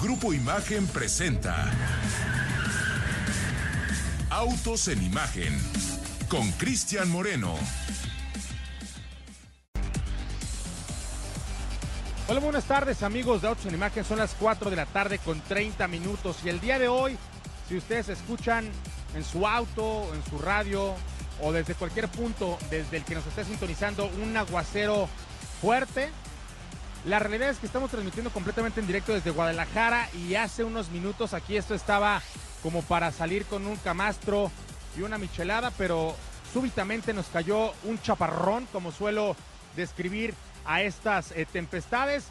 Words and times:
Grupo 0.00 0.34
Imagen 0.34 0.86
presenta 0.88 1.72
Autos 4.28 4.88
en 4.88 5.02
Imagen 5.02 5.58
con 6.28 6.50
Cristian 6.52 7.10
Moreno. 7.10 7.54
Hola, 12.28 12.40
buenas 12.40 12.64
tardes 12.64 13.02
amigos 13.02 13.40
de 13.40 13.48
Autos 13.48 13.64
en 13.64 13.74
Imagen. 13.74 14.04
Son 14.04 14.18
las 14.18 14.34
4 14.34 14.68
de 14.68 14.76
la 14.76 14.84
tarde 14.84 15.18
con 15.18 15.40
30 15.40 15.88
minutos 15.88 16.36
y 16.44 16.50
el 16.50 16.60
día 16.60 16.78
de 16.78 16.88
hoy, 16.88 17.16
si 17.66 17.78
ustedes 17.78 18.10
escuchan 18.10 18.68
en 19.14 19.24
su 19.24 19.46
auto, 19.46 20.12
en 20.14 20.22
su 20.30 20.38
radio 20.38 20.94
o 21.40 21.52
desde 21.52 21.74
cualquier 21.74 22.08
punto 22.08 22.58
desde 22.70 22.98
el 22.98 23.04
que 23.04 23.14
nos 23.14 23.26
esté 23.26 23.46
sintonizando 23.46 24.10
un 24.22 24.36
aguacero 24.36 25.08
fuerte, 25.62 26.10
la 27.06 27.20
realidad 27.20 27.50
es 27.50 27.58
que 27.58 27.66
estamos 27.66 27.90
transmitiendo 27.90 28.30
completamente 28.30 28.80
en 28.80 28.86
directo 28.86 29.12
desde 29.12 29.30
Guadalajara 29.30 30.08
y 30.12 30.34
hace 30.34 30.64
unos 30.64 30.90
minutos 30.90 31.34
aquí 31.34 31.56
esto 31.56 31.74
estaba 31.74 32.20
como 32.64 32.82
para 32.82 33.12
salir 33.12 33.44
con 33.44 33.64
un 33.64 33.76
camastro 33.76 34.50
y 34.98 35.02
una 35.02 35.16
michelada, 35.16 35.70
pero 35.78 36.16
súbitamente 36.52 37.14
nos 37.14 37.26
cayó 37.26 37.72
un 37.84 38.00
chaparrón, 38.02 38.66
como 38.72 38.90
suelo 38.90 39.36
describir 39.76 40.34
a 40.64 40.82
estas 40.82 41.30
eh, 41.30 41.46
tempestades. 41.46 42.24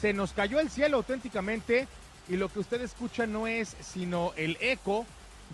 Se 0.00 0.14
nos 0.14 0.32
cayó 0.32 0.60
el 0.60 0.70
cielo 0.70 0.96
auténticamente 0.96 1.86
y 2.26 2.36
lo 2.36 2.48
que 2.48 2.60
usted 2.60 2.80
escucha 2.80 3.26
no 3.26 3.46
es 3.46 3.76
sino 3.80 4.32
el 4.36 4.56
eco 4.60 5.04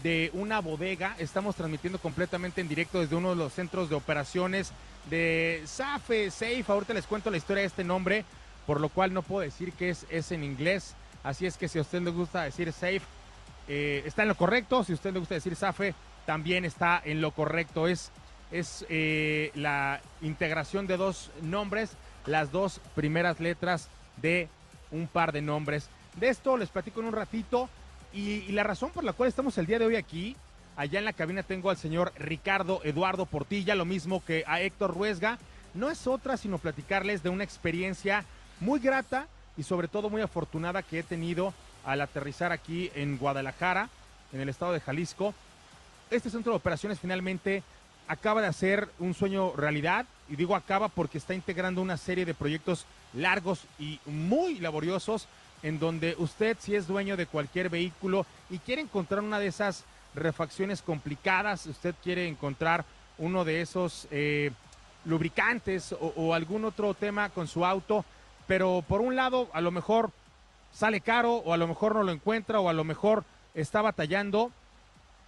de 0.05 0.30
una 0.35 0.60
bodega. 0.60 1.16
Estamos 1.19 1.57
transmitiendo 1.57 1.99
completamente 1.99 2.60
en 2.60 2.69
directo 2.69 3.01
desde 3.01 3.16
uno 3.16 3.30
de 3.30 3.37
los 3.37 3.52
centros 3.52 3.91
de 3.91 3.97
operaciones 3.97 4.71
de 5.10 5.63
SAFE, 5.66 6.30
Safe. 6.30 6.65
Ahorita 6.69 6.95
les 6.95 7.07
cuento 7.07 7.29
la 7.29 7.38
historia 7.38 7.63
de 7.63 7.66
este 7.66 7.83
nombre 7.83 8.24
por 8.69 8.83
lo 8.83 8.91
cual 8.91 9.15
no 9.15 9.23
puedo 9.23 9.41
decir 9.41 9.73
que 9.73 9.89
es, 9.89 10.05
es 10.11 10.31
en 10.31 10.45
inglés. 10.45 10.95
Así 11.23 11.47
es 11.47 11.57
que 11.57 11.69
si 11.69 11.79
a 11.79 11.81
usted 11.81 12.03
le 12.03 12.11
gusta 12.11 12.43
decir 12.43 12.71
safe, 12.71 13.01
eh, 13.67 14.03
está 14.05 14.25
en 14.25 14.29
lo 14.29 14.35
correcto. 14.35 14.85
Si 14.85 14.93
a 14.93 14.95
usted 14.95 15.10
le 15.15 15.21
gusta 15.21 15.37
decir 15.37 15.57
safe, 15.57 15.95
también 16.27 16.66
está 16.66 17.01
en 17.02 17.23
lo 17.23 17.30
correcto. 17.30 17.88
Es, 17.88 18.10
es 18.52 18.85
eh, 18.91 19.52
la 19.55 20.02
integración 20.21 20.87
de 20.87 20.99
dos 20.99 21.30
nombres, 21.41 21.93
las 22.27 22.52
dos 22.52 22.83
primeras 22.95 23.41
letras 23.41 23.88
de 24.19 24.51
un 24.91 25.07
par 25.07 25.32
de 25.32 25.41
nombres. 25.41 25.88
De 26.16 26.29
esto 26.29 26.59
les 26.59 26.69
platico 26.69 27.01
en 27.01 27.07
un 27.07 27.15
ratito. 27.15 27.71
Y, 28.13 28.21
y 28.21 28.53
la 28.53 28.65
razón 28.65 28.91
por 28.91 29.03
la 29.03 29.15
cual 29.15 29.30
estamos 29.30 29.57
el 29.57 29.65
día 29.65 29.79
de 29.79 29.87
hoy 29.87 29.97
aquí, 29.97 30.37
allá 30.77 30.99
en 30.99 31.07
la 31.07 31.15
cabina 31.15 31.43
tengo 31.43 31.71
al 31.71 31.79
señor 31.79 32.13
Ricardo 32.19 32.82
Eduardo 32.85 33.25
Portilla, 33.25 33.75
lo 33.75 33.87
mismo 33.87 34.23
que 34.23 34.45
a 34.47 34.60
Héctor 34.60 34.93
Ruesga. 34.93 35.38
No 35.73 35.88
es 35.88 36.07
otra 36.07 36.37
sino 36.37 36.59
platicarles 36.59 37.23
de 37.23 37.30
una 37.30 37.45
experiencia 37.45 38.27
muy 38.60 38.80
grata 38.80 39.26
y 39.56 39.62
sobre 39.62 39.88
todo 39.88 40.10
muy 40.10 40.23
afortunada 40.23 40.82
que 40.82 41.01
he 41.01 41.02
tenido 41.02 41.52
al 41.84 42.01
aterrizar 42.01 42.52
aquí 42.52 42.90
en 42.95 43.18
Guadalajara, 43.18 43.88
en 44.32 44.40
el 44.40 44.48
estado 44.48 44.73
de 44.73 44.80
Jalisco. 44.80 45.34
Este 46.10 46.30
centro 46.30 46.52
de 46.52 46.56
operaciones 46.56 47.01
finalmente 47.01 47.62
acaba 48.09 48.40
de 48.40 48.46
hacer 48.46 48.88
un 48.98 49.14
sueño 49.14 49.52
realidad 49.54 50.06
y 50.29 50.36
digo 50.36 50.56
acaba 50.56 50.88
porque 50.88 51.18
está 51.18 51.34
integrando 51.34 51.82
una 51.82 51.96
serie 51.96 52.24
de 52.24 52.34
proyectos 52.34 52.86
largos 53.14 53.64
y 53.79 54.01
muy 54.06 54.59
laboriosos 54.59 55.29
en 55.62 55.79
donde 55.79 56.14
usted 56.18 56.56
si 56.60 56.74
es 56.74 56.86
dueño 56.86 57.16
de 57.16 57.26
cualquier 57.26 57.68
vehículo 57.68 58.26
y 58.48 58.59
quiere 58.59 58.82
encontrar 58.82 59.23
una 59.23 59.38
de 59.38 59.48
esas 59.48 59.84
refacciones 60.14 60.82
complicadas, 60.82 61.66
usted 61.66 61.95
quiere 62.02 62.29
encontrar 62.29 62.84
uno 63.18 63.45
de 63.45 63.60
esos 63.60 64.06
eh, 64.10 64.53
lubricantes 65.04 65.92
o, 65.92 66.12
o 66.16 66.34
algún 66.34 66.64
otro 66.64 66.94
tema 66.94 67.28
con 67.28 67.47
su 67.47 67.64
auto, 67.64 68.04
pero 68.49 68.82
por 68.88 69.03
un 69.03 69.15
lado 69.15 69.49
a 69.53 69.60
lo 69.60 69.71
mejor 69.71 70.10
sale 70.72 71.00
caro 71.00 71.34
o 71.34 71.53
a 71.53 71.56
lo 71.56 71.69
mejor 71.69 71.94
no 71.94 72.03
lo 72.03 72.10
encuentra 72.10 72.59
o 72.59 72.69
a 72.69 72.72
lo 72.72 72.82
mejor 72.82 73.25
está 73.54 73.82
batallando, 73.82 74.50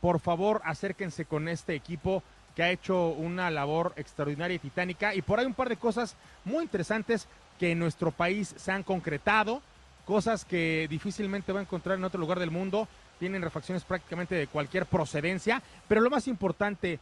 por 0.01 0.19
favor 0.19 0.63
acérquense 0.65 1.27
con 1.27 1.47
este 1.47 1.75
equipo 1.75 2.25
que 2.57 2.65
ha 2.65 2.71
hecho 2.71 3.09
una 3.09 3.51
labor 3.51 3.93
extraordinaria 3.97 4.57
y 4.57 4.59
titánica. 4.59 5.15
Y 5.15 5.23
por 5.23 5.39
ahí 5.39 5.47
un 5.47 5.55
par 5.55 5.69
de 5.69 5.77
cosas 5.77 6.17
muy 6.45 6.65
interesantes 6.65 7.29
que 7.59 7.73
en 7.73 7.79
nuestro 7.79 8.11
país 8.11 8.55
se 8.57 8.73
han 8.73 8.83
concretado, 8.83 9.61
cosas 10.07 10.45
que 10.45 10.87
difícilmente 10.89 11.53
va 11.53 11.61
a 11.61 11.63
encontrar 11.63 11.99
en 11.99 12.05
otro 12.05 12.19
lugar 12.19 12.39
del 12.39 12.51
mundo, 12.51 12.89
tienen 13.19 13.43
refacciones 13.43 13.85
prácticamente 13.85 14.35
de 14.35 14.47
cualquier 14.47 14.87
procedencia, 14.87 15.63
pero 15.87 16.01
lo 16.01 16.09
más 16.09 16.27
importante, 16.27 16.99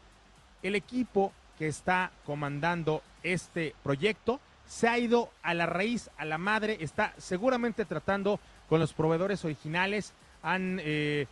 el 0.65 0.75
equipo 0.75 1.33
que 1.59 1.69
está 1.69 2.11
comandando 2.27 3.03
este 3.23 3.75
proyecto 3.85 4.41
se 4.69 4.87
ha 4.87 4.99
ido 4.99 5.31
a 5.43 5.55
la 5.55 5.67
raíz, 5.67 6.11
a 6.19 6.25
la 6.25 6.39
madre, 6.39 6.77
está 6.81 7.15
seguramente 7.17 7.85
tratando 7.85 8.39
con 8.69 8.79
los 8.79 8.93
proveedores 8.93 9.45
originales, 9.45 10.13
han 10.43 10.79
eh, 10.83 11.27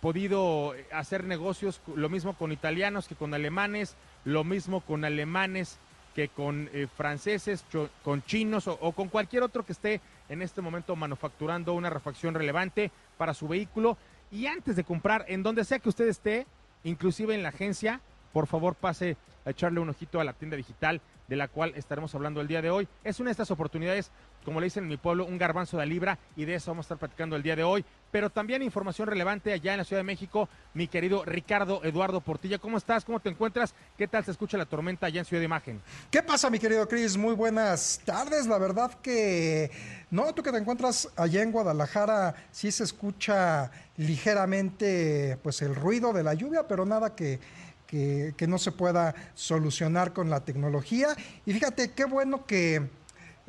podido 0.00 0.74
hacer 0.92 1.24
negocios, 1.24 1.80
lo 1.94 2.08
mismo 2.08 2.34
con 2.34 2.50
italianos 2.50 3.06
que 3.06 3.14
con 3.14 3.34
alemanes, 3.34 3.94
lo 4.24 4.42
mismo 4.42 4.80
con 4.80 5.04
alemanes 5.04 5.78
que 6.14 6.28
con 6.28 6.68
eh, 6.72 6.88
franceses, 6.96 7.64
con 8.02 8.22
chinos 8.24 8.66
o, 8.66 8.78
o, 8.80 8.92
con 8.92 9.08
cualquier 9.08 9.42
otro 9.42 9.64
que 9.64 9.72
esté 9.72 10.00
en 10.28 10.42
este 10.42 10.62
momento 10.62 10.96
manufacturando 10.96 11.74
una 11.74 11.90
refacción 11.90 12.34
relevante 12.34 12.90
para 13.18 13.34
su 13.34 13.46
vehículo. 13.46 13.96
Y 14.32 14.46
antes 14.46 14.76
de 14.76 14.84
comprar, 14.84 15.24
en 15.28 15.42
donde 15.42 15.64
sea 15.64 15.78
que 15.78 15.88
usted 15.88 16.08
esté, 16.08 16.46
inclusive 16.84 17.34
en 17.34 17.42
la 17.42 17.50
agencia, 17.50 18.00
por 18.32 18.46
favor 18.46 18.74
pase 18.74 19.16
a 19.44 19.50
echarle 19.50 19.80
un 19.80 19.90
ojito 19.90 20.20
a 20.20 20.24
la 20.24 20.32
tienda 20.32 20.56
digital 20.56 21.00
de 21.28 21.36
la 21.36 21.48
cual 21.48 21.72
estaremos 21.76 22.14
hablando 22.14 22.40
el 22.40 22.48
día 22.48 22.62
de 22.62 22.70
hoy. 22.70 22.88
Es 23.04 23.20
una 23.20 23.28
de 23.28 23.32
estas 23.32 23.50
oportunidades, 23.50 24.10
como 24.44 24.60
le 24.60 24.64
dicen 24.66 24.84
en 24.84 24.88
mi 24.88 24.96
pueblo, 24.96 25.26
un 25.26 25.38
garbanzo 25.38 25.76
de 25.78 25.86
libra 25.86 26.18
y 26.36 26.46
de 26.46 26.54
eso 26.54 26.70
vamos 26.70 26.84
a 26.84 26.86
estar 26.86 26.98
platicando 26.98 27.36
el 27.36 27.42
día 27.42 27.54
de 27.54 27.64
hoy. 27.64 27.84
Pero 28.10 28.30
también 28.30 28.62
información 28.62 29.06
relevante 29.06 29.52
allá 29.52 29.72
en 29.72 29.78
la 29.78 29.84
Ciudad 29.84 30.00
de 30.00 30.04
México, 30.04 30.48
mi 30.72 30.88
querido 30.88 31.24
Ricardo 31.26 31.84
Eduardo 31.84 32.22
Portilla. 32.22 32.58
¿Cómo 32.58 32.78
estás? 32.78 33.04
¿Cómo 33.04 33.20
te 33.20 33.28
encuentras? 33.28 33.74
¿Qué 33.98 34.08
tal 34.08 34.24
se 34.24 34.30
escucha 34.30 34.56
la 34.56 34.64
tormenta 34.64 35.06
allá 35.06 35.20
en 35.20 35.26
Ciudad 35.26 35.40
de 35.42 35.46
Imagen? 35.46 35.82
¿Qué 36.10 36.22
pasa, 36.22 36.48
mi 36.48 36.58
querido 36.58 36.88
Cris? 36.88 37.18
Muy 37.18 37.34
buenas 37.34 38.00
tardes. 38.06 38.46
La 38.46 38.56
verdad 38.56 38.94
que 39.02 39.70
no, 40.10 40.32
tú 40.32 40.42
que 40.42 40.50
te 40.50 40.56
encuentras 40.56 41.10
allá 41.16 41.42
en 41.42 41.52
Guadalajara, 41.52 42.34
sí 42.50 42.72
se 42.72 42.84
escucha 42.84 43.70
ligeramente 43.98 45.38
pues 45.42 45.60
el 45.60 45.74
ruido 45.74 46.14
de 46.14 46.22
la 46.22 46.32
lluvia, 46.32 46.66
pero 46.66 46.86
nada 46.86 47.14
que 47.14 47.40
que, 47.88 48.46
no 48.46 48.58
se 48.58 48.70
pueda 48.70 49.14
solucionar 49.34 50.12
con 50.12 50.30
la 50.30 50.44
tecnología. 50.44 51.16
Y 51.44 51.52
fíjate, 51.52 51.92
qué 51.92 52.04
bueno 52.04 52.46
que 52.46 52.86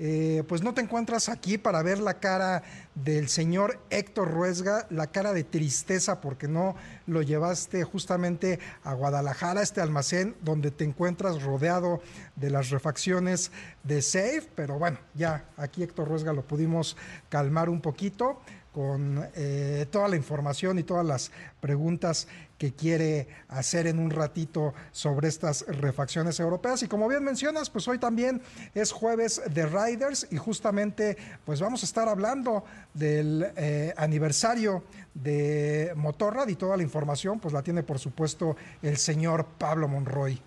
eh, 0.02 0.44
pues 0.48 0.64
no 0.64 0.74
te 0.74 0.80
encuentras 0.80 1.28
aquí 1.28 1.58
para 1.58 1.84
ver 1.84 2.00
la 2.00 2.20
cara 2.22 2.64
del 2.96 3.28
señor 3.28 3.80
Héctor 3.90 4.32
Ruesga, 4.32 4.88
la 4.90 5.08
cara 5.08 5.34
de 5.34 5.44
tristeza 5.44 6.22
porque 6.22 6.48
no 6.48 6.78
lo 7.06 7.22
llevaste 7.22 7.84
justamente 7.84 8.60
a 8.84 8.94
Guadalajara, 8.94 9.62
este 9.62 9.82
almacén 9.82 10.38
donde 10.42 10.72
te 10.72 10.86
encuentras 10.86 11.44
rodeado 11.44 12.02
de 12.38 12.50
las 12.50 12.70
refacciones 12.70 13.52
de 13.84 14.02
Safe, 14.02 14.48
pero 14.56 14.80
bueno, 14.80 15.00
ya 15.16 15.44
aquí 15.58 15.84
Héctor 15.84 16.08
Ruesga 16.08 16.32
lo 16.32 16.48
pudimos 16.48 16.96
calmar 17.28 17.68
un 17.68 17.82
poquito 17.82 18.40
con 18.72 19.28
eh, 19.36 19.86
toda 19.92 20.08
la 20.08 20.16
información 20.16 20.80
y 20.80 20.84
todas 20.84 21.06
las 21.06 21.32
preguntas 21.60 22.28
que 22.60 22.74
quiere 22.74 23.28
hacer 23.48 23.88
en 23.88 23.98
un 23.98 24.12
ratito 24.12 24.74
sobre 24.92 25.30
estas 25.30 25.66
refacciones 25.68 26.40
europeas. 26.40 26.84
Y 26.84 26.88
como 26.88 27.08
bien 27.08 27.24
mencionas, 27.24 27.70
pues 27.70 27.88
hoy 27.88 27.98
también 27.98 28.42
es 28.76 28.92
jueves 28.92 29.42
de 29.50 29.66
Riders 29.66 30.28
y 30.30 30.38
justamente 30.38 31.18
pues 31.46 31.62
vamos 31.62 31.82
a 31.82 31.86
estar 31.86 32.10
hablando 32.10 32.66
del 32.94 33.52
eh, 33.56 33.94
aniversario 33.98 34.84
de 35.14 35.94
Motorrad 35.96 36.50
y 36.50 36.56
toda 36.56 36.76
la 36.76 36.84
información 36.84 37.40
pues 37.40 37.54
la 37.54 37.64
tiene 37.64 37.82
por 37.82 37.98
supuesto 37.98 38.58
el 38.82 38.98
señor 38.98 39.46
Pablo 39.58 39.88
Monroy. 39.88 40.40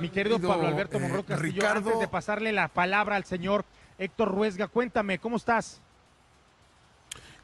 Mi 0.00 0.08
querido 0.08 0.40
Pablo 0.40 0.66
Alberto 0.66 0.98
Monroy 0.98 1.20
eh, 1.20 1.24
Castillo, 1.28 1.52
Ricardo... 1.52 1.88
antes 1.88 2.00
de 2.00 2.08
pasarle 2.08 2.52
la 2.52 2.68
palabra 2.68 3.16
al 3.16 3.24
señor 3.24 3.66
Héctor 3.98 4.34
Ruesga, 4.34 4.66
cuéntame, 4.66 5.18
¿cómo 5.18 5.36
estás? 5.36 5.83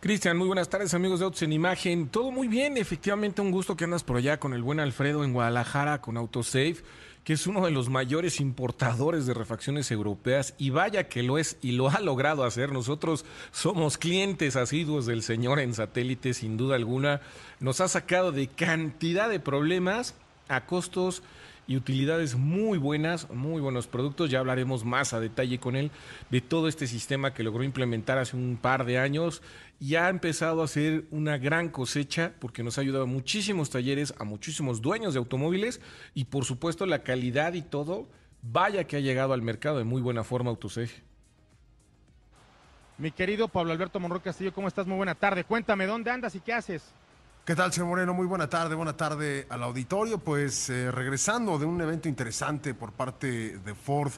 Cristian, 0.00 0.38
muy 0.38 0.46
buenas 0.46 0.70
tardes 0.70 0.94
amigos 0.94 1.18
de 1.18 1.26
Autos 1.26 1.42
en 1.42 1.52
Imagen. 1.52 2.08
Todo 2.08 2.30
muy 2.30 2.48
bien, 2.48 2.78
efectivamente 2.78 3.42
un 3.42 3.50
gusto 3.50 3.76
que 3.76 3.84
andas 3.84 4.02
por 4.02 4.16
allá 4.16 4.40
con 4.40 4.54
el 4.54 4.62
buen 4.62 4.80
Alfredo 4.80 5.24
en 5.24 5.34
Guadalajara 5.34 6.00
con 6.00 6.16
Autosave, 6.16 6.76
que 7.22 7.34
es 7.34 7.46
uno 7.46 7.62
de 7.66 7.70
los 7.70 7.90
mayores 7.90 8.40
importadores 8.40 9.26
de 9.26 9.34
refacciones 9.34 9.90
europeas 9.90 10.54
y 10.56 10.70
vaya 10.70 11.10
que 11.10 11.22
lo 11.22 11.36
es 11.36 11.58
y 11.60 11.72
lo 11.72 11.90
ha 11.90 12.00
logrado 12.00 12.44
hacer. 12.44 12.72
Nosotros 12.72 13.26
somos 13.52 13.98
clientes 13.98 14.56
asiduos 14.56 15.04
del 15.04 15.22
señor 15.22 15.60
en 15.60 15.74
satélite 15.74 16.32
sin 16.32 16.56
duda 16.56 16.76
alguna. 16.76 17.20
Nos 17.58 17.82
ha 17.82 17.88
sacado 17.88 18.32
de 18.32 18.48
cantidad 18.48 19.28
de 19.28 19.38
problemas 19.38 20.14
a 20.48 20.64
costos 20.64 21.22
y 21.66 21.76
utilidades 21.76 22.34
muy 22.36 22.78
buenas, 22.78 23.30
muy 23.30 23.60
buenos 23.60 23.86
productos. 23.86 24.30
Ya 24.30 24.40
hablaremos 24.40 24.84
más 24.84 25.12
a 25.12 25.20
detalle 25.20 25.58
con 25.58 25.76
él 25.76 25.90
de 26.30 26.40
todo 26.40 26.68
este 26.68 26.86
sistema 26.86 27.32
que 27.32 27.42
logró 27.42 27.62
implementar 27.62 28.18
hace 28.18 28.36
un 28.36 28.58
par 28.60 28.84
de 28.84 28.98
años 28.98 29.42
y 29.78 29.94
ha 29.94 30.08
empezado 30.08 30.62
a 30.62 30.64
hacer 30.64 31.04
una 31.10 31.38
gran 31.38 31.68
cosecha 31.68 32.32
porque 32.38 32.62
nos 32.62 32.76
ha 32.76 32.80
ayudado 32.80 33.04
a 33.04 33.06
muchísimos 33.06 33.70
talleres, 33.70 34.14
a 34.18 34.24
muchísimos 34.24 34.80
dueños 34.82 35.14
de 35.14 35.18
automóviles 35.18 35.80
y 36.14 36.24
por 36.24 36.44
supuesto 36.44 36.86
la 36.86 37.02
calidad 37.02 37.54
y 37.54 37.62
todo, 37.62 38.08
vaya 38.42 38.84
que 38.84 38.96
ha 38.96 39.00
llegado 39.00 39.32
al 39.32 39.42
mercado 39.42 39.78
de 39.78 39.84
muy 39.84 40.02
buena 40.02 40.24
forma 40.24 40.50
Autoseg. 40.50 40.90
Mi 42.98 43.10
querido 43.10 43.48
Pablo 43.48 43.72
Alberto 43.72 43.98
Monroy 43.98 44.20
Castillo, 44.20 44.52
¿cómo 44.52 44.68
estás? 44.68 44.86
Muy 44.86 44.98
buena 44.98 45.14
tarde. 45.14 45.44
Cuéntame, 45.44 45.86
¿dónde 45.86 46.10
andas 46.10 46.34
y 46.34 46.40
qué 46.40 46.52
haces? 46.52 46.92
¿Qué 47.44 47.56
tal, 47.56 47.72
señor 47.72 47.88
Moreno? 47.88 48.12
Muy 48.12 48.26
buena 48.26 48.50
tarde, 48.50 48.74
buena 48.74 48.98
tarde 48.98 49.46
al 49.48 49.62
auditorio. 49.62 50.18
Pues 50.18 50.68
eh, 50.68 50.90
regresando 50.90 51.58
de 51.58 51.64
un 51.64 51.80
evento 51.80 52.06
interesante 52.06 52.74
por 52.74 52.92
parte 52.92 53.58
de 53.58 53.74
Ford 53.74 54.12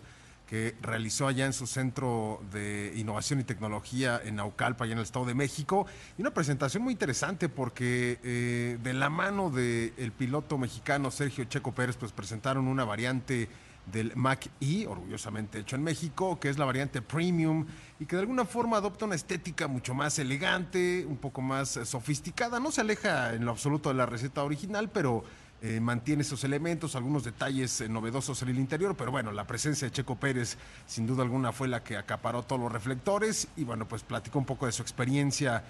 que 0.49 0.75
realizó 0.83 1.29
allá 1.29 1.47
en 1.47 1.53
su 1.53 1.69
centro 1.69 2.43
de 2.53 2.93
innovación 2.97 3.39
y 3.39 3.45
tecnología 3.45 4.21
en 4.23 4.37
Naucalpa, 4.37 4.85
allá 4.85 4.95
en 4.95 4.99
el 4.99 5.05
Estado 5.05 5.25
de 5.25 5.35
México. 5.35 5.87
Y 6.19 6.23
una 6.23 6.35
presentación 6.35 6.83
muy 6.83 6.93
interesante 6.93 7.49
porque 7.49 8.19
eh, 8.25 8.79
de 8.83 8.93
la 8.93 9.09
mano 9.09 9.51
del 9.51 10.13
piloto 10.19 10.59
mexicano 10.59 11.13
Sergio 11.13 11.45
Checo 11.45 11.73
Pérez, 11.73 11.97
pues 11.97 12.11
presentaron 12.11 12.67
una 12.67 12.85
variante 12.85 13.49
del 13.87 14.13
Mac 14.15 14.49
E, 14.61 14.87
orgullosamente 14.87 15.59
hecho 15.59 15.77
en 15.77 15.83
México, 15.83 16.39
que 16.39 16.49
es 16.49 16.59
la 16.59 16.65
variante 16.65 17.03
premium 17.03 17.67
y 17.99 18.07
que 18.07 18.17
de 18.17 18.23
alguna 18.23 18.45
forma 18.45 18.77
adopta 18.77 19.05
una 19.05 19.15
estética 19.15 19.69
mucho 19.69 19.95
más 19.95 20.19
elegante, 20.19 21.05
un 21.07 21.17
poco 21.17 21.43
más 21.43 21.77
eh, 21.77 21.85
sofisticada. 21.85 22.61
No 22.61 22.71
se 22.71 22.81
aleja 22.81 23.35
en 23.35 23.45
lo 23.45 23.51
absoluto 23.51 23.89
de 23.89 23.97
la 23.97 24.07
receta 24.07 24.45
original, 24.45 24.91
pero 24.91 25.25
eh, 25.61 25.81
mantiene 25.81 26.23
esos 26.23 26.45
elementos, 26.45 26.97
algunos 26.97 27.25
detalles 27.25 27.81
eh, 27.81 27.89
novedosos 27.89 28.41
en 28.43 28.51
el 28.51 28.59
interior, 28.59 28.97
pero 28.97 29.11
bueno, 29.11 29.33
la 29.33 29.47
presencia 29.47 29.87
de 29.89 29.93
Checo 29.93 30.17
Pérez 30.17 30.57
sin 30.87 31.07
duda 31.07 31.23
alguna 31.23 31.53
fue 31.53 31.69
la 31.69 31.83
que 31.83 31.97
acaparó 31.97 32.43
todos 32.43 32.61
los 32.61 32.73
reflectores 32.73 33.49
y 33.57 33.65
bueno, 33.65 33.87
pues 33.87 34.03
platicó 34.03 34.39
un 34.39 34.47
poco 34.47 34.67
de 34.67 34.73
su 34.73 34.83
experiencia 34.83 35.65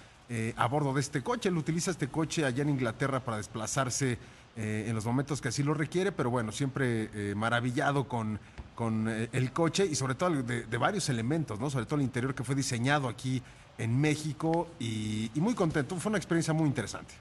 a 0.56 0.66
bordo 0.66 0.94
de 0.94 1.00
este 1.02 1.22
coche. 1.22 1.50
Él 1.50 1.58
utiliza 1.58 1.90
este 1.90 2.08
coche 2.08 2.46
allá 2.46 2.62
en 2.62 2.70
Inglaterra 2.70 3.20
para 3.20 3.36
desplazarse 3.36 4.18
en 4.56 4.94
los 4.94 5.04
momentos 5.06 5.40
que 5.40 5.48
así 5.48 5.62
lo 5.62 5.74
requiere, 5.74 6.12
pero 6.12 6.30
bueno, 6.30 6.52
siempre 6.52 7.34
maravillado 7.34 8.06
con, 8.06 8.38
con 8.74 9.08
el 9.08 9.52
coche 9.52 9.86
y 9.86 9.94
sobre 9.94 10.14
todo 10.14 10.42
de, 10.42 10.64
de, 10.64 10.76
varios 10.76 11.08
elementos, 11.08 11.58
¿no? 11.58 11.70
Sobre 11.70 11.86
todo 11.86 11.96
el 11.96 12.02
interior 12.02 12.34
que 12.34 12.44
fue 12.44 12.54
diseñado 12.54 13.08
aquí 13.08 13.42
en 13.78 13.98
México 13.98 14.68
y, 14.78 15.30
y 15.34 15.40
muy 15.40 15.54
contento. 15.54 15.96
Fue 15.96 16.10
una 16.10 16.18
experiencia 16.18 16.52
muy 16.52 16.66
interesante. 16.66 17.14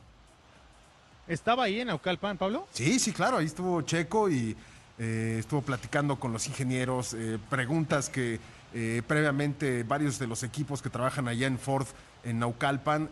¿Estaba 1.27 1.63
ahí 1.63 1.79
en 1.79 1.89
Aucalpan, 1.89 2.37
Pablo? 2.37 2.67
Sí, 2.73 2.99
sí, 2.99 3.13
claro, 3.13 3.37
ahí 3.37 3.45
estuvo 3.45 3.81
Checo 3.83 4.29
y 4.29 4.55
eh, 4.99 5.37
estuvo 5.39 5.61
platicando 5.61 6.19
con 6.19 6.33
los 6.33 6.47
ingenieros, 6.47 7.13
eh, 7.13 7.39
preguntas 7.49 8.09
que 8.09 8.39
eh, 8.73 9.01
previamente 9.07 9.83
varios 9.83 10.19
de 10.19 10.27
los 10.27 10.43
equipos 10.43 10.81
que 10.81 10.89
trabajan 10.89 11.27
allá 11.27 11.47
en 11.47 11.57
Ford, 11.57 11.87
en 12.23 12.39
Naucalpan, 12.39 13.09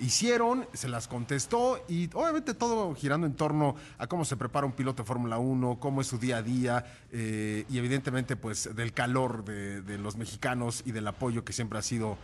hicieron, 0.00 0.66
se 0.72 0.88
las 0.88 1.08
contestó 1.08 1.82
y 1.88 2.10
obviamente 2.14 2.54
todo 2.54 2.94
girando 2.94 3.26
en 3.26 3.34
torno 3.34 3.76
a 3.98 4.06
cómo 4.06 4.24
se 4.24 4.36
prepara 4.36 4.66
un 4.66 4.72
piloto 4.72 5.02
de 5.02 5.06
Fórmula 5.06 5.38
1, 5.38 5.78
cómo 5.80 6.00
es 6.00 6.06
su 6.06 6.18
día 6.18 6.38
a 6.38 6.42
día 6.42 6.84
y 7.12 7.78
evidentemente 7.78 8.36
pues 8.36 8.74
del 8.74 8.92
calor 8.92 9.44
de, 9.44 9.82
de, 9.82 9.98
los 9.98 10.16
mexicanos 10.16 10.82
y 10.84 10.92
del 10.92 11.06
apoyo 11.06 11.44
que 11.44 11.52
siempre 11.52 11.78
ha 11.78 11.82
sido 11.82 12.16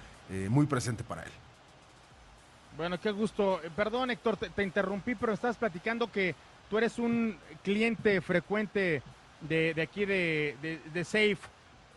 muy 0.51 0.67
presente 0.67 1.05
para 1.05 1.23
él. 1.23 1.33
Bueno, 2.79 3.01
qué 3.01 3.11
gusto. 3.11 3.61
Eh, 3.65 3.71
perdón, 3.75 4.13
Héctor, 4.13 4.37
te, 4.37 4.63
interrumpí, 4.63 5.17
pero 5.17 5.33
estabas 5.33 5.57
platicando 5.57 6.13
que 6.13 6.37
tú 6.71 6.79
eres 6.79 7.01
un 7.01 7.37
cliente 7.65 8.21
frecuente 8.21 9.03
de, 9.41 9.75
aquí 9.83 10.05
de, 10.05 10.81
de, 10.95 11.05
Safe. 11.05 11.39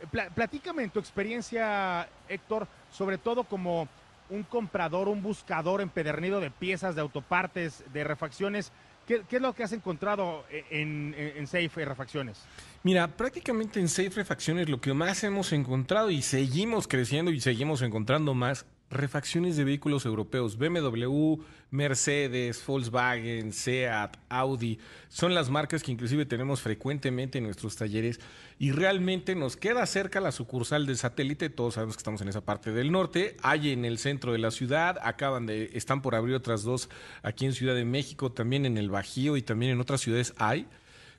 Eh, 0.02 0.30
platícame 0.34 0.82
en 0.82 0.90
tu 0.90 0.98
experiencia, 0.98 2.10
Héctor, 2.28 2.68
sobre 2.92 3.20
todo 3.20 3.44
como 3.44 3.88
un 4.32 4.44
comprador, 4.44 5.08
un 5.08 5.22
buscador 5.22 5.82
empedernido 5.82 6.40
de 6.40 6.50
piezas, 6.50 6.96
de 6.96 7.02
autopartes, 7.02 7.84
de 7.94 8.04
refacciones. 8.04 8.72
¿Qué, 9.06 9.24
es 9.30 9.42
lo 9.42 9.54
que 9.54 9.64
has 9.64 9.74
encontrado 9.74 10.46
eh, 10.50 10.64
en, 10.70 11.14
en, 11.18 11.46
Safe 11.46 11.84
Refacciones? 11.84 12.42
Mira, 12.84 13.08
prácticamente 13.10 13.80
en 13.80 13.90
Safe 13.90 14.12
Refacciones 14.12 14.70
lo 14.70 14.80
que 14.80 14.94
más 14.94 15.24
hemos 15.24 15.52
encontrado 15.52 16.12
y 16.12 16.22
seguimos 16.22 16.88
creciendo 16.88 17.32
y 17.32 17.42
seguimos 17.42 17.82
encontrando 17.82 18.34
más 18.34 18.66
refacciones 18.92 19.56
de 19.56 19.64
vehículos 19.64 20.06
europeos, 20.06 20.58
BMW, 20.58 21.42
Mercedes, 21.72 22.64
Volkswagen, 22.66 23.54
Seat, 23.54 24.18
Audi, 24.30 24.78
son 25.08 25.34
las 25.34 25.50
marcas 25.50 25.82
que 25.82 25.92
inclusive 25.92 26.26
tenemos 26.26 26.62
frecuentemente 26.62 27.38
en 27.38 27.46
nuestros 27.46 27.78
talleres 27.78 28.20
y 28.60 28.72
realmente 28.72 29.34
nos 29.34 29.56
queda 29.56 29.86
cerca 29.86 30.20
la 30.20 30.34
sucursal 30.34 30.86
del 30.86 30.98
satélite, 30.98 31.50
todos 31.50 31.76
sabemos 31.76 31.96
que 31.96 32.02
estamos 32.02 32.22
en 32.22 32.28
esa 32.28 32.42
parte 32.42 32.72
del 32.74 32.92
norte, 32.92 33.38
hay 33.42 33.72
en 33.72 33.86
el 33.86 33.98
centro 33.98 34.34
de 34.34 34.40
la 34.40 34.52
ciudad, 34.52 35.00
acaban 35.02 35.46
de, 35.46 35.72
están 35.74 36.02
por 36.02 36.14
abrir 36.14 36.36
otras 36.36 36.64
dos 36.64 36.90
aquí 37.24 37.46
en 37.46 37.54
Ciudad 37.54 37.76
de 37.76 37.86
México, 37.86 38.32
también 38.32 38.66
en 38.66 38.78
el 38.78 38.90
Bajío 38.90 39.38
y 39.38 39.42
también 39.42 39.72
en 39.72 39.80
otras 39.80 40.02
ciudades 40.02 40.34
hay. 40.38 40.68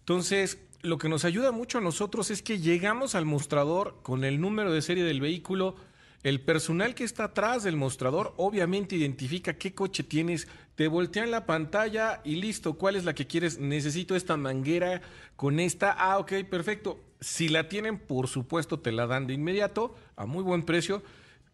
Entonces, 0.00 0.58
lo 0.82 0.98
que 0.98 1.08
nos 1.08 1.24
ayuda 1.24 1.52
mucho 1.52 1.78
a 1.78 1.80
nosotros 1.80 2.30
es 2.30 2.42
que 2.42 2.58
llegamos 2.58 3.14
al 3.14 3.24
mostrador 3.24 3.98
con 4.02 4.24
el 4.24 4.40
número 4.40 4.72
de 4.72 4.82
serie 4.82 5.04
del 5.04 5.20
vehículo, 5.20 5.76
el 6.22 6.40
personal 6.40 6.94
que 6.94 7.04
está 7.04 7.24
atrás 7.24 7.64
del 7.64 7.76
mostrador 7.76 8.32
obviamente 8.36 8.94
identifica 8.94 9.54
qué 9.54 9.74
coche 9.74 10.04
tienes, 10.04 10.46
te 10.76 10.86
voltean 10.86 11.30
la 11.30 11.46
pantalla 11.46 12.20
y 12.24 12.36
listo, 12.36 12.74
¿cuál 12.74 12.96
es 12.96 13.04
la 13.04 13.14
que 13.14 13.26
quieres? 13.26 13.58
Necesito 13.58 14.14
esta 14.14 14.36
manguera 14.36 15.02
con 15.34 15.58
esta. 15.58 15.92
Ah, 15.92 16.18
ok, 16.18 16.32
perfecto. 16.48 17.00
Si 17.20 17.48
la 17.48 17.68
tienen, 17.68 17.98
por 17.98 18.28
supuesto, 18.28 18.78
te 18.78 18.92
la 18.92 19.06
dan 19.06 19.26
de 19.26 19.34
inmediato 19.34 19.96
a 20.16 20.26
muy 20.26 20.44
buen 20.44 20.62
precio, 20.62 21.02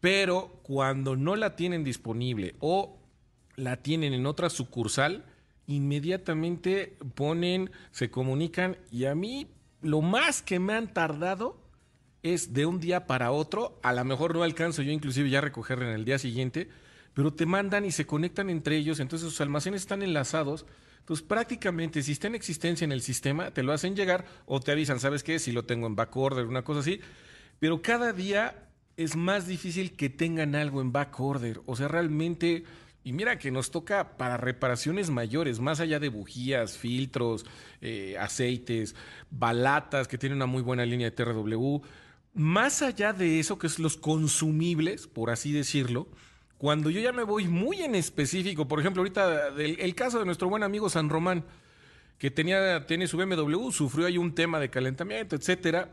pero 0.01 0.61
cuando 0.63 1.17
no 1.17 1.35
la 1.35 1.57
tienen 1.57 1.83
disponible 1.83 2.55
o 2.61 2.99
la 3.57 3.79
tienen 3.79 4.13
en 4.13 4.27
otra 4.27 4.51
sucursal, 4.51 5.25
inmediatamente 5.67 6.97
ponen, 7.15 7.71
se 7.91 8.11
comunican 8.11 8.77
y 8.91 9.07
a 9.07 9.15
mí 9.15 9.49
lo 9.81 10.01
más 10.01 10.43
que 10.43 10.59
me 10.59 10.75
han 10.75 10.93
tardado 10.93 11.59
es 12.23 12.53
de 12.53 12.67
un 12.67 12.81
día 12.81 13.07
para 13.07 13.31
otro, 13.31 13.79
a 13.83 13.93
lo 13.93 14.05
mejor 14.05 14.35
no 14.35 14.43
alcanzo 14.43 14.83
yo 14.83 14.93
inclusive 14.93 15.31
ya 15.31 15.39
a 15.39 15.43
recogerla 15.43 15.87
en 15.87 15.95
el 15.95 16.05
día 16.05 16.19
siguiente, 16.19 16.69
pero 17.15 17.33
te 17.33 17.47
mandan 17.47 17.85
y 17.85 17.93
se 17.93 18.07
conectan 18.07 18.51
entre 18.51 18.77
ellos, 18.77 19.01
entonces 19.01 19.29
sus 19.29 19.41
almacenes 19.41 19.83
están 19.83 20.03
enlazados, 20.03 20.67
entonces 21.01 21.25
prácticamente 21.27 22.03
si 22.03 22.13
está 22.13 22.27
en 22.27 22.35
existencia 22.35 22.85
en 22.85 22.93
el 22.93 23.03
sistema, 23.03 23.53
te 23.53 23.63
lo 23.63 23.73
hacen 23.73 23.97
llegar 23.97 24.27
o 24.47 24.61
te 24.61 24.73
avisan, 24.73 25.01
¿sabes 25.01 25.23
qué? 25.23 25.39
Si 25.39 25.53
lo 25.53 25.65
tengo 25.65 25.87
en 25.87 25.97
backorder, 25.97 26.47
una 26.47 26.63
cosa 26.63 26.81
así, 26.81 27.01
pero 27.61 27.83
cada 27.83 28.13
día 28.13 28.69
es 28.97 29.17
más 29.17 29.47
difícil 29.47 29.97
que 29.97 30.11
tengan 30.11 30.55
algo 30.55 30.81
en 30.81 30.93
backorder, 30.93 31.61
o 31.67 31.77
sea, 31.77 31.89
realmente... 31.89 32.65
Y 33.05 33.13
mira 33.13 33.39
que 33.39 33.51
nos 33.51 33.71
toca 33.71 34.19
para 34.19 34.37
reparaciones 34.37 35.09
mayores, 35.09 35.61
más 35.61 35.81
allá 35.81 35.99
de 35.99 36.11
bujías, 36.11 36.77
filtros, 36.77 37.47
eh, 37.81 38.17
aceites, 38.19 38.95
balatas, 39.31 40.09
que 40.09 40.19
tienen 40.19 40.37
una 40.37 40.47
muy 40.47 40.61
buena 40.61 40.85
línea 40.85 41.09
de 41.09 41.17
TRW 41.17 41.81
más 42.39 42.83
allá 42.83 43.13
de 43.13 43.41
eso, 43.41 43.59
que 43.59 43.67
es 43.67 43.79
los 43.79 43.97
consumibles, 43.97 45.07
por 45.07 45.31
así 45.31 45.53
decirlo, 45.53 46.09
cuando 46.57 46.89
yo 46.89 47.01
ya 47.01 47.13
me 47.13 47.25
voy 47.25 47.49
muy 47.49 47.83
en 47.83 47.95
específico, 47.95 48.67
por 48.67 48.81
ejemplo, 48.81 49.01
ahorita 49.01 49.49
el, 49.59 49.95
caso 49.95 50.19
de 50.19 50.25
nuestro 50.25 50.49
buen 50.49 50.63
amigo 50.63 50.89
San 50.89 51.09
Román, 51.09 51.45
que 52.19 52.31
tenía, 52.31 52.87
tiene 52.87 53.07
su 53.07 53.17
BMW, 53.17 53.71
sufrió 53.71 54.07
ahí 54.07 54.19
un 54.19 54.35
tema 54.35 54.59
de 54.59 54.71
calentamiento, 54.71 55.37
etcétera. 55.37 55.91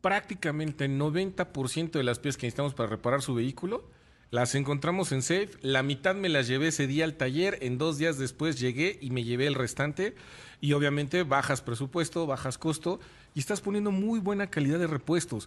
Prácticamente 0.00 0.84
el 0.84 0.98
90% 0.98 1.90
de 1.90 2.04
las 2.04 2.18
piezas 2.18 2.38
que 2.38 2.46
necesitamos 2.46 2.74
para 2.74 2.88
reparar 2.88 3.22
su 3.22 3.34
vehículo 3.34 3.90
las 4.30 4.54
encontramos 4.56 5.12
en 5.12 5.22
Safe. 5.22 5.50
La 5.62 5.82
mitad 5.82 6.14
me 6.14 6.28
las 6.28 6.48
llevé 6.48 6.68
ese 6.68 6.86
día 6.86 7.04
al 7.04 7.14
taller. 7.14 7.58
En 7.62 7.78
dos 7.78 7.96
días 7.96 8.18
después 8.18 8.58
llegué 8.58 8.98
y 9.00 9.10
me 9.10 9.22
llevé 9.22 9.46
el 9.46 9.54
restante. 9.54 10.14
Y 10.60 10.72
obviamente 10.72 11.22
bajas 11.22 11.62
presupuesto, 11.62 12.26
bajas 12.26 12.58
costo 12.58 12.98
y 13.36 13.40
estás 13.40 13.60
poniendo 13.60 13.90
muy 13.90 14.18
buena 14.18 14.48
calidad 14.48 14.78
de 14.78 14.86
repuestos. 14.86 15.46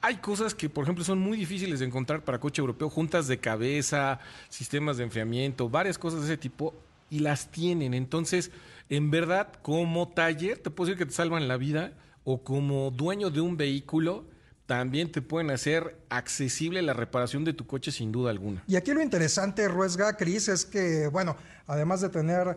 Hay 0.00 0.16
cosas 0.16 0.54
que, 0.54 0.70
por 0.70 0.84
ejemplo, 0.84 1.04
son 1.04 1.18
muy 1.18 1.36
difíciles 1.36 1.80
de 1.80 1.86
encontrar 1.86 2.24
para 2.24 2.40
coche 2.40 2.62
europeo, 2.62 2.88
juntas 2.88 3.28
de 3.28 3.38
cabeza, 3.38 4.20
sistemas 4.48 4.96
de 4.96 5.04
enfriamiento, 5.04 5.68
varias 5.68 5.98
cosas 5.98 6.20
de 6.20 6.26
ese 6.28 6.38
tipo, 6.38 6.74
y 7.10 7.18
las 7.18 7.50
tienen. 7.50 7.92
Entonces, 7.92 8.50
en 8.88 9.10
verdad, 9.10 9.52
como 9.60 10.08
taller, 10.08 10.56
te 10.58 10.70
puedo 10.70 10.88
decir 10.88 10.98
que 10.98 11.04
te 11.04 11.12
salvan 11.12 11.46
la 11.46 11.58
vida, 11.58 11.92
o 12.24 12.42
como 12.42 12.90
dueño 12.90 13.28
de 13.28 13.42
un 13.42 13.58
vehículo, 13.58 14.24
también 14.64 15.12
te 15.12 15.20
pueden 15.20 15.50
hacer 15.50 15.94
accesible 16.08 16.80
la 16.80 16.94
reparación 16.94 17.44
de 17.44 17.52
tu 17.52 17.66
coche 17.66 17.92
sin 17.92 18.12
duda 18.12 18.30
alguna. 18.30 18.64
Y 18.66 18.76
aquí 18.76 18.94
lo 18.94 19.02
interesante, 19.02 19.68
Ruesga, 19.68 20.16
Cris, 20.16 20.48
es 20.48 20.64
que, 20.64 21.08
bueno, 21.08 21.36
además 21.66 22.00
de 22.00 22.08
tener, 22.08 22.56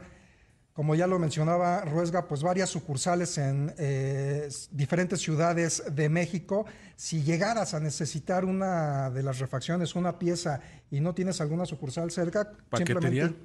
como 0.80 0.96
ya 0.96 1.08
lo 1.08 1.20
mencionaba 1.20 1.82
Ruesga, 1.82 2.26
pues 2.26 2.42
varias 2.42 2.70
sucursales 2.70 3.38
en 3.38 3.74
eh, 3.78 4.48
diferentes 4.72 5.20
ciudades 5.20 5.84
de 5.92 6.08
México, 6.08 6.66
si 6.96 7.22
llegaras 7.22 7.74
a 7.74 7.82
necesitar 7.82 8.46
una 8.46 9.10
de 9.10 9.22
las 9.22 9.40
refacciones, 9.40 9.94
una 9.96 10.18
pieza, 10.18 10.62
y 10.90 11.02
no 11.02 11.14
tienes 11.14 11.42
alguna 11.42 11.66
sucursal 11.66 12.12
cerca, 12.12 12.54
simplemente 12.78 13.36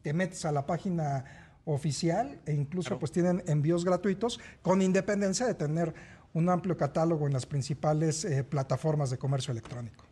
te 0.00 0.14
metes 0.14 0.46
a 0.46 0.52
la 0.52 0.64
página 0.64 1.58
oficial 1.66 2.40
e 2.46 2.54
incluso 2.54 2.98
pues 2.98 3.12
tienen 3.12 3.42
envíos 3.46 3.84
gratuitos 3.84 4.40
con 4.62 4.80
independencia 4.80 5.46
de 5.46 5.52
tener 5.52 5.92
un 6.32 6.48
amplio 6.48 6.78
catálogo 6.78 7.26
en 7.26 7.34
las 7.34 7.44
principales 7.44 8.24
eh, 8.24 8.42
plataformas 8.42 9.10
de 9.10 9.18
comercio 9.18 9.52
electrónico. 9.52 10.09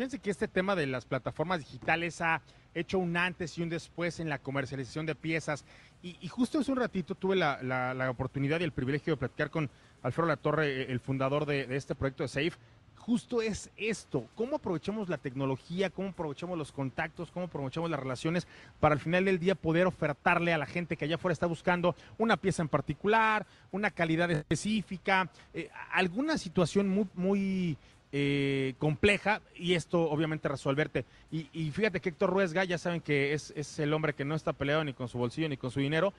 Fíjense 0.00 0.18
que 0.18 0.30
este 0.30 0.48
tema 0.48 0.74
de 0.74 0.86
las 0.86 1.04
plataformas 1.04 1.58
digitales 1.58 2.22
ha 2.22 2.40
hecho 2.74 2.98
un 2.98 3.18
antes 3.18 3.58
y 3.58 3.62
un 3.62 3.68
después 3.68 4.18
en 4.18 4.30
la 4.30 4.38
comercialización 4.38 5.04
de 5.04 5.14
piezas. 5.14 5.66
Y, 6.02 6.26
justo 6.28 6.58
hace 6.58 6.72
un 6.72 6.78
ratito 6.78 7.14
tuve 7.14 7.36
la, 7.36 8.08
oportunidad 8.10 8.60
y 8.60 8.64
el 8.64 8.72
privilegio 8.72 9.12
de 9.12 9.18
platicar 9.18 9.50
con 9.50 9.68
Alfredo 10.02 10.28
Latorre, 10.28 10.90
el 10.90 11.00
fundador 11.00 11.44
de, 11.44 11.66
de 11.66 11.76
este 11.76 11.94
proyecto 11.94 12.22
de 12.22 12.28
Safe, 12.28 12.52
justo 12.96 13.42
es 13.42 13.70
esto, 13.76 14.26
cómo 14.36 14.56
aprovechamos 14.56 15.10
la 15.10 15.18
tecnología, 15.18 15.90
cómo 15.90 16.08
aprovechamos 16.08 16.56
los 16.56 16.72
contactos, 16.72 17.30
cómo 17.30 17.46
aprovechamos 17.46 17.90
las 17.90 18.00
relaciones 18.00 18.46
para 18.78 18.94
al 18.94 19.00
final 19.00 19.26
del 19.26 19.38
día 19.38 19.54
poder 19.54 19.86
ofertarle 19.86 20.54
a 20.54 20.58
la 20.58 20.64
gente 20.64 20.96
que 20.96 21.04
allá 21.04 21.16
afuera 21.16 21.34
está 21.34 21.46
buscando 21.46 21.94
una 22.16 22.38
pieza 22.38 22.62
en 22.62 22.68
particular, 22.68 23.46
una 23.70 23.90
calidad 23.90 24.30
específica, 24.30 25.30
eh, 25.52 25.68
alguna 25.92 26.38
situación 26.38 26.88
muy, 26.88 27.06
muy 27.14 27.76
eh, 28.12 28.74
compleja 28.78 29.40
y 29.54 29.74
esto 29.74 30.10
obviamente 30.10 30.48
resolverte. 30.48 31.04
Y, 31.30 31.70
fíjate 31.70 32.00
que 32.00 32.08
Héctor 32.08 32.30
Ruesga, 32.30 32.64
ya 32.64 32.78
saben 32.78 33.00
que 33.00 33.34
es, 33.34 33.52
es, 33.56 33.78
el 33.78 33.92
hombre 33.92 34.14
que 34.14 34.24
no 34.24 34.34
está 34.34 34.52
peleado 34.52 34.84
ni 34.84 34.92
con 34.92 35.08
su 35.08 35.18
bolsillo 35.18 35.48
ni 35.48 35.56
con 35.56 35.70
su 35.70 35.80
dinero, 35.80 36.12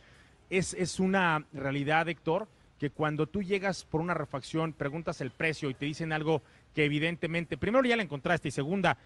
es, 0.49 0.73
es 0.73 0.99
una 0.99 1.45
realidad, 1.53 2.07
Héctor, 2.07 2.47
que 2.79 2.89
cuando 2.89 3.27
tú 3.27 3.43
llegas 3.43 3.85
por 3.85 4.01
una 4.01 4.13
refacción, 4.13 4.73
preguntas 4.73 5.21
el 5.21 5.31
precio 5.31 5.69
y 5.69 5.73
te 5.73 5.85
dicen 5.85 6.13
algo 6.13 6.41
que 6.73 6.85
evidentemente, 6.85 7.57
primero 7.57 7.85
ya 7.85 7.95
la 7.95 8.03
encontraste 8.03 8.47
y 8.47 8.51
segunda, 8.51 8.97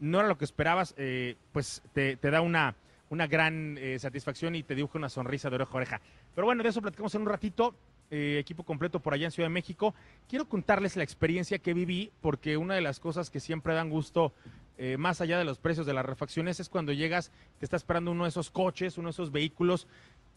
no 0.00 0.18
era 0.18 0.28
lo 0.28 0.38
que 0.38 0.44
esperabas, 0.44 0.94
eh, 0.96 1.36
pues 1.52 1.82
te, 1.92 2.16
te, 2.16 2.30
da 2.30 2.40
una, 2.40 2.74
una 3.10 3.26
gran 3.26 3.76
eh, 3.78 3.98
satisfacción 3.98 4.54
y 4.54 4.62
te 4.62 4.74
dibuja 4.74 4.98
una 4.98 5.08
sonrisa 5.08 5.50
de 5.50 5.56
oreja 5.56 5.72
a 5.72 5.76
oreja. 5.76 6.00
Pero 6.34 6.46
bueno, 6.46 6.62
de 6.62 6.70
eso 6.70 6.80
platicamos 6.80 7.14
en 7.14 7.22
un 7.22 7.28
ratito. 7.28 7.74
Eh, 8.12 8.38
equipo 8.40 8.64
completo 8.64 8.98
por 8.98 9.14
allá 9.14 9.26
en 9.26 9.30
Ciudad 9.30 9.48
de 9.48 9.54
México. 9.54 9.94
Quiero 10.28 10.48
contarles 10.48 10.96
la 10.96 11.04
experiencia 11.04 11.60
que 11.60 11.74
viví, 11.74 12.10
porque 12.20 12.56
una 12.56 12.74
de 12.74 12.80
las 12.80 12.98
cosas 12.98 13.30
que 13.30 13.38
siempre 13.38 13.72
dan 13.72 13.88
gusto, 13.88 14.32
eh, 14.78 14.96
más 14.96 15.20
allá 15.20 15.38
de 15.38 15.44
los 15.44 15.58
precios 15.58 15.86
de 15.86 15.94
las 15.94 16.04
refacciones, 16.04 16.58
es 16.58 16.68
cuando 16.68 16.92
llegas, 16.92 17.30
te 17.60 17.64
está 17.64 17.76
esperando 17.76 18.10
uno 18.10 18.24
de 18.24 18.30
esos 18.30 18.50
coches, 18.50 18.98
uno 18.98 19.06
de 19.06 19.12
esos 19.12 19.30
vehículos 19.30 19.86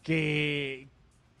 que, 0.04 0.86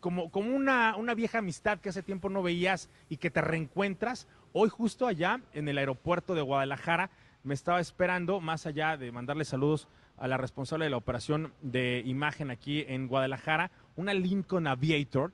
como, 0.00 0.32
como 0.32 0.56
una, 0.56 0.96
una, 0.96 1.14
vieja 1.14 1.38
amistad 1.38 1.78
que 1.78 1.90
hace 1.90 2.02
tiempo 2.02 2.28
no 2.28 2.42
veías 2.42 2.90
y 3.08 3.18
que 3.18 3.30
te 3.30 3.40
reencuentras. 3.40 4.26
Hoy 4.52 4.70
justo 4.70 5.06
allá 5.06 5.40
en 5.52 5.68
el 5.68 5.78
aeropuerto 5.78 6.34
de 6.34 6.42
Guadalajara 6.42 7.10
me 7.44 7.54
estaba 7.54 7.78
esperando, 7.78 8.40
más 8.40 8.66
allá 8.66 8.96
de 8.96 9.12
mandarle 9.12 9.44
saludos 9.44 9.86
a 10.16 10.26
la 10.26 10.36
responsable 10.36 10.86
de 10.86 10.90
la 10.90 10.96
operación 10.96 11.52
de 11.62 12.02
imagen 12.04 12.50
aquí 12.50 12.84
en 12.88 13.06
Guadalajara, 13.06 13.70
una 13.94 14.14
Lincoln 14.14 14.66
Aviator 14.66 15.30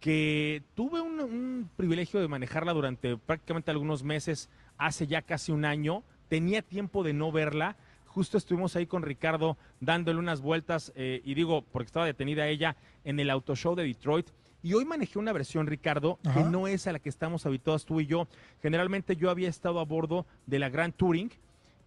que 0.00 0.62
tuve 0.74 1.00
un, 1.00 1.20
un 1.20 1.70
privilegio 1.76 2.20
de 2.20 2.28
manejarla 2.28 2.72
durante 2.72 3.16
prácticamente 3.16 3.70
algunos 3.70 4.02
meses, 4.02 4.48
hace 4.76 5.06
ya 5.06 5.22
casi 5.22 5.52
un 5.52 5.64
año, 5.64 6.02
tenía 6.28 6.62
tiempo 6.62 7.02
de 7.02 7.12
no 7.12 7.32
verla, 7.32 7.76
justo 8.18 8.36
estuvimos 8.36 8.74
ahí 8.76 8.86
con 8.86 9.02
Ricardo 9.02 9.56
dándole 9.80 10.18
unas 10.18 10.40
vueltas, 10.40 10.92
eh, 10.96 11.20
y 11.24 11.34
digo, 11.34 11.62
porque 11.62 11.86
estaba 11.86 12.06
detenida 12.06 12.48
ella 12.48 12.76
en 13.04 13.20
el 13.20 13.30
Auto 13.30 13.54
Show 13.54 13.74
de 13.74 13.84
Detroit. 13.84 14.28
Y 14.60 14.72
hoy 14.74 14.84
manejé 14.84 15.20
una 15.20 15.32
versión, 15.32 15.68
Ricardo, 15.68 16.18
Ajá. 16.24 16.42
que 16.42 16.48
no 16.48 16.66
es 16.66 16.88
a 16.88 16.92
la 16.92 16.98
que 16.98 17.08
estamos 17.08 17.46
habituados 17.46 17.84
tú 17.86 18.00
y 18.00 18.06
yo. 18.06 18.26
Generalmente 18.60 19.14
yo 19.14 19.30
había 19.30 19.48
estado 19.48 19.78
a 19.78 19.84
bordo 19.84 20.26
de 20.46 20.58
la 20.58 20.68
Grand 20.68 20.94
Touring 20.94 21.30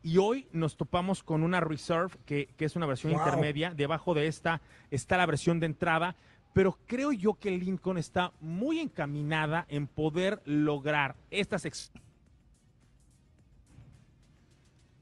y 0.03 0.17
hoy 0.19 0.47
nos 0.53 0.77
topamos 0.77 1.21
con 1.21 1.43
una 1.43 1.59
Reserve, 1.59 2.11
que, 2.25 2.47
que 2.57 2.65
es 2.65 2.77
una 2.77 2.85
versión 2.85 3.11
wow. 3.11 3.21
intermedia. 3.21 3.73
Debajo 3.73 4.13
de 4.13 4.27
esta 4.27 4.61
está 4.89 5.17
la 5.17 5.25
versión 5.25 5.59
de 5.59 5.65
entrada. 5.65 6.15
Pero 6.53 6.77
creo 6.85 7.11
yo 7.11 7.35
que 7.35 7.51
Lincoln 7.51 7.97
está 7.97 8.33
muy 8.41 8.79
encaminada 8.79 9.65
en 9.69 9.87
poder 9.87 10.41
lograr 10.45 11.15
estas 11.29 11.65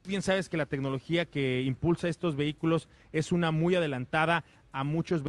bien 0.04 0.22
sabes 0.22 0.48
que 0.48 0.56
la 0.56 0.66
tecnología 0.66 1.26
que 1.26 1.62
impulsa 1.62 2.08
estos 2.08 2.34
vehículos 2.34 2.88
es 3.12 3.32
una 3.32 3.50
muy 3.52 3.74
adelantada 3.74 4.44
a 4.72 4.82
muchos 4.82 5.22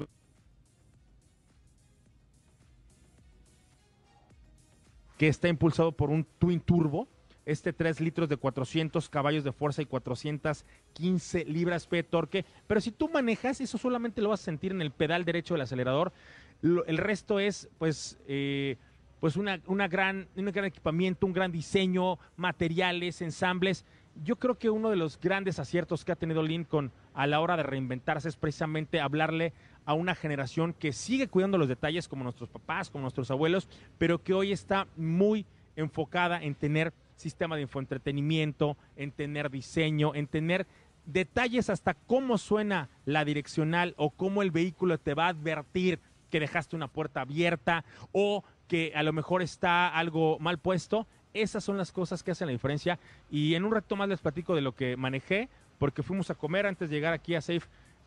que 5.18 5.28
está 5.28 5.50
impulsado 5.50 5.92
por 5.92 6.10
un 6.10 6.25
twin 6.40 6.60
turbo, 6.60 7.08
este 7.45 7.74
3 7.74 8.00
litros 8.01 8.29
de 8.29 8.38
400 8.38 9.10
caballos 9.10 9.43
de 9.43 9.51
fuerza 9.51 9.81
y 9.81 9.86
415 9.86 11.45
libras 11.45 11.89
de 11.89 12.03
torque, 12.03 12.45
pero 12.67 12.81
si 12.81 12.91
tú 12.91 13.10
manejas, 13.10 13.62
eso 13.62 13.77
solamente 13.77 14.21
lo 14.21 14.29
vas 14.29 14.41
a 14.41 14.45
sentir 14.45 14.71
en 14.71 14.81
el 14.81 14.91
pedal 14.91 15.25
derecho 15.25 15.53
del 15.53 15.62
acelerador, 15.62 16.13
el 16.62 16.98
resto 16.98 17.39
es 17.39 17.69
pues... 17.77 18.19
Eh, 18.27 18.77
pues 19.21 19.36
una, 19.36 19.62
una 19.67 19.88
gran, 19.88 20.27
un 20.36 20.45
gran 20.45 20.65
equipamiento, 20.65 21.27
un 21.27 21.33
gran 21.33 21.51
diseño, 21.51 22.17
materiales, 22.38 23.21
ensambles. 23.21 23.86
Yo 24.24 24.38
creo 24.38 24.57
que 24.57 24.71
uno 24.71 24.89
de 24.89 24.95
los 24.95 25.19
grandes 25.19 25.60
aciertos 25.60 26.03
que 26.03 26.12
ha 26.12 26.15
tenido 26.15 26.41
Lincoln 26.41 26.91
a 27.13 27.27
la 27.27 27.39
hora 27.39 27.55
de 27.55 27.62
reinventarse 27.62 28.29
es 28.29 28.36
precisamente 28.36 29.00
hablarle 29.00 29.53
a 29.86 29.93
una 29.93 30.15
generación 30.15 30.74
que 30.74 30.91
sigue 30.91 31.27
cuidando 31.27 31.60
los 31.60 31.67
detalles 31.67 32.07
como 32.07 32.24
nuestros 32.24 32.50
papás, 32.50 32.89
como 32.89 33.03
nuestros 33.03 33.29
abuelos, 33.29 33.69
pero 34.00 34.24
que 34.24 34.33
hoy 34.33 34.51
está 34.51 34.88
muy 34.98 35.45
enfocada 35.75 36.41
en 36.41 36.55
tener 36.55 36.91
sistema 37.22 37.56
de 37.56 37.63
infoentretenimiento, 37.63 38.75
en 38.98 39.12
tener 39.12 39.50
diseño, 39.50 40.13
en 40.13 40.28
tener 40.28 40.68
detalles 41.06 41.70
hasta 41.70 41.94
cómo 41.94 42.38
suena 42.38 42.90
la 43.06 43.24
direccional 43.25 43.94
o 43.98 44.10
cómo 44.10 44.42
el 44.42 44.51
vehículo 44.51 44.98
te 44.98 45.13
va 45.13 45.25
a 45.28 45.30
advertir 45.30 46.00
que 46.30 46.40
dejaste 46.40 46.75
una 46.75 46.88
puerta 46.88 47.22
abierta 47.22 47.86
o 48.12 48.44
que 48.68 48.94
a 48.96 49.04
lo 49.04 49.13
mejor 49.13 49.42
está 49.42 49.88
algo 49.88 50.38
mal 50.40 50.58
puesto 50.60 51.08
esas 51.34 51.63
son 51.63 51.78
las 51.78 51.92
cosas 51.92 52.24
que 52.24 52.32
hacen 52.32 52.48
la 52.48 52.51
diferencia. 52.51 53.00
Y 53.30 53.56
en 53.56 53.66
un 53.66 53.72
rato 53.72 53.96
más 53.96 54.10
les 54.10 54.20
platico 54.20 54.56
de 54.56 54.62
lo 54.62 54.75
que 54.75 54.98
manejé, 54.98 55.50
porque 55.78 56.04
fuimos 56.04 56.30
a 56.30 56.36
comer 56.36 56.66
antes 56.66 56.90
de 56.90 56.96
llegar 56.96 57.13
aquí 57.13 57.36
a 57.36 57.42
Safe 57.42 57.62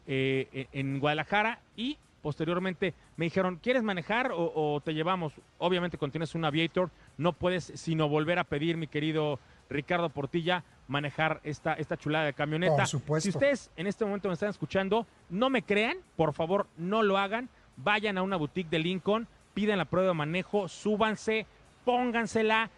eh, 0.07 0.69
en 0.73 1.01
Guadalajara 1.01 1.61
y 1.77 1.99
posteriormente 2.23 2.95
me 3.17 3.27
dijeron, 3.27 3.59
¿quieres 3.63 3.83
manejar 3.83 4.33
o, 4.33 4.53
o, 4.55 4.81
te 4.81 4.95
llevamos? 4.95 5.35
Obviamente 5.59 5.99
cuando 5.99 6.13
tienes 6.13 6.35
un 6.35 6.45
Aviator 6.45 6.91
no 7.17 7.33
puedes 7.33 7.73
sino 7.75 8.09
volver 8.09 8.39
a 8.39 8.45
pedir, 8.45 8.77
mi 8.77 8.87
querido 8.87 9.39
Ricardo 9.69 10.09
Portilla, 10.09 10.65
manejar 10.89 11.41
esta, 11.45 11.75
esta 11.75 11.97
chulada 11.97 12.27
de 12.27 12.35
camioneta. 12.35 12.77
Por 12.77 12.87
supuesto. 12.87 13.23
Si 13.23 13.31
ustedes 13.31 13.71
en 13.77 13.87
este 13.87 14.05
momento 14.05 14.29
me 14.29 14.35
están 14.35 14.51
escuchando, 14.51 15.07
no 15.31 15.51
me 15.51 15.63
crean, 15.63 15.97
por 16.17 16.33
favor 16.33 16.67
no 16.77 17.03
lo 17.03 17.19
hagan, 17.19 17.49
vayan 17.77 18.19
a 18.19 18.23
una 18.23 18.37
boutique 18.37 18.71
de 18.71 18.79
Lincoln, 18.79 19.27
piden 19.55 19.79
la 19.79 19.85
prueba 19.85 20.09
de 20.09 20.15
manejo, 20.15 20.69
súbanse, 20.69 21.47
póngansela, 21.85 22.71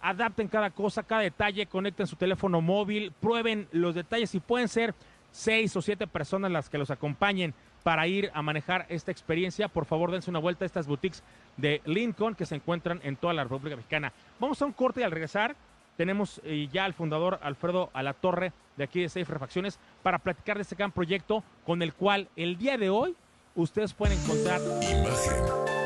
adapten 0.00 0.48
cada 0.48 0.70
cosa, 0.70 1.02
cada 1.02 1.22
detalle, 1.22 1.66
conecten 1.66 2.06
su 2.06 2.16
teléfono 2.16 2.60
móvil, 2.60 3.12
prueben 3.20 3.68
los 3.72 3.94
detalles 3.94 4.34
y 4.34 4.40
pueden 4.40 4.68
ser 4.68 4.94
seis 5.30 5.76
o 5.76 5.82
siete 5.82 6.06
personas 6.06 6.50
las 6.50 6.68
que 6.68 6.78
los 6.78 6.90
acompañen 6.90 7.54
para 7.82 8.06
ir 8.06 8.30
a 8.34 8.42
manejar 8.42 8.86
esta 8.88 9.10
experiencia. 9.10 9.68
Por 9.68 9.84
favor, 9.84 10.10
dense 10.10 10.30
una 10.30 10.38
vuelta 10.38 10.64
a 10.64 10.66
estas 10.66 10.86
boutiques 10.86 11.22
de 11.56 11.80
Lincoln 11.84 12.34
que 12.34 12.46
se 12.46 12.54
encuentran 12.54 13.00
en 13.02 13.16
toda 13.16 13.34
la 13.34 13.44
República 13.44 13.76
Mexicana. 13.76 14.12
Vamos 14.38 14.60
a 14.60 14.66
un 14.66 14.72
corte 14.72 15.00
y 15.00 15.04
al 15.04 15.10
regresar 15.10 15.56
tenemos 15.96 16.40
eh, 16.44 16.68
ya 16.72 16.84
al 16.84 16.94
fundador 16.94 17.38
Alfredo 17.42 17.90
Alatorre 17.92 18.52
de 18.76 18.84
aquí 18.84 19.02
de 19.02 19.08
Safe 19.08 19.32
Refacciones 19.32 19.78
para 20.02 20.18
platicar 20.18 20.56
de 20.56 20.62
este 20.62 20.76
gran 20.76 20.92
proyecto 20.92 21.44
con 21.66 21.82
el 21.82 21.92
cual 21.92 22.28
el 22.36 22.56
día 22.56 22.78
de 22.78 22.88
hoy 22.88 23.14
ustedes 23.54 23.92
pueden 23.92 24.18
encontrar 24.18 24.60
imagen. 24.82 25.79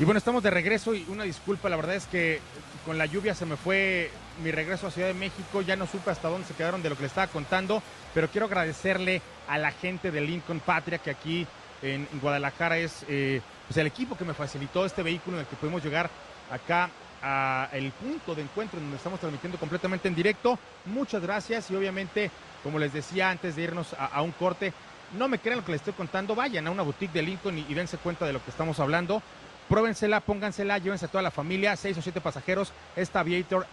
Y 0.00 0.04
bueno, 0.06 0.16
estamos 0.16 0.42
de 0.42 0.48
regreso 0.48 0.94
y 0.94 1.04
una 1.10 1.24
disculpa, 1.24 1.68
la 1.68 1.76
verdad 1.76 1.94
es 1.94 2.06
que 2.06 2.40
con 2.86 2.96
la 2.96 3.04
lluvia 3.04 3.34
se 3.34 3.44
me 3.44 3.58
fue 3.58 4.10
mi 4.42 4.50
regreso 4.50 4.86
a 4.86 4.90
Ciudad 4.90 5.08
de 5.08 5.14
México, 5.14 5.60
ya 5.60 5.76
no 5.76 5.86
supe 5.86 6.10
hasta 6.10 6.30
dónde 6.30 6.48
se 6.48 6.54
quedaron 6.54 6.82
de 6.82 6.88
lo 6.88 6.96
que 6.96 7.02
le 7.02 7.08
estaba 7.08 7.26
contando, 7.26 7.82
pero 8.14 8.30
quiero 8.30 8.46
agradecerle 8.46 9.20
a 9.46 9.58
la 9.58 9.72
gente 9.72 10.10
de 10.10 10.22
Lincoln 10.22 10.60
Patria 10.60 10.96
que 10.96 11.10
aquí 11.10 11.46
en 11.82 12.08
Guadalajara 12.22 12.78
es 12.78 13.04
eh, 13.10 13.42
pues 13.68 13.76
el 13.76 13.86
equipo 13.86 14.16
que 14.16 14.24
me 14.24 14.32
facilitó 14.32 14.86
este 14.86 15.02
vehículo 15.02 15.36
en 15.36 15.42
el 15.42 15.46
que 15.46 15.56
pudimos 15.56 15.84
llegar 15.84 16.08
acá 16.50 16.88
a 17.22 17.68
el 17.74 17.92
punto 17.92 18.34
de 18.34 18.40
encuentro 18.40 18.78
en 18.78 18.86
donde 18.86 18.96
estamos 18.96 19.20
transmitiendo 19.20 19.58
completamente 19.58 20.08
en 20.08 20.14
directo. 20.14 20.58
Muchas 20.86 21.20
gracias 21.20 21.70
y 21.70 21.76
obviamente, 21.76 22.30
como 22.62 22.78
les 22.78 22.94
decía 22.94 23.28
antes 23.28 23.54
de 23.54 23.64
irnos 23.64 23.94
a, 23.98 24.22
un 24.22 24.32
corte, 24.32 24.72
no 25.18 25.28
me 25.28 25.40
crean 25.40 25.58
lo 25.58 25.64
que 25.66 25.72
les 25.72 25.82
estoy 25.82 25.92
contando, 25.92 26.34
vayan 26.34 26.66
a 26.68 26.70
una 26.70 26.84
boutique 26.84 27.12
de 27.12 27.20
Lincoln 27.20 27.58
y 27.58 27.74
dense 27.74 27.98
cuenta 27.98 28.24
de 28.24 28.32
lo 28.32 28.42
que 28.42 28.50
estamos 28.50 28.80
hablando 28.80 29.22
pruébensela, 29.70 30.20
póngansela, 30.20 30.78
llévense 30.78 31.04
a 31.06 31.08
toda 31.08 31.22
la 31.22 31.30
familia, 31.30 31.76
seis 31.76 31.96
o 31.96 32.02
siete 32.02 32.20
pasajeros. 32.20 32.72
Esta 32.96 33.20
Aviator 33.20 33.66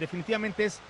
definitivamente 0.00 0.64
es 0.64 0.80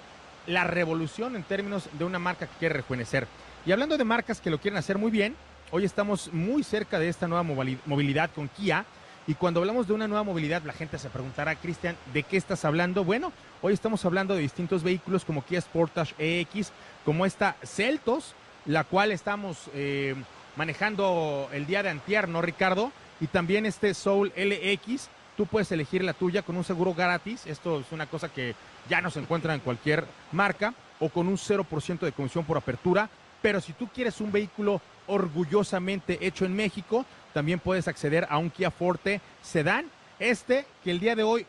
la 0.46 0.64
revolución 0.64 1.36
en 1.36 1.42
términos 1.42 1.90
de 1.92 2.04
una 2.04 2.18
marca 2.18 2.46
que 2.46 2.56
quiere 2.58 2.76
rejuvenecer. 2.76 3.28
Y 3.66 3.72
hablando 3.72 3.98
de 3.98 4.04
marcas 4.04 4.40
que 4.40 4.48
lo 4.48 4.58
quieren 4.58 4.78
hacer 4.78 4.96
muy 4.96 5.10
bien, 5.10 5.36
hoy 5.70 5.84
estamos 5.84 6.32
muy 6.32 6.64
cerca 6.64 6.98
de 6.98 7.10
esta 7.10 7.28
nueva 7.28 7.42
movilidad 7.42 8.30
con 8.34 8.48
Kia. 8.48 8.86
Y 9.26 9.34
cuando 9.34 9.60
hablamos 9.60 9.86
de 9.86 9.92
una 9.92 10.08
nueva 10.08 10.24
movilidad, 10.24 10.62
la 10.62 10.72
gente 10.72 10.98
se 10.98 11.10
preguntará, 11.10 11.54
Cristian, 11.56 11.94
¿de 12.14 12.22
qué 12.22 12.38
estás 12.38 12.64
hablando? 12.64 13.04
Bueno, 13.04 13.34
hoy 13.60 13.74
estamos 13.74 14.02
hablando 14.06 14.34
de 14.34 14.40
distintos 14.40 14.82
vehículos 14.82 15.26
como 15.26 15.44
Kia 15.44 15.60
Sportage 15.60 16.14
EX, 16.18 16.72
como 17.04 17.26
esta 17.26 17.54
Celtos, 17.62 18.34
la 18.64 18.84
cual 18.84 19.12
estamos 19.12 19.70
eh, 19.74 20.14
manejando 20.56 21.50
el 21.52 21.66
día 21.66 21.82
de 21.82 21.90
antier, 21.90 22.30
¿no, 22.30 22.40
Ricardo? 22.40 22.92
Y 23.22 23.28
también 23.28 23.66
este 23.66 23.94
Soul 23.94 24.32
LX. 24.36 25.08
Tú 25.36 25.46
puedes 25.46 25.70
elegir 25.70 26.02
la 26.02 26.12
tuya 26.12 26.42
con 26.42 26.56
un 26.56 26.64
seguro 26.64 26.92
gratis. 26.92 27.46
Esto 27.46 27.78
es 27.78 27.92
una 27.92 28.06
cosa 28.06 28.28
que 28.28 28.56
ya 28.88 29.00
no 29.00 29.10
se 29.10 29.20
encuentra 29.20 29.54
en 29.54 29.60
cualquier 29.60 30.04
marca 30.32 30.74
o 30.98 31.08
con 31.08 31.28
un 31.28 31.36
0% 31.36 32.00
de 32.00 32.10
comisión 32.10 32.44
por 32.44 32.56
apertura. 32.56 33.08
Pero 33.40 33.60
si 33.60 33.74
tú 33.74 33.88
quieres 33.94 34.20
un 34.20 34.32
vehículo 34.32 34.80
orgullosamente 35.06 36.18
hecho 36.26 36.44
en 36.44 36.56
México, 36.56 37.06
también 37.32 37.60
puedes 37.60 37.86
acceder 37.86 38.26
a 38.28 38.38
un 38.38 38.50
Kia 38.50 38.72
Forte 38.72 39.20
Sedan. 39.40 39.86
Este 40.18 40.66
que 40.82 40.90
el 40.90 40.98
día 40.98 41.14
de 41.14 41.22
hoy 41.22 41.46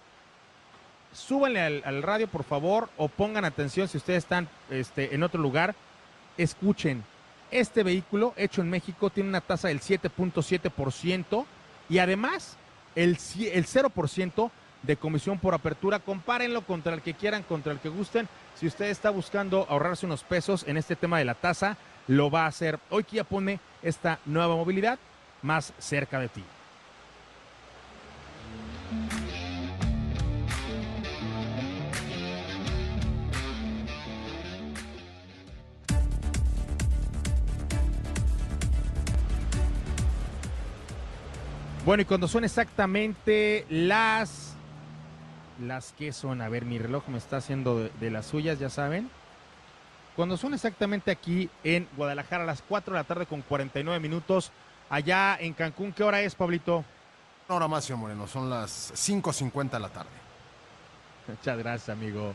súbanle 1.11 1.59
al, 1.59 1.81
al 1.85 2.03
radio, 2.03 2.27
por 2.27 2.43
favor, 2.43 2.89
o 2.97 3.07
pongan 3.07 3.45
atención 3.45 3.87
si 3.87 3.97
ustedes 3.97 4.23
están 4.23 4.47
este, 4.69 5.15
en 5.15 5.23
otro 5.23 5.41
lugar. 5.41 5.73
Escuchen, 6.37 7.03
este 7.49 7.81
vehículo 7.81 8.33
hecho 8.35 8.61
en 8.61 8.69
México 8.69 9.09
tiene 9.09 9.29
una 9.29 9.41
tasa 9.41 9.69
del 9.69 9.79
7.7% 9.79 11.45
y 11.89 11.99
además 11.99 12.57
el, 12.95 13.11
el 13.11 13.65
0% 13.65 14.51
de 14.83 14.97
comisión 14.97 15.39
por 15.39 15.53
apertura. 15.53 15.99
Compárenlo 15.99 16.61
contra 16.61 16.93
el 16.93 17.01
que 17.01 17.13
quieran, 17.13 17.43
contra 17.43 17.73
el 17.73 17.79
que 17.79 17.89
gusten. 17.89 18.27
Si 18.55 18.67
usted 18.67 18.85
está 18.85 19.09
buscando 19.09 19.65
ahorrarse 19.69 20.05
unos 20.05 20.23
pesos 20.23 20.65
en 20.67 20.77
este 20.77 20.95
tema 20.95 21.17
de 21.17 21.25
la 21.25 21.33
tasa, 21.33 21.77
lo 22.07 22.29
va 22.29 22.43
a 22.43 22.47
hacer. 22.47 22.79
Hoy 22.89 23.03
Kia 23.03 23.23
pone 23.23 23.59
esta 23.81 24.19
nueva 24.25 24.55
movilidad 24.55 24.99
más 25.41 25.73
cerca 25.79 26.19
de 26.19 26.29
ti. 26.29 26.43
Bueno, 41.85 42.03
y 42.03 42.05
cuando 42.05 42.27
son 42.27 42.45
exactamente 42.45 43.65
las... 43.69 44.55
Las 45.61 45.91
que 45.93 46.13
son, 46.13 46.41
a 46.41 46.49
ver, 46.49 46.65
mi 46.65 46.79
reloj 46.79 47.07
me 47.09 47.17
está 47.17 47.37
haciendo 47.37 47.77
de, 47.77 47.91
de 47.99 48.09
las 48.09 48.25
suyas, 48.25 48.57
ya 48.57 48.69
saben. 48.69 49.09
Cuando 50.15 50.37
son 50.37 50.53
exactamente 50.53 51.11
aquí 51.11 51.49
en 51.63 51.87
Guadalajara 51.97 52.43
a 52.43 52.47
las 52.47 52.61
4 52.61 52.93
de 52.93 52.99
la 52.99 53.03
tarde 53.03 53.25
con 53.25 53.41
49 53.41 53.99
minutos, 53.99 54.51
allá 54.89 55.37
en 55.39 55.53
Cancún, 55.53 55.91
¿qué 55.91 56.03
hora 56.03 56.21
es, 56.21 56.35
Pablito? 56.35 56.85
Una 57.47 57.57
hora 57.57 57.67
más, 57.67 57.83
señor 57.83 57.99
Moreno, 57.99 58.27
son 58.27 58.49
las 58.49 58.93
5.50 58.93 59.71
de 59.71 59.79
la 59.79 59.89
tarde. 59.89 60.09
Muchas 61.27 61.57
gracias, 61.57 61.89
amigo. 61.89 62.33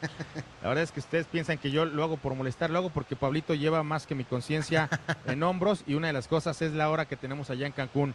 La 0.63 0.69
verdad 0.69 0.85
es 0.85 0.93
que 0.93 1.01
ustedes 1.01 1.27
piensan 1.27 1.59
que 1.59 1.71
yo 1.71 1.87
lo 1.87 2.05
hago 2.05 2.19
por 2.19 2.35
molestar, 2.35 2.71
lo 2.71 2.79
hago 2.79 2.91
porque 2.91 3.17
Pablito 3.17 3.55
lleva 3.55 3.83
más 3.83 4.07
que 4.07 4.15
mi 4.15 4.25
conciencia 4.25 4.89
en 5.27 5.43
hombros 5.43 5.83
y 5.87 5.95
una 5.95 6.09
de 6.09 6.13
las 6.13 6.29
cosas 6.29 6.61
es 6.63 6.73
la 6.73 6.91
hora 6.91 7.07
que 7.07 7.17
tenemos 7.17 7.51
allá 7.51 7.67
en 7.67 7.73
Cancún. 7.73 8.15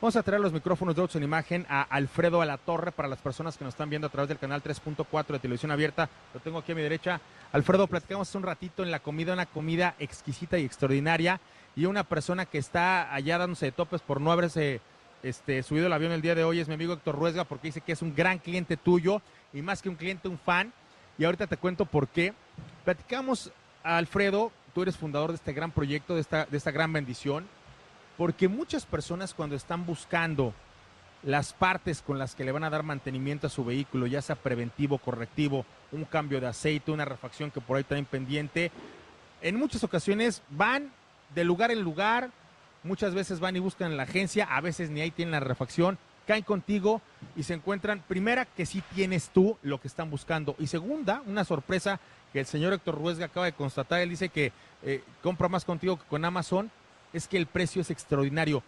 Vamos 0.00 0.16
a 0.16 0.22
traer 0.22 0.40
los 0.40 0.54
micrófonos 0.54 0.96
de 0.96 1.06
en 1.12 1.24
Imagen 1.24 1.66
a 1.68 1.82
Alfredo 1.82 2.40
Alatorre 2.40 2.90
para 2.90 3.06
las 3.06 3.18
personas 3.18 3.58
que 3.58 3.64
nos 3.64 3.74
están 3.74 3.90
viendo 3.90 4.06
a 4.06 4.10
través 4.10 4.30
del 4.30 4.38
canal 4.38 4.62
3.4 4.62 5.26
de 5.26 5.38
televisión 5.38 5.70
abierta. 5.70 6.08
Lo 6.32 6.40
tengo 6.40 6.56
aquí 6.56 6.72
a 6.72 6.74
mi 6.74 6.80
derecha. 6.80 7.20
Alfredo, 7.52 7.86
platicamos 7.86 8.34
un 8.34 8.42
ratito 8.42 8.82
en 8.82 8.90
la 8.90 9.00
comida, 9.00 9.34
una 9.34 9.44
comida 9.44 9.96
exquisita 9.98 10.58
y 10.58 10.64
extraordinaria. 10.64 11.38
Y 11.76 11.84
una 11.84 12.04
persona 12.04 12.46
que 12.46 12.56
está 12.56 13.12
allá 13.12 13.36
dándose 13.36 13.66
de 13.66 13.72
topes 13.72 14.00
por 14.00 14.22
no 14.22 14.32
haberse 14.32 14.80
este, 15.22 15.62
subido 15.62 15.86
el 15.86 15.92
avión 15.92 16.12
el 16.12 16.22
día 16.22 16.34
de 16.34 16.44
hoy 16.44 16.60
es 16.60 16.68
mi 16.68 16.74
amigo 16.74 16.94
Héctor 16.94 17.16
Ruesga 17.16 17.44
porque 17.44 17.68
dice 17.68 17.82
que 17.82 17.92
es 17.92 18.00
un 18.00 18.14
gran 18.14 18.38
cliente 18.38 18.78
tuyo 18.78 19.20
y 19.52 19.60
más 19.60 19.82
que 19.82 19.90
un 19.90 19.96
cliente, 19.96 20.28
un 20.28 20.38
fan. 20.38 20.72
Y 21.18 21.24
ahorita 21.24 21.46
te 21.46 21.58
cuento 21.58 21.84
por 21.84 22.08
qué. 22.08 22.32
Platicamos 22.86 23.52
a 23.84 23.98
Alfredo, 23.98 24.50
tú 24.74 24.80
eres 24.80 24.96
fundador 24.96 25.28
de 25.28 25.36
este 25.36 25.52
gran 25.52 25.72
proyecto, 25.72 26.14
de 26.14 26.22
esta 26.22 26.70
gran 26.70 26.90
bendición, 26.90 27.46
porque 28.20 28.48
muchas 28.48 28.84
personas 28.84 29.32
cuando 29.32 29.56
están 29.56 29.86
buscando 29.86 30.52
las 31.22 31.54
partes 31.54 32.02
con 32.02 32.18
las 32.18 32.34
que 32.34 32.44
le 32.44 32.52
van 32.52 32.64
a 32.64 32.68
dar 32.68 32.82
mantenimiento 32.82 33.46
a 33.46 33.50
su 33.50 33.64
vehículo, 33.64 34.06
ya 34.06 34.20
sea 34.20 34.36
preventivo, 34.36 34.98
correctivo, 34.98 35.64
un 35.90 36.04
cambio 36.04 36.38
de 36.38 36.46
aceite, 36.46 36.90
una 36.90 37.06
refacción 37.06 37.50
que 37.50 37.62
por 37.62 37.78
ahí 37.78 37.84
traen 37.84 38.04
pendiente, 38.04 38.72
en 39.40 39.56
muchas 39.56 39.84
ocasiones 39.84 40.42
van 40.50 40.92
de 41.34 41.44
lugar 41.44 41.70
en 41.70 41.80
lugar, 41.80 42.28
muchas 42.82 43.14
veces 43.14 43.40
van 43.40 43.56
y 43.56 43.58
buscan 43.58 43.90
en 43.90 43.96
la 43.96 44.02
agencia, 44.02 44.44
a 44.54 44.60
veces 44.60 44.90
ni 44.90 45.00
ahí 45.00 45.10
tienen 45.10 45.32
la 45.32 45.40
refacción, 45.40 45.96
caen 46.26 46.42
contigo 46.42 47.00
y 47.36 47.44
se 47.44 47.54
encuentran, 47.54 48.04
primera, 48.06 48.44
que 48.44 48.66
sí 48.66 48.82
tienes 48.94 49.30
tú 49.30 49.56
lo 49.62 49.80
que 49.80 49.88
están 49.88 50.10
buscando, 50.10 50.56
y 50.58 50.66
segunda, 50.66 51.22
una 51.24 51.44
sorpresa 51.44 51.98
que 52.34 52.40
el 52.40 52.46
señor 52.46 52.74
Héctor 52.74 52.98
Ruesga 52.98 53.24
acaba 53.24 53.46
de 53.46 53.54
constatar, 53.54 54.02
él 54.02 54.10
dice 54.10 54.28
que 54.28 54.52
eh, 54.82 55.02
compra 55.22 55.48
más 55.48 55.64
contigo 55.64 55.98
que 55.98 56.04
con 56.04 56.22
Amazon, 56.26 56.70
es 57.12 57.28
que 57.28 57.36
el 57.36 57.46
precio 57.46 57.82
es 57.82 57.90
extraordinario. 57.90 58.62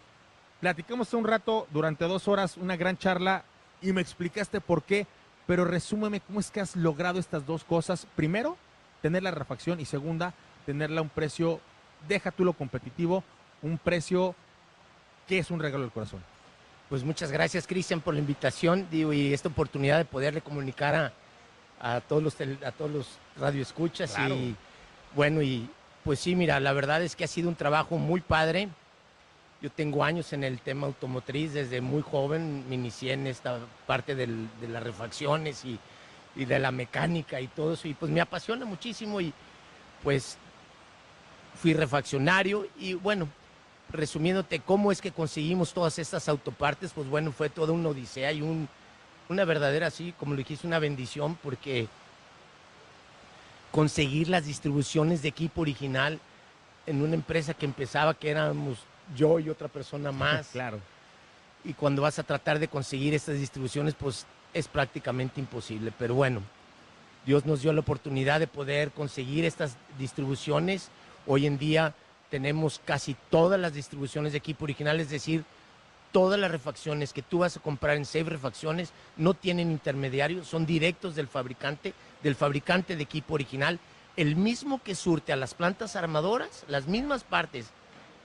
Platicamos 0.59 1.07
hace 1.07 1.17
un 1.17 1.25
rato, 1.25 1.67
durante 1.71 2.05
dos 2.05 2.27
horas, 2.27 2.57
una 2.57 2.77
gran 2.77 2.97
charla 2.97 3.43
y 3.81 3.91
me 3.91 4.01
explicaste 4.01 4.61
por 4.61 4.83
qué, 4.83 5.07
pero 5.45 5.65
resúmeme 5.65 6.21
cómo 6.21 6.39
es 6.39 6.51
que 6.51 6.61
has 6.61 6.75
logrado 6.75 7.19
estas 7.19 7.45
dos 7.45 7.63
cosas. 7.63 8.07
Primero, 8.15 8.57
tener 9.01 9.23
la 9.23 9.31
refacción 9.31 9.79
y 9.79 9.85
segunda, 9.85 10.33
tenerla 10.65 10.99
a 10.99 11.03
un 11.03 11.09
precio, 11.09 11.59
deja 12.07 12.31
tú 12.31 12.45
lo 12.45 12.53
competitivo, 12.53 13.23
un 13.61 13.77
precio 13.77 14.35
que 15.27 15.39
es 15.39 15.51
un 15.51 15.59
regalo 15.59 15.83
del 15.83 15.91
corazón. 15.91 16.23
Pues 16.89 17.03
muchas 17.03 17.31
gracias, 17.31 17.67
Cristian, 17.67 18.01
por 18.01 18.13
la 18.13 18.19
invitación 18.19 18.87
digo, 18.91 19.13
y 19.13 19.33
esta 19.33 19.49
oportunidad 19.49 19.97
de 19.97 20.05
poderle 20.05 20.41
comunicar 20.41 20.95
a, 20.95 21.13
a 21.95 22.01
todos 22.01 22.23
los 22.23 22.37
a 22.39 22.71
todos 22.71 22.91
los 22.91 23.07
radioescuchas. 23.37 24.13
Claro. 24.13 24.35
Y 24.35 24.55
bueno, 25.15 25.41
y 25.41 25.69
pues 26.03 26.19
sí, 26.19 26.35
mira, 26.35 26.59
la 26.59 26.73
verdad 26.73 27.01
es 27.01 27.15
que 27.15 27.23
ha 27.23 27.27
sido 27.27 27.49
un 27.49 27.55
trabajo 27.55 27.97
muy 27.97 28.21
padre. 28.21 28.69
Yo 29.61 29.69
tengo 29.69 30.03
años 30.03 30.33
en 30.33 30.43
el 30.43 30.59
tema 30.59 30.87
automotriz, 30.87 31.53
desde 31.53 31.79
muy 31.79 32.01
joven 32.01 32.67
me 32.67 32.75
inicié 32.75 33.13
en 33.13 33.27
esta 33.27 33.59
parte 33.87 34.13
de 34.13 34.27
las 34.67 34.83
refacciones 34.83 35.63
y, 35.63 35.79
de 36.35 36.59
la 36.59 36.71
mecánica 36.71 37.39
y 37.39 37.47
todo 37.47 37.73
eso, 37.73 37.87
y 37.87 37.93
pues 37.93 38.11
me 38.11 38.19
apasiona 38.19 38.65
muchísimo 38.65 39.21
y 39.21 39.31
pues 40.01 40.37
fui 41.61 41.73
refaccionario 41.73 42.67
y 42.79 42.95
bueno, 42.95 43.29
resumiéndote 43.91 44.59
cómo 44.59 44.91
es 44.91 44.99
que 44.99 45.11
conseguimos 45.11 45.73
todas 45.73 45.99
estas 45.99 46.27
autopartes, 46.27 46.91
pues 46.91 47.07
bueno, 47.07 47.31
fue 47.31 47.49
toda 47.49 47.71
una 47.71 47.89
odisea 47.89 48.31
y 48.31 48.41
un, 48.41 48.67
una 49.29 49.45
verdadera, 49.45 49.87
así 49.87 50.13
como 50.19 50.33
lo 50.33 50.39
dijiste, 50.39 50.65
una 50.65 50.79
bendición, 50.79 51.37
porque 51.41 51.87
conseguir 53.73 54.29
las 54.29 54.45
distribuciones 54.45 55.23
de 55.23 55.29
equipo 55.29 55.61
original 55.61 56.19
en 56.85 57.01
una 57.01 57.15
empresa 57.15 57.55
que 57.55 57.65
empezaba, 57.65 58.13
que 58.13 58.29
éramos 58.29 58.77
yo 59.17 59.39
y 59.39 59.49
otra 59.49 59.67
persona 59.67 60.11
más, 60.23 60.49
Claro. 60.49 60.79
y 61.65 61.73
cuando 61.73 62.03
vas 62.03 62.19
a 62.19 62.23
tratar 62.23 62.59
de 62.59 62.67
conseguir 62.67 63.15
estas 63.15 63.39
distribuciones, 63.39 63.95
pues 63.95 64.27
es 64.53 64.67
prácticamente 64.67 65.39
imposible. 65.39 65.91
Pero 65.97 66.13
bueno, 66.13 66.43
Dios 67.25 67.47
nos 67.47 67.63
dio 67.63 67.73
la 67.73 67.79
oportunidad 67.79 68.39
de 68.39 68.45
poder 68.45 68.91
conseguir 68.91 69.43
estas 69.43 69.75
distribuciones. 69.97 70.89
Hoy 71.25 71.47
en 71.47 71.57
día 71.57 71.95
tenemos 72.29 72.79
casi 72.85 73.15
todas 73.31 73.59
las 73.59 73.73
distribuciones 73.73 74.33
de 74.33 74.37
equipo 74.37 74.65
original, 74.65 74.99
es 74.99 75.09
decir, 75.09 75.45
todas 76.11 76.39
las 76.39 76.51
refacciones 76.51 77.11
que 77.11 77.23
tú 77.23 77.39
vas 77.39 77.57
a 77.57 77.59
comprar 77.59 77.97
en 77.97 78.05
Save 78.05 78.25
Refacciones 78.29 78.91
no 79.17 79.33
tienen 79.33 79.71
intermediarios, 79.71 80.47
son 80.47 80.63
directos 80.67 81.15
del 81.15 81.27
fabricante, 81.27 81.95
del 82.23 82.35
fabricante 82.35 82.95
de 82.95 83.03
equipo 83.03 83.35
original, 83.35 83.79
el 84.15 84.35
mismo 84.35 84.81
que 84.81 84.95
surte 84.95 85.33
a 85.33 85.35
las 85.35 85.53
plantas 85.53 85.95
armadoras, 85.95 86.65
las 86.67 86.87
mismas 86.87 87.23
partes 87.23 87.67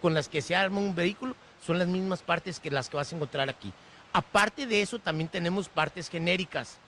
con 0.01 0.15
las 0.15 0.29
que 0.29 0.43
se 0.43 0.55
arma 0.55 0.79
un 0.81 0.95
vehículo 0.95 1.35
son 1.65 1.79
las 1.79 1.89
mismas 1.89 2.23
partes 2.23 2.61
que 2.61 2.71
las 2.71 2.89
que 2.89 2.97
vas 2.97 3.13
a 3.13 3.17
encontrar 3.17 3.49
aquí. 3.49 3.73
Aparte 4.13 4.67
de 4.67 4.81
eso, 4.81 4.99
también 4.99 5.29
tenemos 5.29 5.69
partes 5.69 6.09
genéricas, 6.09 6.79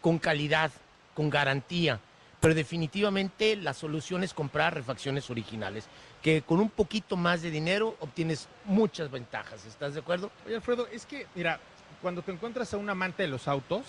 con 0.00 0.18
calidad, 0.18 0.70
con 1.14 1.30
garantía, 1.30 2.00
pero 2.40 2.54
definitivamente 2.54 3.56
la 3.56 3.72
solución 3.72 4.22
es 4.22 4.34
comprar 4.34 4.74
refacciones 4.74 5.30
originales, 5.30 5.86
que 6.22 6.42
con 6.42 6.60
un 6.60 6.70
poquito 6.70 7.16
más 7.16 7.42
de 7.42 7.50
dinero 7.50 7.96
obtienes 8.00 8.48
muchas 8.66 9.10
ventajas, 9.10 9.64
¿estás 9.64 9.94
de 9.94 10.00
acuerdo? 10.00 10.30
Oye, 10.46 10.56
Alfredo, 10.56 10.86
es 10.88 11.06
que, 11.06 11.26
mira, 11.34 11.58
cuando 12.02 12.22
te 12.22 12.32
encuentras 12.32 12.72
a 12.74 12.76
un 12.76 12.90
amante 12.90 13.22
de 13.22 13.28
los 13.28 13.48
autos, 13.48 13.84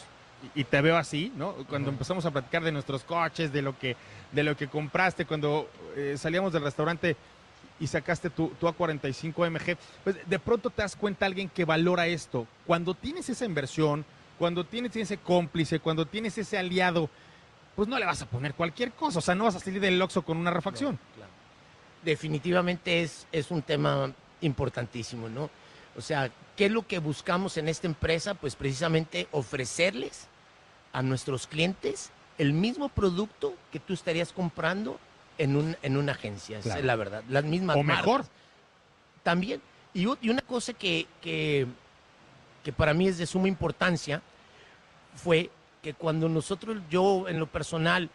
y, 0.54 0.64
te 0.64 0.82
veo 0.82 0.98
así, 0.98 1.32
¿no? 1.36 1.54
Cuando 1.70 1.90
empezamos 1.90 2.26
a 2.26 2.32
platicar 2.32 2.64
de 2.64 2.72
nuestros 2.72 3.04
coches, 3.04 3.52
de 3.52 3.62
lo 3.62 3.78
que, 3.78 3.96
de 4.32 4.44
lo 4.44 4.56
que 4.56 4.68
compraste, 4.68 5.26
cuando 5.26 5.70
eh, 5.96 6.16
salíamos 6.18 6.54
del 6.54 6.64
restaurante 6.64 7.16
y 7.80 7.88
sacaste 7.88 8.30
tu, 8.30 8.50
tu 8.50 8.68
A45 8.68 9.50
MG, 9.50 9.78
pues 10.04 10.18
de 10.26 10.40
pronto 10.40 10.70
te 10.70 10.82
das 10.82 10.96
cuenta 10.96 11.26
alguien 11.26 11.50
que 11.50 11.66
valora 11.66 12.08
esto. 12.08 12.48
Cuando 12.66 12.94
tienes 12.94 13.30
esa 13.30 13.46
inversión, 13.46 14.06
cuando 14.38 14.64
tienes 14.64 14.96
ese 14.96 15.18
cómplice, 15.18 15.80
cuando 15.80 16.06
tienes 16.06 16.38
ese 16.38 16.58
aliado, 16.58 17.10
pues 17.76 17.88
no 17.88 18.00
le 18.00 18.06
vas 18.06 18.22
a 18.22 18.26
poner 18.26 18.54
cualquier 18.54 18.92
cosa, 18.92 19.20
o 19.20 19.22
sea, 19.22 19.36
no 19.36 19.46
vas 19.46 19.56
a 19.56 19.60
salir 19.60 19.82
del 19.82 20.02
Oxxo 20.02 20.22
con 20.22 20.38
una 20.38 20.52
refacción. 20.52 20.98
Claro. 21.16 21.32
Definitivamente 22.04 23.02
es, 23.02 23.28
es 23.32 23.52
un 23.52 23.62
tema 23.62 24.12
importantísimo, 24.42 25.28
¿no? 25.28 25.50
O 25.98 26.02
sea, 26.02 26.30
¿qué 26.56 26.66
es 26.66 26.72
lo 26.72 26.88
que 26.88 27.00
buscamos 27.00 27.58
en 27.58 27.68
esta 27.70 27.88
empresa? 27.88 28.34
Pues 28.34 28.56
precisamente 28.56 29.28
ofrecerles 29.32 30.28
a 30.94 31.02
nuestros 31.02 31.48
clientes 31.48 32.12
el 32.38 32.54
mismo 32.54 32.90
producto 32.90 33.54
que 33.72 33.80
tú 33.80 33.94
estarías 33.94 34.32
comprando 34.34 35.00
en, 35.38 35.56
un, 35.56 35.76
en 35.82 35.98
una 35.98 36.14
agencia, 36.14 36.60
Claro. 36.60 36.80
es 36.80 36.86
la 36.86 36.96
verdad. 36.96 37.24
Las 37.30 37.44
mismas 37.44 37.76
O 37.78 37.84
marcas. 37.84 38.06
mejor. 38.06 38.26
También. 39.24 39.62
Y, 39.94 40.06
una 40.06 40.42
cosa 40.42 40.74
que, 40.74 41.08
que, 41.22 41.66
que 42.64 42.74
para 42.74 42.94
mí 42.94 43.08
es 43.08 43.18
de 43.18 43.26
suma 43.26 43.48
importancia 43.48 44.22
fue 45.16 45.50
que 45.82 45.94
cuando 45.94 46.28
nosotros, 46.30 46.78
yo 46.90 47.28
en 47.30 47.40
lo 47.40 47.48
personal, 47.48 48.10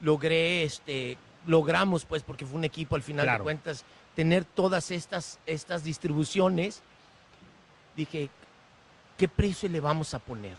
logré, 0.00 0.64
este, 0.64 1.16
logramos, 1.46 2.04
pues, 2.04 2.22
porque 2.22 2.44
fue 2.44 2.58
un 2.58 2.64
equipo 2.64 2.96
al 2.96 3.02
final 3.02 3.24
Claro. 3.24 3.38
de 3.38 3.44
cuentas, 3.44 3.84
tener 4.14 4.44
todas 4.44 4.90
estas, 4.90 5.38
estas 5.46 5.84
distribuciones, 5.84 6.82
dije, 7.96 8.30
¿qué 9.18 9.28
precio 9.28 9.68
le 9.68 9.80
vamos 9.80 10.14
a 10.14 10.18
poner? 10.18 10.56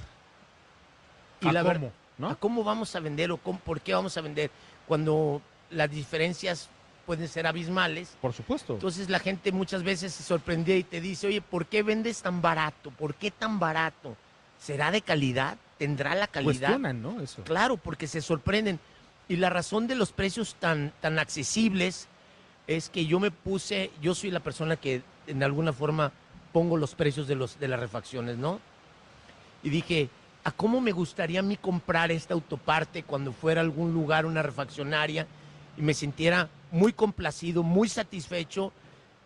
¿A 1.42 1.52
la 1.52 1.64
cómo? 1.64 1.92
¿no? 2.18 2.30
¿A 2.30 2.36
cómo 2.36 2.64
vamos 2.64 2.96
a 2.96 3.00
vender 3.00 3.32
o 3.32 3.38
cómo- 3.38 3.60
por 3.60 3.82
qué 3.82 3.94
vamos 3.94 4.16
a 4.18 4.22
vender? 4.22 4.50
Cuando 4.88 5.42
las 5.72 5.90
diferencias 5.90 6.70
pueden 7.06 7.28
ser 7.28 7.46
abismales. 7.48 8.16
Por 8.22 8.32
supuesto. 8.34 8.74
Entonces 8.76 9.10
la 9.10 9.20
gente 9.20 9.52
muchas 9.52 9.84
veces 9.84 10.14
se 10.14 10.24
sorprende 10.24 10.78
y 10.78 10.84
te 10.84 11.02
dice, 11.02 11.28
oye, 11.28 11.42
¿por 11.42 11.66
qué 11.66 11.84
vendes 11.84 12.22
tan 12.22 12.42
barato? 12.42 12.92
¿Por 12.92 13.16
qué 13.16 13.30
tan 13.32 13.60
barato? 13.60 14.16
¿Será 14.60 14.90
de 14.92 15.02
calidad? 15.02 15.58
¿Tendrá 15.78 16.16
la 16.16 16.28
calidad? 16.28 16.70
Cuestionan, 16.70 17.02
¿no? 17.02 17.20
Eso. 17.20 17.44
Claro, 17.44 17.76
porque 17.76 18.08
se 18.08 18.22
sorprenden. 18.22 18.80
Y 19.28 19.36
la 19.38 19.50
razón 19.50 19.88
de 19.88 19.96
los 19.96 20.12
precios 20.14 20.56
tan, 20.56 20.94
tan 21.02 21.20
accesibles 21.20 22.08
es 22.68 22.90
que 22.90 23.06
yo 23.06 23.20
me 23.20 23.32
puse, 23.32 23.92
yo 24.02 24.16
soy 24.16 24.32
la 24.32 24.40
persona 24.40 24.78
que 24.78 25.02
en 25.28 25.44
alguna 25.44 25.74
forma 25.74 26.14
pongo 26.54 26.78
los 26.78 26.96
precios 26.96 27.28
de, 27.28 27.36
los, 27.36 27.60
de 27.60 27.68
las 27.68 27.80
refacciones, 27.80 28.38
¿no? 28.38 28.62
Y 29.64 29.70
dije, 29.70 30.10
¿a 30.44 30.52
cómo 30.52 30.80
me 30.80 30.92
gustaría 30.92 31.40
a 31.40 31.44
mí 31.44 31.58
comprar 31.58 32.12
esta 32.12 32.34
autoparte 32.34 33.04
cuando 33.04 33.34
fuera 33.34 33.60
a 33.60 33.64
algún 33.64 33.94
lugar, 33.94 34.26
una 34.26 34.44
refaccionaria, 34.44 35.28
y 35.78 35.82
me 35.82 35.94
sintiera 35.94 36.48
muy 36.72 36.94
complacido, 36.94 37.64
muy 37.64 37.90
satisfecho 37.90 38.72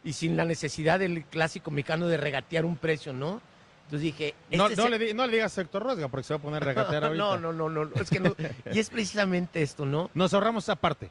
y 0.04 0.13
sin 0.13 0.38
la 0.38 0.46
necesidad 0.46 1.00
del 1.00 1.26
clásico 1.26 1.70
mexicano 1.70 2.08
de 2.08 2.18
regatear 2.18 2.66
un 2.66 2.78
precio, 2.78 3.13
¿no? 3.13 3.42
Entonces 3.86 4.02
dije, 4.02 4.36
No, 4.52 4.68
este 4.68 4.82
no 4.82 4.88
es 4.88 5.00
le, 5.00 5.13
no 5.13 5.26
le 5.28 5.34
digas 5.34 5.58
a 5.58 5.62
Héctor 5.62 5.84
Ruesga 5.84 6.08
porque 6.08 6.26
se 6.26 6.34
va 6.34 6.40
a 6.40 6.42
poner 6.42 6.62
a 6.62 6.66
regatear 6.66 7.04
ahorita. 7.06 7.24
no, 7.24 7.38
no, 7.38 7.54
no, 7.54 7.70
no, 7.70 7.86
no, 7.86 8.02
es 8.02 8.10
que 8.10 8.20
no. 8.20 8.36
Y 8.74 8.80
es 8.80 8.90
precisamente 8.90 9.62
esto, 9.62 9.86
¿no? 9.86 10.10
Nos 10.13 10.34
ahorramos 10.34 10.66
esa 10.66 10.76
parte. 10.76 11.10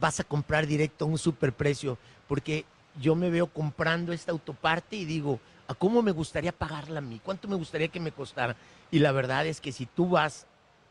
Vas 0.00 0.20
a 0.20 0.24
comprar 0.24 0.66
directo 0.66 1.04
a 1.04 1.08
un 1.08 1.18
superprecio, 1.18 1.98
porque 2.26 2.64
yo 3.00 3.14
me 3.14 3.30
veo 3.30 3.46
comprando 3.46 4.12
esta 4.12 4.32
autoparte 4.32 4.96
y 4.96 5.04
digo, 5.04 5.40
¿a 5.68 5.74
cómo 5.74 6.02
me 6.02 6.10
gustaría 6.12 6.52
pagarla 6.52 6.98
a 6.98 7.02
mí? 7.02 7.20
¿Cuánto 7.24 7.48
me 7.48 7.56
gustaría 7.56 7.88
que 7.88 8.00
me 8.00 8.12
costara? 8.12 8.56
Y 8.90 8.98
la 8.98 9.12
verdad 9.12 9.46
es 9.46 9.60
que 9.60 9.72
si 9.72 9.86
tú 9.86 10.08
vas 10.10 10.46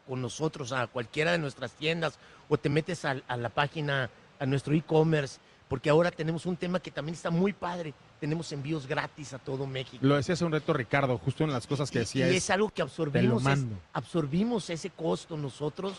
con 0.07 0.21
nosotros 0.21 0.71
a 0.71 0.87
cualquiera 0.87 1.31
de 1.31 1.37
nuestras 1.37 1.71
tiendas 1.73 2.17
o 2.49 2.57
te 2.57 2.69
metes 2.69 3.05
a, 3.05 3.17
a 3.27 3.37
la 3.37 3.49
página, 3.49 4.09
a 4.39 4.45
nuestro 4.45 4.73
e-commerce, 4.73 5.39
porque 5.69 5.89
ahora 5.89 6.11
tenemos 6.11 6.45
un 6.45 6.57
tema 6.57 6.79
que 6.81 6.91
también 6.91 7.13
está 7.15 7.29
muy 7.29 7.53
padre, 7.53 7.93
tenemos 8.19 8.51
envíos 8.51 8.87
gratis 8.87 9.31
a 9.33 9.39
todo 9.39 9.65
México. 9.65 10.05
Lo 10.05 10.15
decía 10.17 10.33
hace 10.33 10.43
un 10.43 10.51
reto 10.51 10.73
Ricardo, 10.73 11.17
justo 11.17 11.43
en 11.45 11.51
las 11.53 11.65
cosas 11.65 11.89
que 11.89 11.99
Y- 11.99 12.01
decía. 12.01 12.27
Y, 12.27 12.31
es, 12.31 12.43
es 12.43 12.49
algo 12.49 12.69
que 12.71 12.81
absorbimos, 12.81 13.45
es- 13.45 13.63
absorbimos 13.93 14.69
ese 14.69 14.89
costo 14.89 15.37
nosotros 15.37 15.93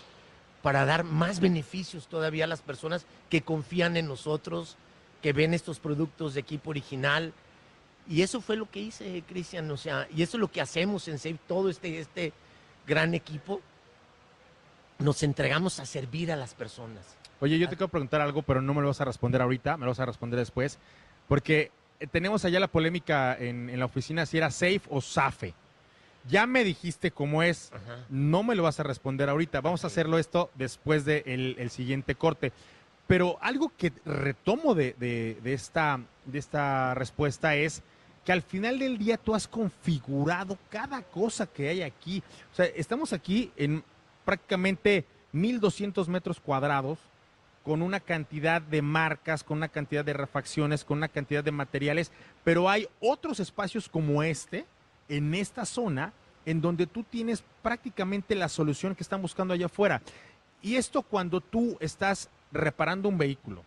para 0.60 0.84
dar 0.84 1.04
más 1.04 1.40
beneficios 1.40 2.06
todavía 2.06 2.44
a 2.44 2.48
las 2.48 2.60
personas 2.60 3.06
que 3.30 3.42
confían 3.42 3.96
en 3.96 4.06
nosotros, 4.08 4.76
que 5.22 5.32
ven 5.32 5.54
estos 5.54 5.78
productos 5.78 6.34
de 6.34 6.40
equipo 6.40 6.70
original. 6.70 7.32
Y 8.08 8.22
eso 8.22 8.40
fue 8.40 8.56
lo 8.56 8.68
que 8.68 8.80
hice, 8.80 9.22
Cristian. 9.28 9.70
O 9.70 9.76
sea, 9.76 10.08
y 10.14 10.22
eso 10.22 10.36
es 10.36 10.40
lo 10.40 10.50
que 10.50 10.60
hacemos 10.60 11.06
en 11.08 11.18
Save, 11.18 11.38
todo 11.46 11.70
este, 11.70 12.00
este 12.00 12.32
gran 12.86 13.14
equipo. 13.14 13.60
Nos 14.98 15.22
entregamos 15.22 15.80
a 15.80 15.86
servir 15.86 16.32
a 16.32 16.36
las 16.36 16.54
personas. 16.54 17.16
Oye, 17.40 17.58
yo 17.58 17.68
te 17.68 17.76
quiero 17.76 17.88
preguntar 17.88 18.20
algo, 18.20 18.42
pero 18.42 18.60
no 18.60 18.74
me 18.74 18.82
lo 18.82 18.88
vas 18.88 19.00
a 19.00 19.04
responder 19.04 19.40
ahorita, 19.40 19.76
me 19.76 19.84
lo 19.84 19.90
vas 19.92 20.00
a 20.00 20.06
responder 20.06 20.38
después. 20.38 20.78
Porque 21.28 21.70
eh, 22.00 22.06
tenemos 22.06 22.44
allá 22.44 22.60
la 22.60 22.68
polémica 22.68 23.36
en, 23.36 23.70
en 23.70 23.78
la 23.78 23.86
oficina 23.86 24.26
si 24.26 24.38
era 24.38 24.50
safe 24.50 24.82
o 24.90 25.00
safe. 25.00 25.54
Ya 26.28 26.46
me 26.46 26.62
dijiste 26.62 27.10
cómo 27.10 27.42
es, 27.42 27.72
Ajá. 27.72 28.04
no 28.08 28.44
me 28.44 28.54
lo 28.54 28.62
vas 28.62 28.78
a 28.78 28.84
responder 28.84 29.28
ahorita. 29.28 29.60
Vamos 29.60 29.82
a 29.82 29.88
hacerlo 29.88 30.18
esto 30.18 30.50
después 30.54 31.04
del 31.04 31.56
el 31.58 31.70
siguiente 31.70 32.14
corte. 32.14 32.52
Pero 33.12 33.36
algo 33.42 33.70
que 33.76 33.92
retomo 34.06 34.74
de, 34.74 35.36
esta 35.44 36.94
respuesta 36.94 37.54
es 37.54 37.82
que 38.24 38.32
al 38.32 38.40
final 38.40 38.78
del 38.78 38.96
día 38.96 39.18
tú 39.18 39.34
has 39.34 39.46
configurado 39.46 40.56
cada 40.70 41.02
cosa 41.02 41.46
que 41.46 41.68
hay 41.68 41.82
aquí. 41.82 42.22
O 42.50 42.56
sea, 42.56 42.64
estamos 42.64 43.12
aquí 43.12 43.52
en 43.58 43.84
prácticamente 44.24 45.04
1.200 45.34 46.06
metros 46.06 46.40
cuadrados 46.40 47.00
con 47.62 47.82
una 47.82 48.00
cantidad 48.00 48.62
de 48.62 48.80
marcas, 48.80 49.44
con 49.44 49.58
una 49.58 49.68
cantidad 49.68 50.06
de 50.06 50.14
refacciones, 50.14 50.82
con 50.82 50.96
una 50.96 51.08
cantidad 51.08 51.44
de 51.44 51.52
materiales, 51.52 52.12
pero 52.44 52.70
hay 52.70 52.88
otros 52.98 53.40
espacios 53.40 53.90
como 53.90 54.22
este, 54.22 54.64
en 55.10 55.34
esta 55.34 55.66
zona, 55.66 56.14
en 56.46 56.62
donde 56.62 56.86
tú 56.86 57.02
tienes 57.02 57.44
prácticamente 57.60 58.34
la 58.34 58.48
solución 58.48 58.94
que 58.94 59.02
están 59.02 59.20
buscando 59.20 59.52
allá 59.52 59.66
afuera. 59.66 60.00
Y 60.62 60.76
esto 60.76 61.02
cuando 61.02 61.42
tú 61.42 61.76
estás 61.78 62.30
reparando 62.52 63.08
un 63.08 63.18
vehículo, 63.18 63.62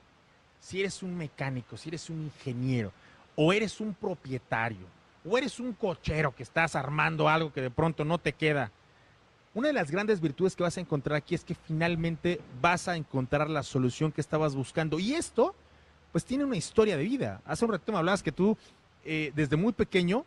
si 0.59 0.79
eres 0.79 1.03
un 1.03 1.15
mecánico, 1.15 1.77
si 1.77 1.89
eres 1.89 2.09
un 2.09 2.23
ingeniero, 2.23 2.91
o 3.35 3.51
eres 3.51 3.79
un 3.79 3.93
propietario, 3.93 4.85
o 5.27 5.37
eres 5.37 5.59
un 5.59 5.73
cochero 5.73 6.35
que 6.35 6.43
estás 6.43 6.75
armando 6.75 7.27
algo 7.27 7.51
que 7.51 7.61
de 7.61 7.71
pronto 7.71 8.05
no 8.05 8.17
te 8.17 8.33
queda, 8.33 8.71
una 9.55 9.69
de 9.69 9.73
las 9.73 9.89
grandes 9.89 10.19
virtudes 10.19 10.53
que 10.53 10.63
vas 10.63 10.77
a 10.77 10.81
encontrar 10.81 11.15
aquí 11.15 11.33
es 11.33 11.45
que 11.45 11.55
finalmente 11.55 12.41
vas 12.61 12.89
a 12.89 12.97
encontrar 12.97 13.49
la 13.49 13.63
solución 13.63 14.11
que 14.11 14.19
estabas 14.19 14.53
buscando. 14.53 14.99
Y 14.99 15.13
esto, 15.13 15.55
pues 16.11 16.25
tiene 16.25 16.43
una 16.43 16.57
historia 16.57 16.97
de 16.97 17.05
vida. 17.05 17.41
Hace 17.45 17.63
un 17.63 17.71
rato 17.71 17.89
me 17.93 17.97
hablabas 17.97 18.21
que 18.21 18.33
tú, 18.33 18.57
eh, 19.05 19.31
desde 19.33 19.55
muy 19.55 19.71
pequeño, 19.71 20.25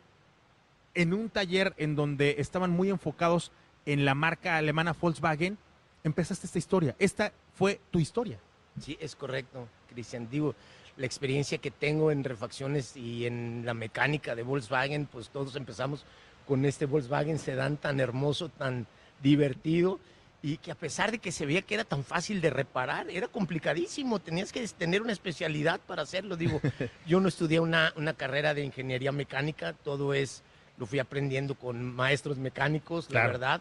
en 0.94 1.12
un 1.12 1.28
taller 1.28 1.74
en 1.76 1.94
donde 1.94 2.36
estaban 2.38 2.70
muy 2.70 2.88
enfocados 2.88 3.52
en 3.84 4.06
la 4.06 4.14
marca 4.14 4.56
alemana 4.56 4.96
Volkswagen, 4.98 5.58
empezaste 6.04 6.46
esta 6.46 6.58
historia. 6.58 6.96
Esta 6.98 7.34
fue 7.54 7.82
tu 7.90 7.98
historia. 7.98 8.38
Sí, 8.80 8.96
es 9.00 9.14
correcto, 9.16 9.68
Cristian. 9.92 10.28
Digo, 10.30 10.54
la 10.96 11.06
experiencia 11.06 11.58
que 11.58 11.70
tengo 11.70 12.10
en 12.10 12.24
refacciones 12.24 12.96
y 12.96 13.26
en 13.26 13.62
la 13.64 13.74
mecánica 13.74 14.34
de 14.34 14.42
Volkswagen, 14.42 15.06
pues 15.06 15.28
todos 15.28 15.54
empezamos 15.56 16.04
con 16.46 16.64
este 16.64 16.86
Volkswagen 16.86 17.38
sedán 17.38 17.76
tan 17.76 18.00
hermoso, 18.00 18.48
tan 18.48 18.86
divertido 19.22 20.00
y 20.40 20.56
que 20.58 20.70
a 20.70 20.74
pesar 20.76 21.10
de 21.10 21.18
que 21.18 21.32
se 21.32 21.46
veía 21.46 21.62
que 21.62 21.74
era 21.74 21.84
tan 21.84 22.04
fácil 22.04 22.40
de 22.40 22.50
reparar, 22.50 23.10
era 23.10 23.26
complicadísimo, 23.28 24.20
tenías 24.20 24.52
que 24.52 24.66
tener 24.68 25.02
una 25.02 25.12
especialidad 25.12 25.80
para 25.80 26.02
hacerlo. 26.02 26.36
Digo, 26.36 26.60
yo 27.06 27.20
no 27.20 27.28
estudié 27.28 27.60
una, 27.60 27.92
una 27.96 28.14
carrera 28.14 28.54
de 28.54 28.64
ingeniería 28.64 29.10
mecánica, 29.12 29.72
todo 29.72 30.14
es, 30.14 30.42
lo 30.78 30.86
fui 30.86 31.00
aprendiendo 31.00 31.54
con 31.56 31.82
maestros 31.94 32.38
mecánicos, 32.38 33.08
Claro. 33.08 33.26
la 33.26 33.32
verdad. 33.32 33.60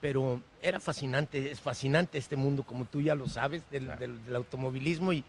Pero 0.00 0.40
era 0.62 0.78
fascinante, 0.80 1.50
es 1.50 1.60
fascinante 1.60 2.18
este 2.18 2.36
mundo, 2.36 2.62
como 2.62 2.84
tú 2.84 3.00
ya 3.00 3.14
lo 3.14 3.28
sabes, 3.28 3.62
del, 3.70 3.88
del- 3.98 4.24
del 4.24 4.36
automovilismo. 4.36 5.12
Y 5.12 5.24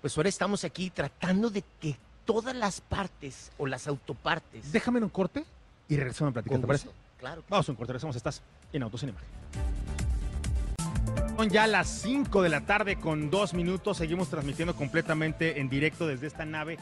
pues 0.00 0.16
ahora 0.16 0.28
estamos 0.28 0.64
aquí 0.64 0.90
tratando 0.90 1.50
de 1.50 1.62
que 1.80 1.96
todas 2.24 2.54
las 2.56 2.80
partes 2.80 3.50
o 3.58 3.66
las 3.66 3.86
autopartes. 3.86 4.72
Déjame 4.72 4.98
en 4.98 5.04
un 5.04 5.10
corte 5.10 5.44
y 5.88 5.96
regresamos 5.96 6.30
a 6.30 6.34
platicar, 6.34 6.60
¿te 6.60 6.66
parece? 6.66 6.88
Claro. 7.18 7.42
Vamos 7.48 7.68
a 7.68 7.72
un 7.72 7.76
corte, 7.76 7.92
regresamos. 7.92 8.16
Estás 8.16 8.40
en 8.72 8.82
Autos 8.82 9.02
en 9.02 9.10
Imagen. 9.10 9.28
Son 11.36 11.48
ya 11.50 11.66
las 11.66 11.86
5 12.02 12.42
de 12.42 12.48
la 12.48 12.62
tarde 12.62 12.96
con 12.96 13.30
dos 13.30 13.54
minutos. 13.54 13.96
Seguimos 13.98 14.28
transmitiendo 14.28 14.74
completamente 14.74 15.60
en 15.60 15.68
directo 15.68 16.06
desde 16.06 16.26
esta 16.26 16.44
nave. 16.44 16.78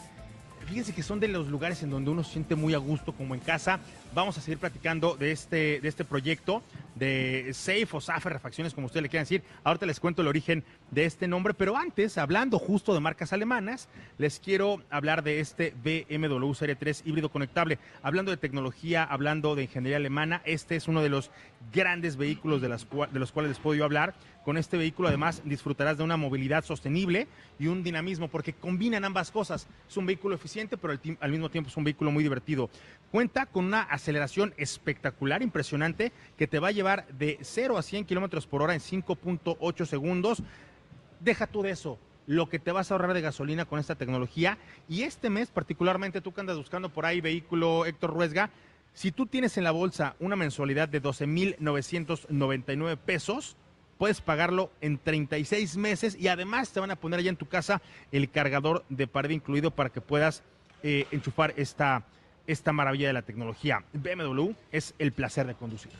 Fíjense 0.66 0.92
que 0.92 1.02
son 1.04 1.20
de 1.20 1.28
los 1.28 1.46
lugares 1.46 1.82
en 1.84 1.90
donde 1.90 2.10
uno 2.10 2.24
se 2.24 2.32
siente 2.32 2.56
muy 2.56 2.74
a 2.74 2.78
gusto, 2.78 3.12
como 3.12 3.34
en 3.34 3.40
casa. 3.40 3.78
Vamos 4.14 4.36
a 4.36 4.40
seguir 4.40 4.58
platicando 4.58 5.16
de 5.16 5.30
este, 5.30 5.80
de 5.80 5.88
este 5.88 6.04
proyecto 6.04 6.60
de 6.96 7.50
Safe 7.52 7.88
o 7.92 8.00
Safe 8.00 8.28
Refacciones, 8.28 8.74
como 8.74 8.86
ustedes 8.86 9.02
le 9.02 9.08
quieran 9.08 9.24
decir. 9.24 9.42
Ahorita 9.62 9.86
les 9.86 10.00
cuento 10.00 10.22
el 10.22 10.28
origen 10.28 10.64
de 10.90 11.04
este 11.04 11.28
nombre, 11.28 11.54
pero 11.54 11.76
antes, 11.76 12.18
hablando 12.18 12.58
justo 12.58 12.94
de 12.94 13.00
marcas 13.00 13.32
alemanas, 13.32 13.88
les 14.18 14.40
quiero 14.40 14.82
hablar 14.90 15.22
de 15.22 15.40
este 15.40 15.74
BMW 15.84 16.52
Serie 16.54 16.74
3 16.74 17.02
híbrido 17.04 17.30
conectable. 17.30 17.78
Hablando 18.02 18.30
de 18.30 18.36
tecnología, 18.38 19.04
hablando 19.04 19.54
de 19.54 19.64
ingeniería 19.64 19.98
alemana, 19.98 20.42
este 20.44 20.76
es 20.76 20.88
uno 20.88 21.02
de 21.02 21.10
los 21.10 21.30
grandes 21.72 22.16
vehículos 22.16 22.60
de, 22.62 22.68
las 22.68 22.86
de 23.12 23.18
los 23.18 23.32
cuales 23.32 23.50
les 23.50 23.58
puedo 23.58 23.76
yo 23.76 23.84
hablar. 23.84 24.14
Con 24.44 24.56
este 24.56 24.76
vehículo 24.76 25.08
además 25.08 25.42
disfrutarás 25.44 25.98
de 25.98 26.04
una 26.04 26.16
movilidad 26.16 26.64
sostenible 26.64 27.26
y 27.58 27.66
un 27.66 27.82
dinamismo 27.82 28.28
porque 28.28 28.52
combinan 28.52 29.04
ambas 29.04 29.32
cosas. 29.32 29.66
Es 29.88 29.96
un 29.96 30.06
vehículo 30.06 30.36
eficiente, 30.36 30.76
pero 30.76 30.92
al, 30.92 31.00
al 31.20 31.30
mismo 31.32 31.50
tiempo 31.50 31.68
es 31.68 31.76
un 31.76 31.82
vehículo 31.82 32.12
muy 32.12 32.22
divertido. 32.22 32.70
Cuenta 33.10 33.46
con 33.46 33.64
una 33.64 33.82
aceleración 33.82 34.54
espectacular, 34.56 35.42
impresionante, 35.42 36.12
que 36.38 36.46
te 36.46 36.60
va 36.60 36.68
a 36.68 36.72
llevar 36.72 36.85
de 36.86 37.38
0 37.40 37.78
a 37.78 37.82
100 37.82 38.04
kilómetros 38.04 38.46
por 38.46 38.62
hora 38.62 38.74
en 38.74 38.80
5.8 38.80 39.86
segundos. 39.86 40.42
Deja 41.20 41.46
tú 41.46 41.62
de 41.62 41.70
eso, 41.70 41.98
lo 42.26 42.48
que 42.48 42.58
te 42.58 42.72
vas 42.72 42.90
a 42.90 42.94
ahorrar 42.94 43.14
de 43.14 43.20
gasolina 43.20 43.64
con 43.64 43.80
esta 43.80 43.96
tecnología. 43.96 44.58
Y 44.88 45.02
este 45.02 45.30
mes, 45.30 45.50
particularmente 45.50 46.20
tú 46.20 46.32
que 46.32 46.40
andas 46.40 46.56
buscando 46.56 46.88
por 46.90 47.06
ahí 47.06 47.20
vehículo 47.20 47.86
Héctor 47.86 48.12
Ruesga, 48.14 48.50
si 48.94 49.12
tú 49.12 49.26
tienes 49.26 49.56
en 49.58 49.64
la 49.64 49.72
bolsa 49.72 50.14
una 50.20 50.36
mensualidad 50.36 50.88
de 50.88 51.02
12.999 51.02 52.96
pesos, 52.96 53.56
puedes 53.98 54.20
pagarlo 54.20 54.70
en 54.80 54.98
36 54.98 55.76
meses 55.76 56.16
y 56.18 56.28
además 56.28 56.70
te 56.70 56.80
van 56.80 56.90
a 56.90 56.96
poner 56.96 57.20
allá 57.20 57.30
en 57.30 57.36
tu 57.36 57.46
casa 57.46 57.82
el 58.12 58.30
cargador 58.30 58.84
de 58.88 59.06
pared 59.06 59.30
incluido 59.30 59.70
para 59.70 59.90
que 59.90 60.00
puedas 60.00 60.42
eh, 60.82 61.06
enchufar 61.10 61.52
esta, 61.56 62.04
esta 62.46 62.72
maravilla 62.72 63.08
de 63.08 63.12
la 63.12 63.22
tecnología. 63.22 63.84
BMW 63.92 64.52
es 64.72 64.94
el 64.98 65.12
placer 65.12 65.46
de 65.46 65.54
conducir. 65.54 65.92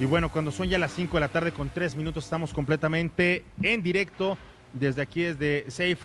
Y 0.00 0.06
bueno, 0.06 0.32
cuando 0.32 0.50
son 0.50 0.66
ya 0.66 0.78
las 0.78 0.94
5 0.94 1.14
de 1.14 1.20
la 1.20 1.28
tarde 1.28 1.52
con 1.52 1.68
3 1.68 1.94
minutos, 1.94 2.24
estamos 2.24 2.54
completamente 2.54 3.44
en 3.62 3.82
directo 3.82 4.38
desde 4.72 5.02
aquí, 5.02 5.24
desde 5.24 5.70
Safe, 5.70 5.98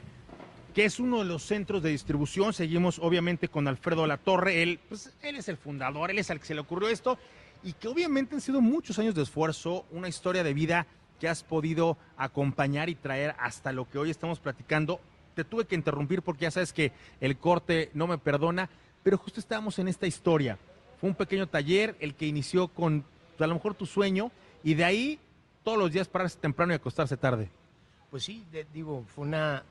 que 0.74 0.84
es 0.84 1.00
uno 1.00 1.20
de 1.20 1.26
los 1.26 1.44
centros 1.44 1.82
de 1.82 1.92
distribución. 1.92 2.52
Seguimos 2.52 3.00
obviamente 3.00 3.48
con 3.48 3.70
Alfredo 3.70 4.06
Latorre. 4.06 4.62
Él, 4.62 4.82
pues, 4.90 5.14
él 5.22 5.38
es 5.38 5.48
el 5.48 5.56
fundador, 5.56 6.12
él 6.12 6.20
es 6.20 6.30
al 6.30 6.42
que 6.42 6.46
se 6.46 6.56
le 6.56 6.60
ocurrió 6.60 6.90
esto. 6.90 7.18
Y 7.64 7.72
que 7.72 7.88
obviamente 7.88 8.36
han 8.36 8.42
sido 8.42 8.60
muchos 8.60 9.00
años 9.00 9.16
de 9.16 9.24
esfuerzo, 9.24 9.86
una 9.92 10.10
historia 10.10 10.44
de 10.44 10.54
vida 10.54 10.88
que 11.22 11.30
has 11.30 11.44
podido 11.44 11.98
acompañar 12.18 12.90
y 12.90 12.96
traer 12.96 13.34
hasta 13.40 13.72
lo 13.72 13.90
que 13.90 13.98
hoy 13.98 14.10
estamos 14.10 14.40
platicando. 14.40 15.00
Te 15.36 15.44
tuve 15.44 15.66
que 15.66 15.76
interrumpir 15.76 16.22
porque 16.22 16.44
ya 16.44 16.52
sabes 16.52 16.72
que 16.74 16.92
el 17.20 17.38
corte 17.38 17.92
no 17.94 18.08
me 18.08 18.18
perdona, 18.18 18.70
pero 19.04 19.18
justo 19.18 19.40
estábamos 19.40 19.78
en 19.80 19.88
esta 19.88 20.08
historia. 20.08 20.58
Fue 21.00 21.10
un 21.10 21.16
pequeño 21.16 21.48
taller, 21.48 21.96
el 22.00 22.16
que 22.16 22.26
inició 22.26 22.70
con 22.70 23.04
a 23.38 23.46
lo 23.48 23.54
mejor 23.54 23.76
tu 23.76 23.86
sueño, 23.86 24.32
y 24.64 24.76
de 24.76 24.86
ahí 24.86 25.20
todos 25.64 25.78
los 25.78 25.92
días 25.92 26.08
pararse 26.08 26.40
temprano 26.40 26.72
y 26.72 26.78
acostarse 26.78 27.18
tarde. 27.18 27.50
Pues 28.10 28.24
sí, 28.24 28.46
de- 28.52 28.66
digo, 28.74 29.04
fue 29.14 29.26
una, 29.26 29.64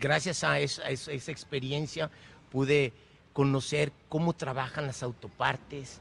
gracias 0.00 0.42
a 0.42 0.58
esa, 0.58 0.84
a 0.84 0.90
esa- 0.90 1.12
esa 1.12 1.30
experiencia 1.32 2.10
pude 2.50 2.92
conocer 3.34 3.92
cómo 4.08 4.32
trabajan 4.32 4.86
las 4.86 5.02
autopartes, 5.02 6.00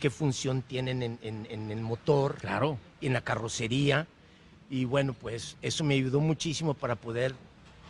qué 0.00 0.08
función 0.08 0.62
tienen 0.62 1.02
en, 1.02 1.18
en- 1.22 1.46
en 1.50 1.70
el 1.70 1.80
motor, 1.82 2.36
Claro. 2.36 2.78
en 3.02 3.12
la 3.12 3.20
carrocería. 3.20 4.06
Y 4.70 4.84
bueno, 4.86 5.12
pues 5.12 5.56
eso 5.60 5.84
me 5.84 5.94
ayudó 5.94 6.20
muchísimo 6.20 6.72
para 6.72 6.96
poder 6.96 7.34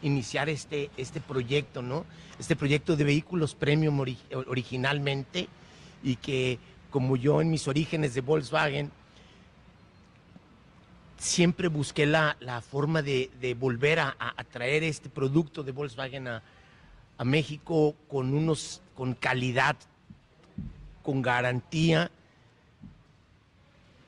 iniciar 0.07 0.49
este, 0.49 0.90
este 0.97 1.21
proyecto, 1.21 1.83
¿no? 1.83 2.05
Este 2.38 2.55
proyecto 2.57 2.97
de 2.97 3.05
vehículos 3.05 3.55
premium 3.55 3.99
ori- 4.01 4.19
originalmente 4.49 5.49
y 6.03 6.16
que 6.16 6.59
como 6.90 7.16
yo 7.16 7.40
en 7.40 7.51
mis 7.51 7.66
orígenes 7.69 8.14
de 8.14 8.21
Volkswagen, 8.21 8.90
siempre 11.19 11.69
busqué 11.69 12.07
la, 12.07 12.37
la 12.40 12.61
forma 12.61 13.03
de, 13.03 13.31
volver 13.59 13.99
a, 14.01 14.16
a- 14.19 14.35
a 14.37 14.45
traer 14.45 14.85
este 14.85 15.09
producto 15.09 15.62
de 15.62 15.73
Volkswagen 15.73 16.29
a, 16.29 16.42
a 17.19 17.25
México 17.25 17.95
con 18.09 18.33
unos 18.35 18.81
con 18.95 19.14
calidad, 19.14 19.77
con 21.03 21.21
garantía, 21.21 22.11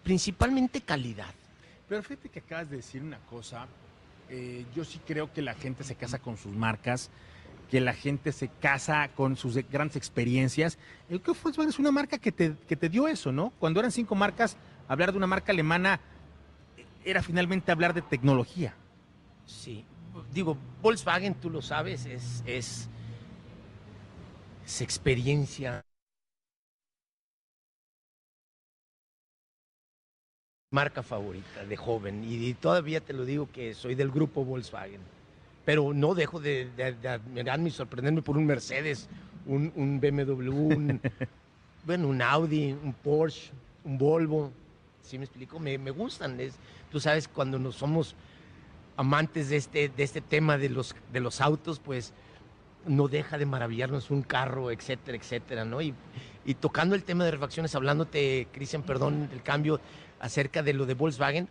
principalmente 0.02 0.80
calidad. 0.80 1.34
Pero 1.88 2.02
fíjate 2.02 2.28
que 2.28 2.38
acabas 2.38 2.70
de 2.70 2.76
decir 2.76 3.02
una 3.02 3.18
cosa. 3.30 3.66
Eh, 4.30 4.64
yo 4.74 4.84
sí 4.84 5.00
creo 5.06 5.32
que 5.32 5.42
la 5.42 5.54
gente 5.54 5.84
se 5.84 5.94
casa 5.94 6.18
con 6.18 6.36
sus 6.36 6.54
marcas, 6.54 7.10
que 7.70 7.80
la 7.80 7.92
gente 7.92 8.32
se 8.32 8.48
casa 8.48 9.08
con 9.14 9.36
sus 9.36 9.56
grandes 9.70 9.96
experiencias. 9.96 10.78
El 11.08 11.20
que 11.20 11.32
Volkswagen 11.32 11.68
es 11.68 11.78
una 11.78 11.90
marca 11.90 12.18
que 12.18 12.32
te, 12.32 12.56
que 12.66 12.76
te 12.76 12.88
dio 12.88 13.08
eso, 13.08 13.32
¿no? 13.32 13.52
Cuando 13.58 13.80
eran 13.80 13.92
cinco 13.92 14.14
marcas, 14.14 14.56
hablar 14.88 15.12
de 15.12 15.18
una 15.18 15.26
marca 15.26 15.52
alemana 15.52 16.00
era 17.04 17.22
finalmente 17.22 17.72
hablar 17.72 17.94
de 17.94 18.02
tecnología. 18.02 18.74
Sí, 19.46 19.84
digo, 20.32 20.56
Volkswagen, 20.82 21.34
tú 21.34 21.50
lo 21.50 21.62
sabes, 21.62 22.06
es, 22.06 22.42
es, 22.46 22.88
es 24.66 24.80
experiencia. 24.82 25.82
Marca 30.70 31.02
favorita 31.02 31.64
de 31.64 31.76
joven, 31.78 32.22
y, 32.28 32.52
todavía 32.52 33.00
te 33.00 33.14
lo 33.14 33.24
digo 33.24 33.48
que 33.50 33.72
soy 33.72 33.94
del 33.94 34.10
grupo 34.10 34.44
Volkswagen, 34.44 35.00
pero 35.64 35.94
no 35.94 36.14
dejo 36.14 36.40
de, 36.40 36.68
de- 36.76 36.92
de 36.92 37.08
admirarme 37.08 37.70
y 37.70 37.72
sorprenderme 37.72 38.20
por 38.20 38.36
un 38.36 38.44
Mercedes, 38.44 39.08
un, 39.46 39.72
un 39.76 39.98
BMW, 39.98 40.50
un, 40.50 41.00
bueno, 41.86 42.08
un 42.08 42.20
Audi, 42.20 42.72
un 42.72 42.92
Porsche, 42.92 43.50
un 43.82 43.96
Volvo, 43.96 44.52
¿sí 45.00 45.16
me 45.16 45.24
explico? 45.24 45.58
Me, 45.58 45.78
me 45.78 45.90
gustan, 45.90 46.38
es, 46.38 46.52
tú 46.92 47.00
sabes, 47.00 47.28
cuando 47.28 47.58
nos 47.58 47.76
somos 47.76 48.14
amantes 48.98 49.48
de 49.48 49.56
este, 49.56 49.88
de 49.88 50.02
este 50.02 50.20
tema 50.20 50.58
de 50.58 50.68
los, 50.68 50.94
de 51.14 51.20
los 51.20 51.40
autos, 51.40 51.78
pues 51.78 52.12
no 52.86 53.08
deja 53.08 53.38
de 53.38 53.46
maravillarnos 53.46 54.10
un 54.10 54.20
carro, 54.20 54.70
etcétera, 54.70 55.16
etcétera, 55.16 55.64
¿no? 55.64 55.80
Y, 55.80 55.94
y 56.44 56.54
tocando 56.54 56.94
el 56.94 57.04
tema 57.04 57.24
de 57.24 57.30
refacciones, 57.30 57.74
hablándote, 57.74 58.48
Cristian, 58.52 58.82
perdón, 58.82 59.30
del 59.30 59.42
cambio 59.42 59.80
acerca 60.20 60.62
de 60.62 60.72
lo 60.72 60.86
de 60.86 60.94
Volkswagen, 60.94 61.48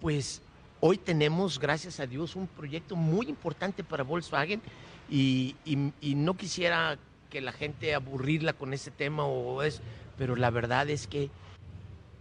pues 0.00 0.42
hoy 0.80 0.98
tenemos, 0.98 1.58
gracias 1.58 2.00
a 2.00 2.06
Dios, 2.06 2.36
un 2.36 2.46
proyecto 2.46 2.96
muy 2.96 3.28
importante 3.28 3.84
para 3.84 4.02
Volkswagen 4.04 4.60
y, 5.08 5.54
y- 5.64 5.92
y 6.00 6.14
no 6.14 6.34
quisiera 6.36 6.98
que 7.30 7.40
la 7.40 7.52
gente 7.52 7.94
aburrirla 7.94 8.52
con 8.52 8.74
ese 8.74 8.90
tema 8.90 9.24
o 9.24 9.62
es, 9.62 9.80
pero 10.18 10.36
la 10.36 10.50
verdad 10.50 10.88
es 10.90 11.06
que 11.06 11.30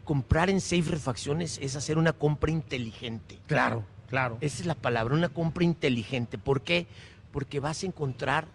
comprar 0.04 0.50
en 0.50 0.60
Safe 0.62 0.84
Refacciones 0.90 1.60
es 1.62 1.76
hacer 1.76 1.98
una 1.98 2.14
compra 2.14 2.52
inteligente. 2.52 3.40
Claro, 3.48 3.84
claro. 4.10 4.38
Esa 4.42 4.62
es 4.62 4.66
la 4.66 4.76
palabra, 4.76 5.16
una 5.16 5.30
compra 5.30 5.64
inteligente. 5.64 6.38
¿Por 6.38 6.62
qué? 6.62 6.88
Porque 7.32 7.60
vas 7.60 7.84
a 7.84 7.86
encontrar 7.88 8.48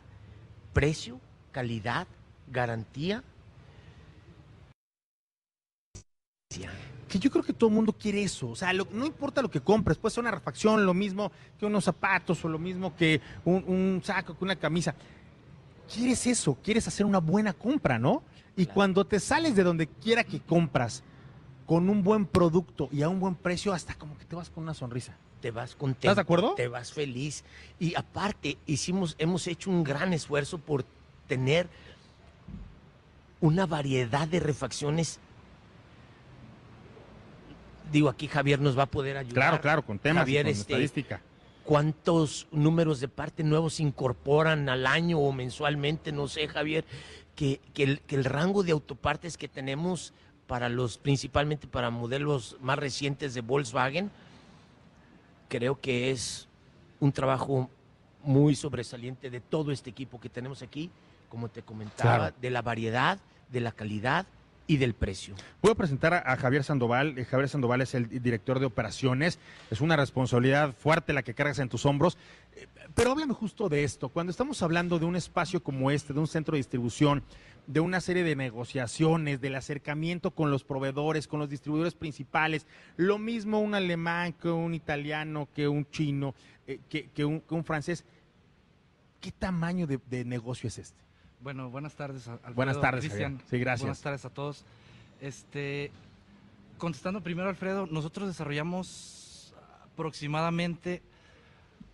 precio, 0.73 1.21
calidad, 1.53 2.07
garantía. 2.51 3.23
Que 7.09 7.19
yo 7.19 7.31
creo 7.31 7.43
que 7.45 7.53
todo 7.53 7.69
el 7.71 7.75
mundo 7.77 7.93
quiere 7.93 8.23
eso. 8.23 8.49
O 8.51 8.57
sea, 8.57 8.73
lo- 8.73 8.89
no 8.93 9.07
importa 9.07 9.41
lo 9.43 9.51
que 9.51 9.61
compres, 9.61 9.97
puede 9.99 10.15
ser 10.15 10.23
una 10.23 10.31
refacción, 10.31 10.85
lo 10.85 10.95
mismo 10.95 11.31
que 11.59 11.67
unos 11.67 11.85
zapatos 11.85 12.45
o 12.45 12.49
lo 12.49 12.59
mismo 12.59 12.95
que 12.97 13.21
un, 13.45 13.65
un 13.67 14.01
saco, 14.05 14.37
que 14.37 14.45
una 14.45 14.57
camisa. 14.57 14.95
Quieres 15.93 16.27
eso, 16.27 16.57
quieres 16.63 16.87
hacer 16.87 17.07
una 17.07 17.19
buena 17.19 17.53
compra, 17.55 17.99
¿no? 17.99 18.23
Y 18.57 18.65
Claro. 18.65 18.75
cuando 18.75 19.07
te 19.07 19.21
sales 19.21 19.55
de 19.57 19.63
donde 19.63 19.87
quiera 19.87 20.25
que 20.25 20.41
compras 20.41 21.03
con 21.67 21.89
un 21.89 22.03
buen 22.03 22.27
producto 22.27 22.89
y 22.93 23.03
a 23.03 23.09
un 23.09 23.21
buen 23.21 23.35
precio, 23.35 23.73
hasta 23.73 23.95
como 23.95 24.17
que 24.19 24.25
te 24.25 24.35
vas 24.37 24.51
con 24.51 24.65
una 24.65 24.75
sonrisa. 24.75 25.17
Te 25.41 25.51
vas 25.51 25.75
contento. 25.77 26.09
¿Estás 26.09 26.17
de 26.17 26.23
acuerdo? 26.23 26.55
Te 26.57 26.69
vas 26.69 26.93
feliz. 26.93 27.45
Y 27.79 27.95
aparte, 27.95 28.59
hicimos, 28.67 29.15
hemos 29.19 29.47
hecho 29.47 29.71
un 29.71 29.85
gran 29.85 30.13
esfuerzo 30.13 30.59
por 30.59 30.85
tener 31.27 31.69
una 33.41 33.65
variedad 33.67 34.27
de 34.27 34.41
refacciones. 34.41 35.21
Digo, 37.91 38.09
aquí 38.09 38.29
Javier 38.29 38.61
nos 38.61 38.79
va 38.79 38.85
a 38.85 38.87
poder 38.87 39.17
ayudar. 39.17 39.35
Claro, 39.35 39.61
claro, 39.61 39.83
con 39.85 39.99
temas 39.99 40.23
Javier, 40.23 40.47
y 40.47 40.51
con 40.51 40.61
este, 40.61 40.73
estadística. 40.73 41.21
cuántos 41.65 42.47
números 42.53 43.01
de 43.01 43.09
parte 43.09 43.43
nuevos 43.45 43.75
se 43.75 43.83
incorporan 43.83 44.69
al 44.69 44.87
año 44.87 45.19
o 45.19 45.33
mensualmente, 45.33 46.13
no 46.13 46.29
sé, 46.29 46.49
Javier, 46.49 46.85
que, 47.35 47.61
que 47.75 47.83
el, 47.85 48.01
que 48.01 48.17
el 48.17 48.25
rango 48.25 48.63
de 48.63 48.73
autopartes 48.73 49.37
que 49.39 49.49
tenemos 49.49 50.13
para 50.47 50.69
los, 50.69 50.99
principalmente 50.99 51.67
para 51.67 51.91
modelos 51.91 52.57
más 52.61 52.79
recientes 52.79 53.35
de 53.35 53.41
Volkswagen, 53.43 54.11
creo 55.49 55.81
que 55.81 56.11
es 56.11 56.49
un 57.01 57.13
trabajo 57.13 57.71
muy 58.23 58.55
sobresaliente 58.55 59.31
de 59.31 59.41
todo 59.41 59.73
este 59.73 59.91
equipo 59.91 60.21
que 60.21 60.29
tenemos 60.29 60.63
aquí, 60.63 60.91
como 61.29 61.49
te 61.49 61.63
comentaba, 61.63 62.17
Claro. 62.19 62.35
de 62.41 62.51
la 62.51 62.63
variedad, 62.63 63.19
de 63.51 63.61
la 63.61 63.73
calidad 63.73 64.27
y 64.69 64.77
del 64.77 64.95
precio. 64.95 65.35
Voy 65.63 65.73
a 65.73 65.75
presentar 65.75 66.15
a, 66.15 66.37
Javier 66.37 66.63
Sandoval. 66.63 67.19
Eh, 67.19 67.25
Javier 67.25 67.49
Sandoval 67.49 67.81
es 67.81 67.95
el 67.95 68.23
director 68.23 68.61
de 68.61 68.67
operaciones. 68.67 69.41
Es 69.71 69.81
una 69.81 69.97
responsabilidad 69.97 70.75
fuerte 70.75 71.13
la 71.13 71.23
que 71.23 71.35
cargas 71.35 71.59
en 71.59 71.71
tus 71.71 71.87
hombros. 71.87 72.19
Eh, 72.55 72.69
Pero 72.95 73.11
háblame 73.11 73.33
justo 73.33 73.69
de 73.71 73.83
esto. 73.83 74.11
Cuando 74.11 74.31
estamos 74.31 74.63
hablando 74.63 74.99
de 74.99 75.07
un 75.07 75.17
espacio 75.17 75.63
como 75.63 75.91
este, 75.91 76.13
de 76.13 76.21
un 76.21 76.29
centro 76.29 76.53
de 76.53 76.59
distribución, 76.59 77.25
de 77.67 77.81
una 77.81 78.01
serie 78.01 78.23
de 78.25 78.37
negociaciones, 78.37 79.41
del 79.41 79.55
acercamiento 79.55 80.31
con 80.33 80.51
los 80.51 80.65
proveedores, 80.65 81.27
con 81.27 81.41
los 81.41 81.49
distribuidores 81.49 81.95
principales, 81.95 82.67
lo 82.97 83.19
mismo 83.19 83.61
un 83.61 83.75
alemán 83.75 84.35
que 84.35 84.51
un 84.51 84.75
italiano, 84.75 85.49
que 85.55 85.67
un 85.67 85.89
chino, 85.91 86.35
eh, 86.67 86.79
que, 86.91 87.09
que 87.09 87.25
un, 87.25 87.41
que 87.41 87.55
un 87.55 87.65
francés. 87.65 88.05
¿Qué 89.21 89.33
tamaño 89.33 89.87
de, 89.87 89.99
de 90.11 90.27
negocio 90.27 90.69
es 90.69 90.79
este? 90.79 91.08
Bueno, 91.41 91.71
buenas 91.71 91.95
tardes. 91.95 92.27
Alfredo, 92.29 92.55
Buenas 92.55 92.81
tardes, 92.81 93.05
Cristian. 93.05 93.41
Sí, 93.49 93.59
gracias. 93.59 93.83
Buenas 93.83 94.01
tardes 94.01 94.25
a 94.25 94.31
todos. 94.31 94.65
Este, 95.21 95.91
contestando 96.79 97.23
primero, 97.23 97.49
Alfredo, 97.49 97.87
nosotros 97.87 98.29
desarrollamos 98.29 99.55
aproximadamente 99.93 101.03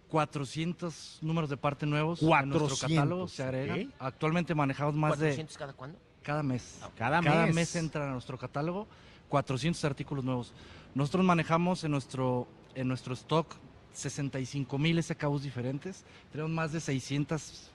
400 0.09 1.19
números 1.23 1.51
de 1.51 1.57
parte 1.57 1.87
nuevos 1.87 2.23
en 2.23 2.29
nuestro 2.29 2.61
400, 2.61 2.81
catálogo. 2.81 3.29
Se 3.29 3.43
agrega. 3.43 3.91
Actualmente 3.99 4.55
manejamos 4.55 4.95
más 4.95 5.19
de 5.19 5.27
400 5.27 5.59
cada 5.59 5.73
cuándo? 5.73 5.99
cada 6.23 6.43
mes. 6.43 6.81
Cada, 6.97 7.21
Cada 7.23 7.47
mes. 7.47 7.55
mes 7.55 7.77
entra 7.77 8.09
a 8.09 8.13
nuestro 8.13 8.39
catálogo 8.39 8.87
400 9.29 9.85
artículos 9.85 10.25
nuevos. 10.25 10.53
Nosotros 10.95 11.25
manejamos 11.25 11.85
en 11.85 11.91
nuestro, 11.91 12.47
en 12.75 12.89
nuestro 12.89 13.15
stock 13.15 13.57
65 13.93 14.79
mil 14.79 15.03
SKUs 15.03 15.43
diferentes. 15.43 16.05
Tenemos 16.31 16.53
más 16.53 16.73
de 16.73 16.81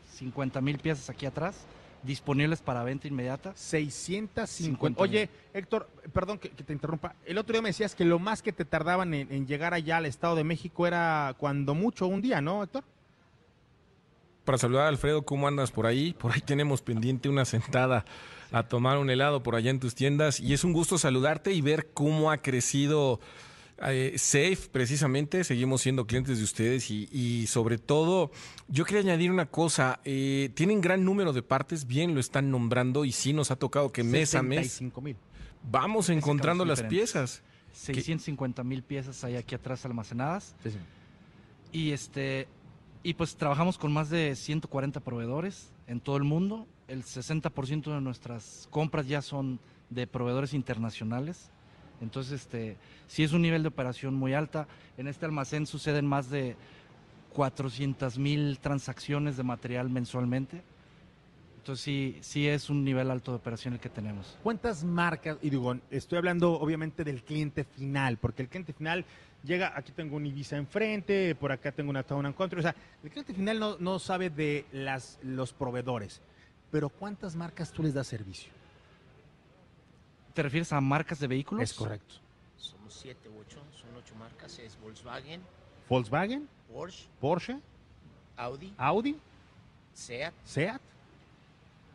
650 0.10 0.62
mil 0.62 0.80
piezas 0.80 1.10
aquí 1.10 1.26
atrás 1.26 1.66
disponibles 2.04 2.62
para 2.62 2.84
venta 2.84 3.08
inmediata. 3.08 3.54
650. 3.56 4.48
50 4.48 5.02
Oye, 5.02 5.30
Héctor, 5.54 5.90
perdón 6.14 6.40
que, 6.40 6.50
que 6.50 6.64
te 6.64 6.74
interrumpa. 6.74 7.16
El 7.26 7.38
otro 7.38 7.54
día 7.54 7.62
me 7.62 7.70
decías 7.70 7.96
que 7.96 8.06
lo 8.06 8.20
más 8.20 8.42
que 8.42 8.54
te 8.54 8.66
tardaban 8.66 9.14
en, 9.14 9.32
en 9.32 9.48
llegar 9.48 9.74
allá 9.74 9.98
al 9.98 10.06
Estado 10.06 10.36
de 10.36 10.44
México 10.44 10.88
era 10.88 11.36
cuando 11.38 11.76
mucho 11.76 12.08
un 12.08 12.22
día, 12.22 12.42
¿no, 12.42 12.64
Héctor? 12.64 12.84
para 14.50 14.58
saludar 14.58 14.86
a 14.86 14.88
Alfredo. 14.88 15.22
¿Cómo 15.22 15.48
andas 15.48 15.70
por 15.70 15.86
ahí? 15.86 16.14
Por 16.14 16.32
ahí 16.32 16.42
tenemos 16.42 16.82
pendiente 16.82 17.30
una 17.30 17.46
sentada 17.46 18.04
a 18.52 18.64
tomar 18.64 18.98
un 18.98 19.12
helado 19.12 19.44
por 19.44 19.54
allá 19.54 19.70
en 19.70 19.80
tus 19.80 19.94
tiendas. 19.94 20.40
Y 20.40 20.54
es 20.54 20.64
un 20.64 20.74
gusto 20.74 20.98
saludarte 20.98 21.54
y 21.54 21.62
ver 21.62 21.90
cómo 21.94 22.32
ha 22.32 22.38
crecido 22.40 23.20
eh, 23.88 24.14
Safe, 24.18 24.70
precisamente. 24.72 25.44
Seguimos 25.44 25.82
siendo 25.82 26.06
clientes 26.06 26.38
de 26.38 26.44
ustedes 26.44 26.90
y, 26.92 27.08
y 27.12 27.48
sobre 27.48 27.78
todo, 27.78 28.32
yo 28.68 28.86
quería 28.86 29.02
añadir 29.02 29.32
una 29.32 29.46
cosa. 29.46 30.00
eh, 30.06 30.50
tienen 30.54 30.82
gran 30.82 31.04
número 31.06 31.34
de 31.34 31.42
partes, 31.42 31.86
bien 31.88 32.14
lo 32.14 32.20
están 32.20 32.52
nombrando 32.52 33.06
y 33.06 33.12
sí 33.12 33.34
nos 33.34 33.52
ha 33.52 33.56
tocado 33.56 33.92
que 33.92 34.04
mes 34.04 34.36
a 34.36 34.44
mes 34.44 34.72
65 34.74 35.02
mil. 35.02 35.16
vamos 35.70 36.10
encontrando 36.10 36.66
las 36.66 36.84
piezas. 36.84 37.42
650 37.74 38.64
mil 38.64 38.84
piezas 38.84 39.24
hay 39.24 39.36
aquí 39.36 39.56
atrás 39.56 39.86
almacenadas. 39.86 40.56
Y 41.72 41.92
este 41.92 42.48
y 43.02 43.14
pues 43.14 43.38
trabajamos 43.38 43.78
con 43.78 43.94
más 43.94 44.10
de 44.10 44.36
140 44.36 45.00
proveedores 45.00 45.72
en 45.88 46.02
todo 46.02 46.18
el 46.18 46.24
mundo. 46.24 46.68
El 46.88 47.04
60% 47.04 47.94
de 47.94 48.02
nuestras 48.02 48.68
compras 48.72 49.08
ya 49.08 49.22
son 49.22 49.60
de 49.90 50.08
proveedores 50.08 50.54
internacionales. 50.54 51.52
Entonces, 52.02 52.42
este, 52.42 52.78
sí 53.08 53.24
es 53.24 53.34
un 53.34 53.42
nivel 53.42 53.62
de 53.64 53.70
operación 53.70 54.14
muy 54.14 54.34
alta. 54.34 54.68
En 54.98 55.08
este 55.08 55.26
almacén 55.26 55.66
suceden 55.66 56.06
más 56.06 56.30
de 56.30 56.56
400 57.34 58.18
mil 58.18 58.60
transacciones 58.60 59.38
de 59.38 59.44
material 59.44 59.90
mensualmente. 59.90 60.62
Entonces, 61.58 61.84
sí, 61.84 62.18
sí 62.22 62.48
es 62.48 62.70
un 62.70 62.84
nivel 62.84 63.12
alto 63.12 63.32
de 63.32 63.38
operación 63.38 63.74
el 63.74 63.80
que 63.80 63.90
tenemos. 63.90 64.38
¿Cuántas 64.42 64.84
marcas? 64.84 65.38
Y 65.42 65.50
digo, 65.50 65.76
estoy 65.92 66.18
hablando 66.18 66.54
obviamente 66.54 67.04
del 67.04 67.22
cliente 67.22 67.64
final, 67.64 68.18
porque 68.18 68.42
el 68.42 68.48
cliente 68.48 68.74
final 68.74 69.06
llega, 69.44 69.74
aquí 69.76 69.92
tengo 69.92 70.16
un 70.16 70.26
Ibiza 70.26 70.58
enfrente, 70.58 71.36
por 71.36 71.52
acá 71.52 71.72
tengo 71.72 71.90
una 71.90 72.04
Town 72.04 72.32
Country, 72.34 72.60
o 72.60 72.64
sea, 72.64 72.76
el 73.04 73.10
cliente 73.10 73.34
final 73.34 73.60
no, 73.60 73.78
no 73.78 74.00
sabe 74.00 74.30
de 74.30 74.66
las, 74.72 75.20
los 75.22 75.54
proveedores, 75.54 76.22
pero 76.72 76.90
¿cuántas 76.90 77.36
marcas 77.36 77.72
tú 77.72 77.84
les 77.84 77.94
das 77.94 78.08
servicio? 78.08 78.52
¿Te 80.34 80.44
refieres 80.44 80.72
a 80.74 80.82
marcas 80.82 81.20
de 81.20 81.28
vehículos? 81.28 81.64
Es 81.64 81.74
correcto. 81.74 82.16
Somos 82.58 82.94
siete, 82.94 83.30
ocho, 83.30 83.62
son 83.72 83.96
ocho 83.98 84.16
marcas, 84.16 84.60
es 84.60 84.80
Volkswagen, 84.80 85.42
Volkswagen, 85.88 86.48
Porsche, 86.72 87.08
Porsche, 87.20 87.60
Audi, 88.38 88.74
Audi, 88.78 89.18
Seat, 89.94 90.34
Seat, 90.46 90.82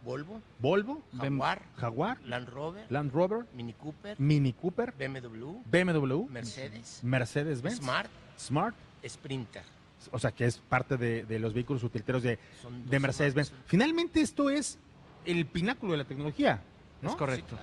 Volvo, 0.05 0.43
Volvo, 0.59 1.03
Jaguar, 1.17 1.63
Jaguar, 1.77 2.21
Land 2.23 2.49
Rover, 2.49 2.87
Land 2.91 3.13
Rover, 3.13 3.47
Mini 3.55 3.73
Cooper, 3.73 4.21
Mini 4.21 4.53
Cooper, 4.53 4.93
BMW, 4.99 5.63
BMW, 5.65 6.27
Mercedes, 6.29 7.01
Mercedes-Benz, 7.03 7.79
Smart, 7.79 8.11
Smart, 8.39 8.77
Sprinter. 9.07 9.63
o 10.11 10.19
sea, 10.19 10.33
que 10.33 10.45
es 10.47 10.59
parte 10.59 10.97
de, 10.97 11.25
de 11.25 11.39
los 11.39 11.55
vehículos 11.55 11.83
utilitarios 11.85 12.23
de, 12.23 12.39
Son 12.61 12.81
de 12.81 12.87
12 12.87 13.01
Mercedes-Benz. 13.01 13.53
Finalmente 13.67 14.21
esto 14.21 14.51
es 14.51 14.79
el 15.25 15.47
pináculo 15.47 15.93
de 15.93 15.99
la 15.99 16.05
tecnología, 16.05 16.63
¿no? 17.01 17.11
Es 17.11 17.17
correcto. 17.17 17.57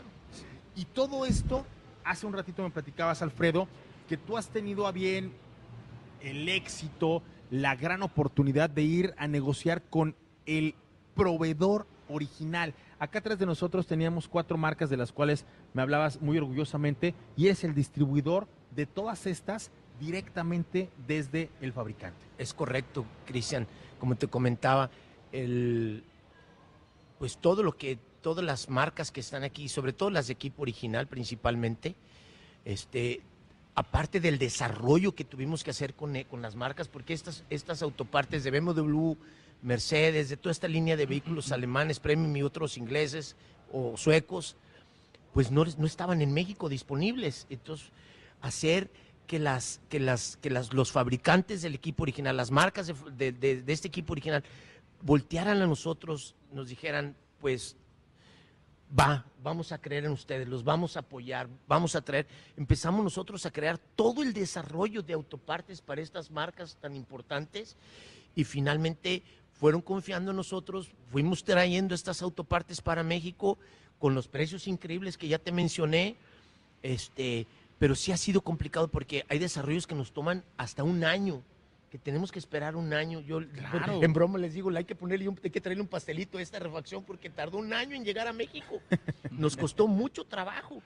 Y 0.75 0.85
todo 0.85 1.25
esto, 1.25 1.65
hace 2.03 2.25
un 2.25 2.33
ratito 2.33 2.63
me 2.63 2.69
platicabas, 2.69 3.21
Alfredo, 3.21 3.67
que 4.07 4.17
tú 4.17 4.37
has 4.37 4.49
tenido 4.49 4.87
a 4.87 4.91
bien 4.91 5.33
el 6.21 6.47
éxito, 6.49 7.21
la 7.49 7.75
gran 7.75 8.03
oportunidad 8.03 8.69
de 8.69 8.83
ir 8.83 9.13
a 9.17 9.27
negociar 9.27 9.81
con 9.83 10.15
el 10.45 10.75
proveedor 11.15 11.85
original. 12.09 12.73
Acá 12.99 13.19
atrás 13.19 13.39
de 13.39 13.45
nosotros 13.45 13.87
teníamos 13.87 14.27
cuatro 14.27 14.57
marcas 14.57 14.89
de 14.89 14.97
las 14.97 15.11
cuales 15.11 15.45
me 15.73 15.81
hablabas 15.81 16.21
muy 16.21 16.37
orgullosamente 16.37 17.13
y 17.35 17.47
es 17.47 17.63
el 17.63 17.73
distribuidor 17.73 18.47
de 18.75 18.85
todas 18.85 19.25
estas 19.25 19.71
directamente 19.99 20.89
desde 21.07 21.49
el 21.61 21.73
fabricante. 21.73 22.19
Es 22.37 22.53
correcto, 22.53 23.05
Cristian. 23.25 23.67
Como 23.99 24.15
te 24.15 24.27
comentaba, 24.27 24.89
el, 25.31 26.03
pues 27.19 27.37
todo 27.37 27.63
lo 27.63 27.77
que, 27.77 27.99
todas 28.21 28.43
las 28.45 28.69
marcas 28.69 29.11
que 29.11 29.19
están 29.19 29.43
aquí, 29.43 29.67
sobre 29.69 29.93
todo 29.93 30.09
las 30.09 30.27
de 30.27 30.33
equipo 30.33 30.61
original 30.61 31.07
principalmente, 31.07 31.95
este, 32.65 33.21
aparte 33.75 34.19
del 34.19 34.37
desarrollo 34.37 35.13
que 35.15 35.23
tuvimos 35.25 35.63
que 35.63 35.71
hacer 35.71 35.93
con, 35.93 36.15
eh, 36.15 36.25
con 36.25 36.41
las 36.41 36.55
marcas, 36.55 36.87
porque 36.87 37.13
estas, 37.13 37.43
estas 37.49 37.81
autopartes 37.81 38.43
de 38.43 38.51
BMW, 38.51 39.13
Mercedes, 39.63 40.29
de 40.29 40.37
toda 40.37 40.51
esta 40.51 40.67
línea 40.67 40.97
de 40.97 41.05
vehículos 41.05 41.51
alemanes, 41.51 41.99
Premium 41.99 42.35
y 42.35 42.43
otros 42.43 42.77
ingleses 42.77 43.35
o 43.71 43.95
suecos, 43.97 44.55
pues 45.33 45.51
no, 45.51 45.63
no 45.77 45.85
estaban 45.85 46.21
en 46.21 46.33
México 46.33 46.67
disponibles. 46.67 47.45
Entonces, 47.49 47.89
hacer 48.41 48.89
que 49.27 49.39
las 49.39 49.79
que 49.87 49.99
las 49.99 50.37
que 50.41 50.49
las 50.49 50.73
los 50.73 50.91
fabricantes 50.91 51.61
del 51.61 51.75
equipo 51.75 52.03
original, 52.03 52.35
las 52.35 52.51
marcas 52.51 52.87
de, 52.87 52.93
de- 53.15 53.31
de- 53.31 53.61
de 53.61 53.73
este 53.73 53.87
equipo 53.87 54.11
original 54.13 54.43
voltearan 55.03 55.61
a 55.61 55.67
nosotros, 55.67 56.35
nos 56.51 56.67
dijeran, 56.67 57.15
pues 57.39 57.77
va, 58.97 59.25
vamos 59.43 59.71
a 59.71 59.77
creer 59.77 60.05
en 60.05 60.11
ustedes, 60.11 60.47
los 60.47 60.63
vamos 60.63 60.95
a 60.95 61.01
apoyar, 61.01 61.47
vamos 61.67 61.95
a 61.95 62.01
traer. 62.01 62.27
Empezamos 62.57 63.03
nosotros 63.03 63.45
a 63.45 63.51
crear 63.51 63.77
todo 63.77 64.21
el 64.21 64.33
desarrollo 64.33 65.01
de 65.01 65.13
autopartes 65.13 65.81
para 65.81 66.01
estas 66.01 66.29
marcas 66.31 66.77
tan 66.79 66.95
importantes 66.95 67.75
y 68.35 68.43
finalmente 68.43 69.23
fueron 69.53 69.81
confiando 69.81 70.31
en 70.31 70.37
nosotros, 70.37 70.89
fuimos 71.11 71.43
trayendo 71.43 71.93
estas 71.93 72.21
autopartes 72.21 72.81
para 72.81 73.03
México 73.03 73.57
con 73.99 74.15
los 74.15 74.27
precios 74.27 74.67
increíbles 74.67 75.17
que 75.17 75.27
ya 75.27 75.37
te 75.37 75.51
mencioné, 75.51 76.15
este, 76.81 77.45
pero 77.77 77.95
sí 77.95 78.11
ha 78.11 78.17
sido 78.17 78.41
complicado 78.41 78.87
porque 78.87 79.25
hay 79.29 79.37
desarrollos 79.37 79.85
que 79.85 79.95
nos 79.95 80.11
toman 80.11 80.43
hasta 80.57 80.83
un 80.83 81.03
año, 81.03 81.43
que 81.91 81.99
tenemos 81.99 82.31
que 82.31 82.39
esperar 82.39 82.75
un 82.75 82.93
año. 82.93 83.19
Yo 83.19 83.41
Claro. 83.53 84.01
en 84.01 84.13
broma 84.13 84.39
les 84.39 84.53
digo, 84.53 84.69
hay 84.75 84.85
que 84.85 84.95
ponerle 84.95 85.27
un- 85.27 85.39
hay 85.43 85.49
que 85.51 85.61
traerle 85.61 85.81
un 85.83 85.89
pastelito 85.89 86.37
a 86.37 86.41
esta 86.41 86.57
refacción 86.57 87.03
porque 87.03 87.29
tardó 87.29 87.57
un 87.57 87.73
año 87.73 87.95
en 87.95 88.03
llegar 88.05 88.27
a 88.27 88.33
México. 88.33 88.79
Nos 89.31 89.57
costó 89.57 89.87
mucho 89.87 90.23
trabajo. 90.23 90.81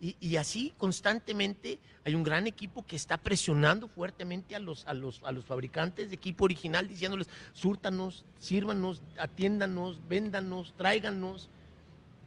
Y, 0.00 0.14
y 0.20 0.36
así 0.36 0.72
constantemente 0.78 1.78
hay 2.04 2.14
un 2.14 2.22
gran 2.22 2.46
equipo 2.46 2.86
que 2.86 2.94
está 2.94 3.16
presionando 3.16 3.88
fuertemente 3.88 4.54
a 4.54 4.60
los, 4.60 4.86
a 4.86 4.94
los, 4.94 5.20
a 5.24 5.32
los 5.32 5.44
fabricantes 5.44 6.08
de 6.10 6.14
equipo 6.14 6.44
original, 6.44 6.86
diciéndoles, 6.86 7.28
súrtanos, 7.52 8.24
sírvanos, 8.38 9.02
atiéndanos, 9.18 10.00
véndanos, 10.08 10.74
tráiganos. 10.76 11.50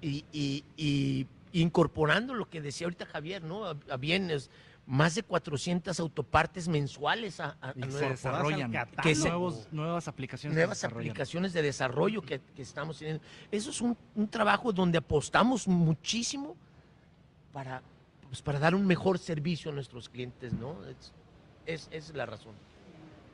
Y, 0.02 0.26
y- 0.34 0.64
y 0.78 1.28
incorporando 1.54 2.34
lo 2.34 2.50
que 2.50 2.62
decía 2.62 2.88
ahorita 2.88 3.06
Javier, 3.06 3.44
¿no? 3.44 3.66
A, 3.66 3.76
a 3.90 3.98
bienes, 3.98 4.50
más 4.88 5.16
de 5.16 5.24
400 5.24 6.00
autopartes 6.00 6.68
mensuales 6.68 7.40
a, 7.40 7.56
a- 7.62 7.74
Y 7.76 7.84
Se 7.92 8.10
desarrollan. 8.10 8.72
Que 9.02 9.16
se- 9.16 9.30
nuevos, 9.30 9.68
nuevas 9.72 10.08
aplicaciones. 10.08 10.56
nuevas 10.56 10.84
aplicaciones 10.84 11.54
de 11.54 11.62
desarrollo 11.62 12.22
que, 12.22 12.42
que 12.56 12.62
estamos 12.62 12.98
teniendo. 13.00 13.24
Eso 13.52 13.70
es 13.70 13.80
un, 13.82 13.96
un 14.16 14.28
trabajo 14.28 14.74
donde 14.74 14.98
apostamos 14.98 15.68
muchísimo 15.68 16.56
para, 17.54 17.82
pues, 18.28 18.42
para 18.42 18.60
dar 18.60 18.76
un 18.76 18.86
mejor 18.86 19.18
servicio 19.20 19.72
a 19.72 19.74
nuestros 19.74 20.10
clientes, 20.10 20.52
¿no? 20.54 20.76
Es, 20.86 21.14
es, 21.66 21.90
es 21.92 22.16
la 22.16 22.26
razón. 22.26 22.54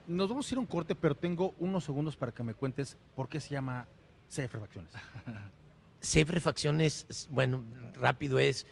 Nos 0.05 0.29
vamos 0.29 0.49
a 0.49 0.53
ir 0.53 0.57
a 0.57 0.61
un 0.61 0.67
corte, 0.67 0.95
pero 0.95 1.15
tengo 1.15 1.53
unos 1.59 1.83
segundos 1.83 2.15
para 2.15 2.31
que 2.31 2.43
me 2.43 2.53
cuentes 2.53 2.97
por 3.15 3.27
qué 3.27 3.39
se 3.39 3.49
llama 3.49 3.87
CF 4.29 4.53
Refacciones. 4.53 4.91
Safe 6.01 6.25
Refacciones, 6.31 7.05
es- 7.09 7.27
bueno, 7.31 7.63
rápido 7.95 8.37
es, 8.39 8.65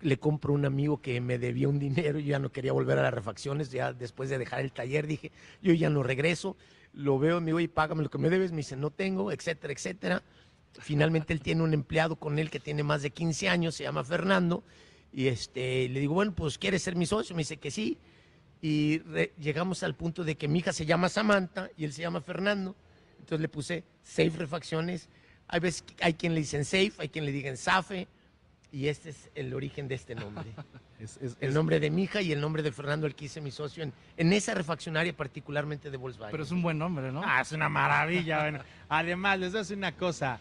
le 0.00 0.18
compro 0.18 0.52
un 0.52 0.64
amigo 0.64 1.00
que 1.00 1.20
me 1.20 1.38
debía 1.38 1.68
un 1.68 1.78
dinero, 1.78 2.18
yo 2.18 2.26
ya 2.26 2.38
no 2.38 2.50
quería 2.50 2.72
volver 2.72 2.98
a 2.98 3.02
las 3.02 3.14
refacciones, 3.14 3.70
ya 3.70 3.92
después 3.92 4.30
de 4.30 4.38
dejar 4.38 4.60
el 4.60 4.72
taller 4.72 5.06
dije, 5.06 5.30
yo 5.62 5.72
ya 5.74 5.90
no 5.90 6.02
regreso, 6.02 6.56
lo 6.92 7.18
veo, 7.18 7.40
me 7.40 7.62
y 7.62 7.68
págame 7.68 8.02
lo 8.02 8.10
que 8.10 8.18
me 8.18 8.30
debes, 8.30 8.50
me 8.50 8.58
dice, 8.58 8.76
no 8.76 8.90
tengo, 8.90 9.30
etcétera, 9.30 9.72
etcétera. 9.72 10.22
Finalmente 10.78 11.32
él 11.32 11.40
tiene 11.40 11.62
un 11.62 11.74
empleado 11.74 12.16
con 12.16 12.38
él 12.38 12.50
que 12.50 12.60
tiene 12.60 12.82
más 12.82 13.02
de 13.02 13.10
15 13.10 13.48
años, 13.48 13.74
se 13.74 13.84
llama 13.84 14.04
Fernando, 14.04 14.64
y 15.12 15.26
este, 15.26 15.88
le 15.88 16.00
digo, 16.00 16.14
bueno, 16.14 16.34
pues 16.34 16.58
¿quieres 16.58 16.82
ser 16.82 16.96
mi 16.96 17.06
socio? 17.06 17.34
Me 17.34 17.40
dice 17.40 17.58
que 17.58 17.70
sí, 17.70 17.98
y 18.62 19.02
llegamos 19.38 19.82
al 19.82 19.94
punto 19.94 20.24
de 20.24 20.36
que 20.36 20.48
mi 20.48 20.60
hija 20.60 20.72
se 20.72 20.86
llama 20.86 21.08
Samantha 21.08 21.70
y 21.76 21.84
él 21.84 21.92
se 21.92 22.02
llama 22.02 22.20
Fernando, 22.20 22.76
entonces 23.18 23.40
le 23.40 23.48
puse 23.48 23.84
Safe 24.02 24.32
Refacciones, 24.36 25.08
hay 25.48 25.60
veces 25.60 25.84
hay 26.00 26.14
quien 26.14 26.34
le 26.34 26.40
dicen 26.40 26.64
Safe, 26.64 26.92
hay 26.98 27.08
quien 27.08 27.24
le 27.24 27.32
digan 27.32 27.56
Safe, 27.56 28.06
y 28.72 28.88
este 28.88 29.10
es 29.10 29.28
el 29.34 29.52
origen 29.54 29.88
de 29.88 29.94
este 29.96 30.14
nombre. 30.14 30.44
Es, 31.00 31.16
es- 31.22 31.36
El 31.40 31.48
es- 31.48 31.54
nombre 31.54 31.80
de 31.80 31.88
mi 31.88 32.02
hija 32.02 32.20
y 32.20 32.30
el 32.30 32.42
nombre 32.42 32.62
de 32.62 32.72
Fernando, 32.72 33.06
el 33.06 33.14
que 33.14 33.24
hice 33.24 33.40
mi 33.40 33.50
socio 33.50 33.82
en, 33.82 33.90
en 34.18 34.32
esa 34.34 34.52
refaccionaria 34.52 35.14
particularmente 35.16 35.90
de 35.90 35.96
Volkswagen. 35.96 36.30
Pero 36.30 36.42
es 36.44 36.50
un 36.50 36.60
buen 36.60 36.76
nombre, 36.78 37.10
¿no? 37.10 37.22
Ah, 37.24 37.40
es 37.40 37.52
una 37.52 37.70
maravilla. 37.70 38.40
bueno. 38.42 38.60
Además, 38.90 39.38
les 39.38 39.52
voy 39.52 39.60
a 39.60 39.62
decir 39.62 39.78
una 39.78 39.92
cosa. 39.96 40.38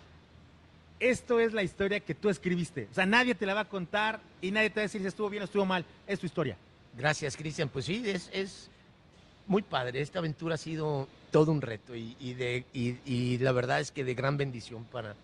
Esto 1.00 1.40
es 1.40 1.54
la 1.54 1.64
historia 1.64 2.02
que 2.02 2.14
tú 2.14 2.28
escribiste. 2.30 2.90
O 2.92 2.94
sea, 2.94 3.06
nadie 3.06 3.36
te 3.36 3.46
la 3.46 3.54
va 3.54 3.62
a 3.62 3.70
contar 3.70 4.20
y 4.42 4.52
nadie 4.52 4.70
te 4.70 4.76
va 4.76 4.82
a 4.82 4.88
decir 4.88 5.00
si 5.00 5.08
estuvo 5.08 5.30
bien 5.30 5.44
o 5.44 5.46
estuvo 5.46 5.66
mal. 5.66 5.86
Es 6.06 6.20
tu 6.20 6.26
historia. 6.26 6.58
Gracias, 6.98 7.38
Cristian. 7.38 7.70
Pues 7.70 7.86
sí, 7.86 8.04
es, 8.06 8.30
es 8.34 8.70
muy 9.48 9.62
padre. 9.62 10.02
Esta 10.02 10.20
aventura 10.20 10.56
ha 10.56 10.58
sido 10.58 11.08
todo 11.32 11.54
un 11.54 11.62
reto 11.62 11.96
y, 11.96 12.18
y 12.20 12.34
de, 12.34 12.66
y, 12.74 12.98
y 13.06 13.38
la 13.38 13.54
verdad 13.54 13.80
es 13.80 13.92
que 13.92 14.04
de 14.04 14.14
gran 14.14 14.36
bendición 14.36 14.84
para, 14.92 15.16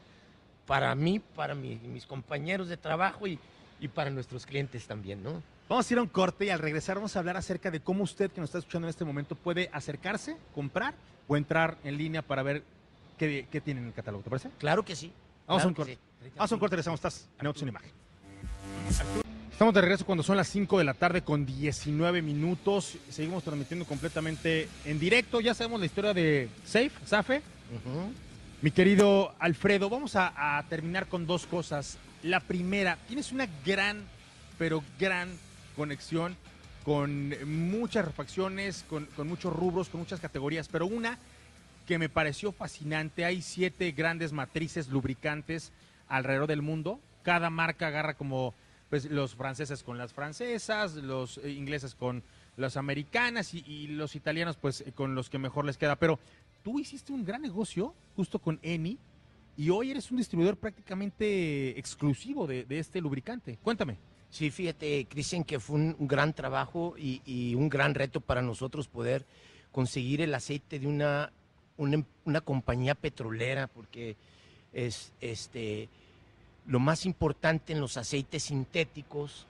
para 0.66 0.94
mí, 0.96 1.20
para 1.20 1.56
mi- 1.56 1.76
mis 1.78 2.06
compañeros 2.06 2.68
de 2.70 2.78
trabajo 2.78 3.28
y, 3.28 3.40
y 3.80 3.88
para 3.88 4.10
nuestros 4.10 4.46
clientes 4.46 4.86
también, 4.88 5.22
¿no? 5.24 5.42
Vamos 5.68 5.90
a 5.90 5.94
ir 5.94 5.98
a 6.00 6.02
un 6.04 6.08
corte 6.08 6.46
y 6.46 6.50
al 6.50 6.60
regresar 6.60 6.96
vamos 6.98 7.16
a 7.16 7.20
hablar 7.20 7.38
acerca 7.38 7.72
de 7.72 7.80
cómo 7.80 8.04
usted 8.04 8.32
que 8.32 8.40
nos 8.40 8.50
está 8.50 8.60
escuchando 8.60 8.88
en 8.88 8.90
este 8.90 9.04
momento 9.06 9.36
puede 9.36 9.70
acercarse, 9.74 10.38
comprar 10.54 10.94
o 11.28 11.36
entrar 11.38 11.78
en 11.84 11.98
línea 11.98 12.22
para 12.22 12.44
ver 12.44 12.64
qué, 13.18 13.48
qué 13.52 13.62
tiene 13.62 13.82
en 13.82 13.88
el 13.88 13.94
catálogo, 13.94 14.24
¿te 14.24 14.30
parece? 14.30 14.50
Claro 14.60 14.86
que 14.86 14.96
sí. 14.96 15.12
Vamos 15.48 15.64
a 15.64 15.68
un 15.68 15.74
corte. 15.74 15.94
sí. 16.24 16.30
Vamos 16.36 16.52
a 16.52 16.56
un 16.56 16.60
corte, 16.60 16.76
regresamos. 16.76 17.00
Estás 17.00 17.28
en 17.40 17.48
Autos 17.48 17.62
en 17.64 17.70
Imagen. 17.70 17.92
Estamos 19.52 19.74
de 19.74 19.82
regreso 19.82 20.06
cuando 20.06 20.24
son 20.24 20.36
las 20.38 20.48
5 20.50 20.78
de 20.80 20.84
la 20.84 20.94
tarde 20.94 21.22
con 21.24 21.46
19 21.46 22.22
minutos. 22.22 22.98
Seguimos 23.10 23.44
transmitiendo 23.44 23.86
completamente 23.86 24.68
en 24.84 25.00
directo. 25.00 25.40
Ya 25.42 25.54
sabemos 25.54 25.80
la 25.80 25.86
historia 25.86 26.14
de 26.14 26.50
Safe, 26.66 26.92
Safe. 27.06 27.42
Mi 28.62 28.72
querido 28.72 29.36
Alfredo, 29.38 29.90
vamos 29.90 30.16
a, 30.16 30.64
terminar 30.70 31.08
con 31.08 31.28
dos 31.28 31.46
cosas. 31.46 31.98
La 32.24 32.40
primera, 32.40 32.98
tienes 33.08 33.32
una 33.32 33.48
gran, 33.66 34.06
pero 34.58 34.82
gran 34.98 35.30
conexión 35.76 36.38
con 36.84 37.36
muchas 37.46 38.06
refacciones, 38.06 38.86
con, 38.88 39.08
muchos 39.28 39.54
rubros, 39.54 39.90
con 39.90 40.00
muchas 40.00 40.22
categorías, 40.22 40.70
pero 40.70 40.86
una 40.86 41.20
que 41.86 42.00
me 42.00 42.08
pareció 42.08 42.54
fascinante. 42.54 43.26
Hay 43.26 43.42
siete 43.42 43.92
grandes 43.92 44.32
matrices 44.32 44.88
lubricantes 44.88 45.74
alrededor 46.08 46.48
del 46.48 46.62
mundo. 46.62 47.00
Cada 47.24 47.50
marca 47.50 47.88
agarra 47.88 48.16
como 48.16 48.56
pues, 48.90 49.06
los 49.06 49.36
franceses 49.36 49.84
con 49.84 49.98
las 49.98 50.14
francesas, 50.14 50.96
los 50.96 51.40
ingleses 51.44 51.94
con 51.94 52.24
las 52.56 52.78
americanas 52.78 53.54
y, 53.54 53.64
y 53.68 53.88
los 53.88 54.16
italianos 54.16 54.56
pues 54.56 54.86
con 54.96 55.14
los 55.14 55.30
que 55.30 55.40
mejor 55.40 55.66
les 55.66 55.78
queda. 55.78 55.98
Pero 55.98 56.20
tú 56.66 56.80
hiciste 56.80 57.14
un 57.14 57.24
gran 57.24 57.44
negocio 57.44 57.94
justo 58.16 58.40
con 58.40 58.60
Eni 58.64 58.98
y 59.56 59.70
hoy 59.70 59.92
eres 59.92 60.10
un 60.10 60.18
distribuidor 60.18 60.58
prácticamente 60.58 61.78
exclusivo 61.78 62.48
de, 62.48 62.66
este 62.70 63.00
lubricante. 63.00 63.60
Cuéntame. 63.62 63.98
Sí, 64.32 64.50
fíjate, 64.50 65.06
Cristian, 65.08 65.44
que 65.44 65.60
fue 65.60 65.76
un, 65.76 65.96
gran 66.00 66.34
trabajo 66.34 66.96
y, 66.98 67.22
y 67.24 67.54
un 67.54 67.70
gran 67.70 67.94
reto 67.94 68.20
para 68.20 68.42
nosotros 68.42 68.88
poder 68.88 69.28
conseguir 69.72 70.22
el 70.22 70.34
aceite 70.34 70.80
de 70.80 70.88
una, 70.88 71.32
una, 71.78 71.94
em- 71.98 72.06
una 72.26 72.42
compañía 72.42 72.96
petrolera, 72.96 73.68
porque 73.68 74.18
es 74.74 75.14
este 75.22 75.88
lo 76.66 76.80
más 76.80 77.06
importante 77.06 77.74
en 77.74 77.80
los 77.80 77.96
aceites 77.96 78.42
sintéticos, 78.42 79.46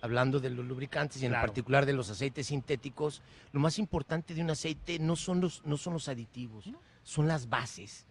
hablando 0.00 0.40
de 0.40 0.50
los 0.50 0.64
lubricantes 0.64 1.22
y 1.22 1.26
en 1.26 1.32
Claro. 1.32 1.46
particular 1.46 1.86
de 1.86 1.92
los 1.92 2.10
aceites 2.10 2.46
sintéticos, 2.48 3.22
lo 3.52 3.60
más 3.60 3.78
importante 3.78 4.34
de 4.34 4.42
un 4.42 4.50
aceite 4.50 4.98
no 4.98 5.16
son 5.16 5.40
los, 5.40 5.64
no 5.64 5.76
son 5.76 5.94
los 5.94 6.08
aditivos, 6.08 6.66
son 7.02 7.26
las 7.28 7.48
bases. 7.48 8.06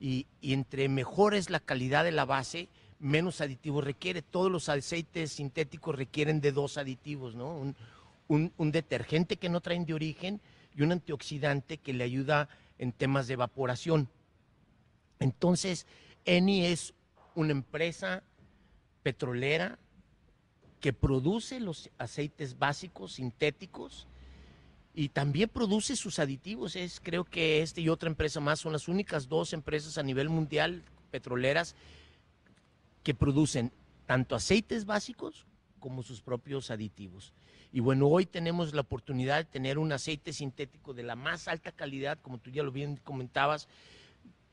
Y, 0.00 0.26
y 0.40 0.52
entre 0.52 0.88
mejor 0.88 1.34
es 1.34 1.50
la 1.50 1.60
calidad 1.60 2.04
de 2.04 2.12
la 2.12 2.24
base, 2.24 2.68
menos 2.98 3.40
aditivos 3.40 3.84
requiere. 3.84 4.22
Todos 4.22 4.50
los 4.50 4.68
aceites 4.68 5.32
sintéticos 5.32 5.94
requieren 5.96 6.40
de 6.40 6.52
dos 6.52 6.76
aditivos, 6.78 7.34
¿no? 7.34 7.54
Un, 7.56 7.76
un- 8.28 8.52
un 8.56 8.72
detergente 8.72 9.36
que 9.36 9.48
no 9.48 9.60
traen 9.60 9.86
de 9.86 9.94
origen 9.94 10.40
y 10.76 10.82
un 10.82 10.92
antioxidante 10.92 11.78
que 11.78 11.92
le 11.92 12.04
ayuda 12.04 12.48
en 12.78 12.92
temas 12.92 13.26
de 13.28 13.34
evaporación. 13.34 14.08
Entonces, 15.20 15.86
Eni 16.24 16.66
es 16.66 16.92
una 17.34 17.52
empresa 17.52 18.22
petrolera 19.02 19.78
que 20.84 20.92
produce 20.92 21.60
los 21.60 21.88
aceites 21.96 22.58
básicos 22.58 23.14
sintéticos 23.14 24.06
y 24.94 25.08
también 25.08 25.48
produce 25.48 25.96
sus 25.96 26.18
aditivos. 26.18 26.76
Es, 26.76 27.00
creo 27.00 27.24
que 27.24 27.62
este 27.62 27.80
y 27.80 27.88
otra 27.88 28.10
empresa 28.10 28.38
más 28.38 28.60
son 28.60 28.72
las 28.74 28.86
únicas 28.86 29.26
dos 29.30 29.54
empresas 29.54 29.96
a 29.96 30.02
nivel 30.02 30.28
mundial 30.28 30.82
petroleras 31.10 31.74
que 33.02 33.14
producen 33.14 33.72
tanto 34.04 34.34
aceites 34.36 34.84
básicos 34.84 35.46
como 35.80 36.02
sus 36.02 36.20
propios 36.20 36.70
aditivos. 36.70 37.32
Y 37.72 37.80
bueno, 37.80 38.06
hoy 38.08 38.26
tenemos 38.26 38.74
la 38.74 38.82
oportunidad 38.82 39.38
de 39.38 39.44
tener 39.50 39.78
un 39.78 39.90
aceite 39.90 40.34
sintético 40.34 40.92
de 40.92 41.04
la 41.04 41.16
más 41.16 41.48
alta 41.48 41.72
calidad, 41.72 42.18
como 42.20 42.36
tú 42.36 42.50
ya 42.50 42.62
lo 42.62 42.72
bien 42.72 42.98
comentabas, 42.98 43.68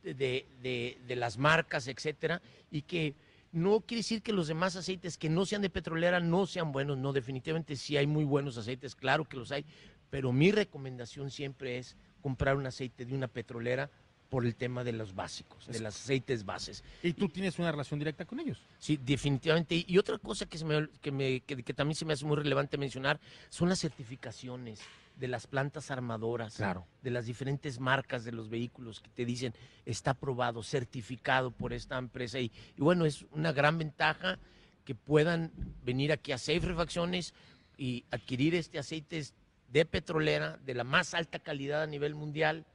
de, 0.02 0.48
de- 0.62 0.98
de 1.06 1.16
las 1.18 1.38
marcas, 1.38 1.90
etcétera, 1.90 2.42
y 2.72 2.84
que 2.84 3.16
no 3.52 3.82
quiere 3.82 4.00
decir 4.00 4.22
que 4.22 4.34
los 4.34 4.48
demás 4.48 4.76
aceites 4.76 5.18
que 5.18 5.30
no 5.30 5.46
sean 5.46 5.62
de 5.62 5.70
petrolera 5.70 6.20
no 6.20 6.46
sean 6.46 6.72
buenos, 6.72 6.98
no, 6.98 7.14
definitivamente 7.14 7.76
sí 7.76 7.98
hay 7.98 8.08
muy 8.08 8.24
buenos 8.24 8.58
aceites, 8.58 8.96
claro 8.96 9.26
que 9.26 9.38
los 9.38 9.52
hay, 9.52 9.66
pero 10.10 10.32
mi 10.32 10.52
recomendación 10.52 11.32
siempre 11.32 11.78
es 11.78 11.96
comprar 12.22 12.56
un 12.56 12.66
aceite 12.66 13.06
de 13.06 13.14
una 13.16 13.28
petrolera 13.28 13.90
por 14.30 14.46
el 14.46 14.56
tema 14.56 14.86
de 14.86 14.94
los 14.94 15.14
básicos, 15.14 15.68
de 15.68 15.82
los 15.82 15.94
aceites 15.96 16.46
bases. 16.46 16.86
Y 17.04 17.12
tú 17.12 17.28
tienes 17.28 17.60
una 17.60 17.70
relación 17.70 18.00
directa 18.00 18.24
con 18.24 18.40
ellos. 18.40 18.62
Sí, 18.80 18.98
definitivamente. 19.04 19.84
Y 19.86 19.98
otra 19.98 20.18
cosa 20.20 20.46
que, 20.46 20.58
se 20.58 20.64
me, 20.64 20.88
que, 21.02 21.12
me- 21.12 21.42
que- 21.42 21.62
que 21.62 21.74
también 21.74 21.96
se 21.96 22.06
me 22.06 22.14
hace 22.14 22.24
muy 22.24 22.38
relevante 22.38 22.78
mencionar 22.78 23.20
son 23.50 23.68
las 23.68 23.80
certificaciones 23.80 24.80
de 25.22 25.28
las 25.28 25.46
plantas 25.46 25.92
armadoras, 25.92 26.56
Claro. 26.56 26.88
de 27.04 27.12
las 27.12 27.28
diferentes 27.28 27.80
marcas 27.80 28.26
de 28.26 28.32
los 28.32 28.50
vehículos 28.50 29.00
que 29.00 29.10
te 29.12 29.24
dicen 29.24 29.54
está 29.86 30.12
aprobado, 30.12 30.64
certificado 30.64 31.52
por 31.52 31.74
esta 31.74 32.00
empresa. 32.00 32.40
Y, 32.40 32.52
y 32.76 32.82
bueno, 32.82 33.06
es 33.06 33.26
una 33.32 33.52
gran 33.54 33.78
ventaja 33.78 34.40
que 34.84 34.96
puedan 34.96 35.52
venir 35.86 36.12
aquí 36.12 36.32
a 36.32 36.40
Safe 36.40 36.60
Refacciones 36.62 37.36
y 37.78 38.04
adquirir 38.10 38.56
este 38.56 38.80
aceite 38.80 39.24
de 39.72 39.86
petrolera 39.86 40.58
de 40.66 40.74
la 40.74 40.84
más 40.84 41.14
alta 41.14 41.38
calidad 41.38 41.84
a 41.84 41.88
nivel 41.88 42.16
mundial 42.16 42.66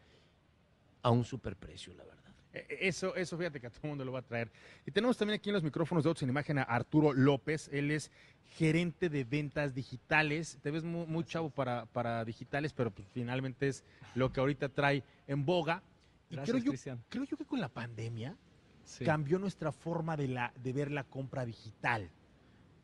a 1.02 1.10
un 1.10 1.24
superprecio, 1.24 1.94
la 1.94 2.04
verdad. 2.04 2.15
Eh, 2.56 2.78
Eso, 2.88 3.14
eso 3.16 3.36
fíjate 3.36 3.60
que 3.60 3.66
a 3.66 3.70
todo 3.70 3.80
el 3.84 3.88
mundo 3.90 4.04
lo 4.04 4.12
va 4.12 4.20
a 4.20 4.22
traer. 4.22 4.50
Y 4.86 4.90
tenemos 4.90 5.16
también 5.16 5.38
aquí 5.38 5.50
en 5.50 5.54
los 5.54 5.62
micrófonos 5.62 6.04
de 6.04 6.08
Autos 6.08 6.22
en 6.22 6.28
Imagen 6.30 6.58
a 6.58 6.62
Arturo 6.62 7.12
López. 7.12 7.68
Él 7.72 7.90
es 7.90 8.10
gerente 8.56 9.08
de 9.08 9.24
ventas 9.24 9.74
digitales. 9.74 10.58
Te 10.62 10.70
ves 10.70 10.84
muy, 10.84 11.06
muy 11.06 11.24
chavo 11.24 11.50
para, 11.50 11.86
para 11.86 12.24
digitales, 12.24 12.72
pero 12.72 12.90
pues 12.90 13.06
finalmente 13.12 13.68
es 13.68 13.84
lo 14.14 14.32
que 14.32 14.40
ahorita 14.40 14.68
trae 14.68 15.02
en 15.26 15.44
boga. 15.44 15.82
Y 16.30 16.34
Gracias, 16.36 16.54
creo 16.54 16.64
yo, 16.64 16.70
Cristian. 16.72 17.04
creo 17.08 17.24
yo 17.24 17.36
que 17.36 17.44
con 17.44 17.60
la 17.60 17.68
pandemia 17.68 18.36
Sí. 18.84 19.04
cambió 19.04 19.40
nuestra 19.40 19.72
forma 19.72 20.16
de, 20.16 20.28
la, 20.28 20.52
de 20.62 20.72
ver 20.72 20.92
la 20.92 21.02
compra 21.02 21.44
digital. 21.44 22.08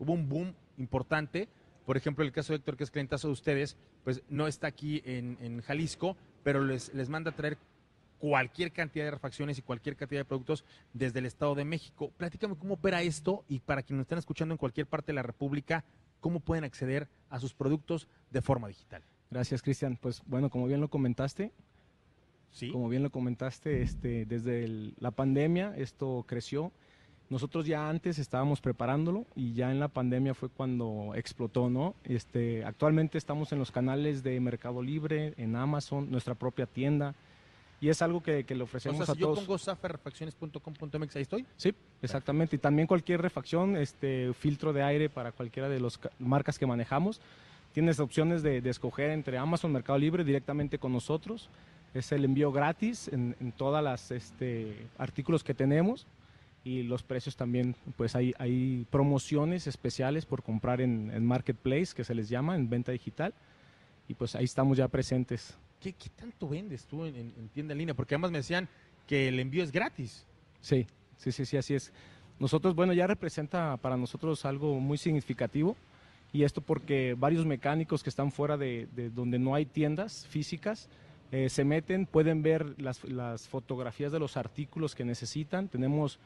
Hubo 0.01 0.13
un 0.13 0.29
boom 0.29 0.53
importante. 0.77 1.49
Por 1.87 1.97
ejemplo, 1.97 2.25
el 2.25 2.33
caso 2.33 2.53
de 2.53 2.57
Héctor, 2.57 2.77
que 2.77 2.83
es 2.83 2.91
clientazo 2.91 3.29
de 3.29 3.33
ustedes, 3.35 3.77
pues 4.03 4.21
no 4.29 4.49
está 4.49 4.67
aquí 4.67 5.01
en, 5.05 5.39
en 5.41 5.61
Jalisco, 5.63 6.17
pero 6.43 6.65
les, 6.65 6.93
les 6.93 7.09
manda 7.09 7.31
a 7.31 7.37
traer 7.37 7.57
cualquier 8.23 8.71
cantidad 8.71 9.05
de 9.05 9.11
refacciones 9.11 9.59
y 9.59 9.63
cualquier 9.63 9.97
cantidad 9.97 10.21
de 10.21 10.25
productos 10.25 10.65
desde 10.93 11.19
el 11.19 11.27
Estado 11.27 11.57
de 11.57 11.65
México. 11.65 12.13
Platícame 12.17 12.55
cómo 12.55 12.75
opera 12.75 13.03
esto 13.03 13.45
y 13.49 13.59
para 13.59 13.83
quienes 13.83 13.99
nos 13.99 14.05
están 14.05 14.21
escuchando 14.21 14.55
en 14.55 14.59
cualquier 14.59 14.87
parte 14.87 15.09
de 15.09 15.15
la 15.15 15.25
República, 15.25 15.83
cómo 16.21 16.39
pueden 16.39 16.63
acceder 16.63 17.09
a 17.31 17.41
sus 17.41 17.53
productos 17.53 18.07
de 18.31 18.41
forma 18.41 18.69
digital. 18.69 19.03
Gracias, 19.29 19.61
Cristian. 19.61 19.99
Pues 20.01 20.23
bueno, 20.25 20.51
como 20.51 20.69
bien 20.69 20.81
lo 20.81 20.87
comentaste, 20.87 21.51
¿Sí? 22.53 22.71
como 22.71 22.89
bien 22.89 23.03
lo 23.03 23.11
comentaste, 23.11 23.83
este, 23.83 24.25
desde 24.25 24.63
el- 24.63 24.95
la 25.01 25.11
pandemia 25.11 25.75
esto 25.77 26.25
creció. 26.29 26.71
Nosotros 27.29 27.67
ya 27.67 27.89
antes 27.89 28.21
estábamos 28.21 28.61
preparándolo 28.61 29.27
y 29.35 29.53
ya 29.55 29.73
en 29.73 29.81
la 29.81 29.89
pandemia 29.89 30.35
fue 30.35 30.49
cuando 30.49 31.13
explotó, 31.17 31.69
¿no? 31.71 31.97
Este, 32.05 32.65
actualmente 32.65 33.19
estamos 33.19 33.51
en 33.51 33.59
los 33.59 33.73
canales 33.73 34.23
de 34.23 34.39
Mercado 34.39 34.81
Libre, 34.81 35.35
en 35.39 35.57
Amazon, 35.57 36.09
nuestra 36.09 36.37
propia 36.37 36.67
tienda 36.67 37.17
y 37.83 37.89
es 37.89 38.01
algo 38.01 38.23
que, 38.23 38.45
que 38.45 38.55
le 38.55 38.63
O 38.63 38.65
ofrecemos 38.65 39.05
sea, 39.05 39.13
a 39.13 39.15
si 39.17 39.21
yo 39.21 39.27
todos. 39.27 39.41
pongo 39.41 39.59
zaferrefacciones.com.mx, 39.59 41.17
ahí 41.17 41.23
estoy. 41.23 41.45
Sí, 41.57 41.75
exactamente. 42.01 42.57
Y 42.57 42.59
también 42.61 42.87
cualquier 42.87 43.21
refacción, 43.21 43.77
este 43.77 44.33
filtro 44.35 44.73
de 44.73 44.83
aire 44.85 45.11
para 45.11 45.33
cualquiera 45.33 45.69
de 45.69 45.81
las 45.81 45.99
marcas 46.21 46.59
que 46.59 46.67
manejamos. 46.67 47.21
Tienes 47.73 47.99
opciones 47.99 48.43
de, 48.45 48.61
de 48.61 48.71
escoger 48.71 49.11
entre 49.11 49.37
Amazon, 49.37 49.73
Mercado 49.73 49.99
Libre 49.99 50.23
directamente 50.23 50.79
con 50.79 50.93
nosotros. 50.93 51.51
Es 51.93 52.13
el 52.13 52.25
envío 52.25 52.53
gratis 52.53 53.09
en, 53.09 53.35
en 53.41 53.51
todas 53.51 53.83
las 53.83 54.13
este, 54.13 54.87
artículos 54.97 55.43
que 55.43 55.53
tenemos 55.55 56.07
y 56.65 56.85
los 56.85 57.03
precios 57.03 57.35
también, 57.35 57.75
pues 57.97 58.15
hay, 58.15 58.33
hay 58.39 58.87
promociones 58.91 59.67
especiales 59.67 60.25
por 60.25 60.45
comprar 60.45 60.81
en, 60.81 61.11
en 61.13 61.27
Marketplace, 61.27 61.93
que 61.97 62.05
se 62.05 62.15
les 62.15 62.29
llama, 62.29 62.55
en 62.55 62.71
venta 62.71 62.93
digital. 62.93 63.35
Y 64.07 64.15
pues 64.15 64.37
ahí 64.37 64.45
estamos 64.45 64.77
ya 64.77 64.87
presentes. 64.87 65.59
¿Qué, 65.83 65.93
qué 65.93 66.09
tanto 66.11 66.49
vendes 66.49 66.85
tú 66.87 67.05
en, 67.05 67.17
en- 67.17 67.33
en 67.37 67.49
tienda 67.49 67.73
en 67.73 67.79
línea? 67.79 67.95
Porque 67.95 68.15
además 68.15 68.31
me 68.31 68.39
decían 68.39 68.69
que 69.07 69.29
el 69.29 69.41
envío 69.41 69.65
es 69.65 69.73
gratis. 69.73 70.25
Sí, 70.61 70.87
sí, 71.17 71.33
sí, 71.33 71.45
sí, 71.45 71.57
así 71.57 71.75
es. 71.75 71.93
Nosotros, 72.39 72.75
bueno, 72.75 72.93
ya 72.93 73.07
representa 73.07 73.77
para 73.79 73.97
nosotros 73.97 74.45
algo 74.45 74.79
muy 74.81 74.97
significativo 74.99 75.77
y 76.33 76.45
esto 76.45 76.61
porque 76.61 77.15
varios 77.19 77.45
mecánicos 77.45 78.03
que 78.03 78.11
están 78.11 78.33
fuera 78.33 78.57
de, 78.57 78.89
de 78.95 79.11
donde 79.11 79.39
no 79.39 79.55
hay 79.55 79.67
tiendas 79.67 80.27
físicas 80.29 80.89
eh, 81.31 81.49
se 81.49 81.65
meten, 81.65 82.07
pueden 82.07 82.43
ver 82.43 82.75
las, 82.81 83.03
las 83.05 83.49
fotografías 83.49 84.13
de 84.13 84.19
los 84.19 84.37
artículos 84.37 84.95
que 84.95 85.05
necesitan. 85.05 85.69
Tenemos 85.69 86.19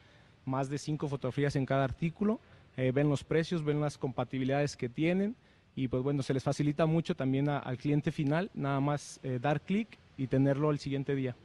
más 0.45 0.69
de 0.69 0.77
cinco 0.77 1.07
fotografías 1.07 1.55
en 1.55 1.65
cada 1.65 1.83
artículo, 1.83 2.39
eh, 2.77 2.91
ven 2.93 3.09
los 3.09 3.23
precios, 3.23 3.63
ven 3.63 3.81
las 3.81 3.97
compatibilidades 3.97 4.75
que 4.77 4.87
tienen 4.89 5.35
y 5.77 5.87
pues 5.87 6.01
bueno, 6.01 6.23
se 6.23 6.33
les 6.33 6.43
facilita 6.43 6.85
mucho 6.87 7.15
también 7.15 7.47
a- 7.49 7.59
al 7.59 7.77
cliente 7.77 8.11
final, 8.11 8.49
nada 8.55 8.79
más 8.79 9.19
eh, 9.21 9.37
dar 9.39 9.61
clic 9.61 9.87
y 10.17 10.25
tenerlo 10.25 10.71
el 10.71 10.79
siguiente 10.79 11.13
día. 11.15 11.35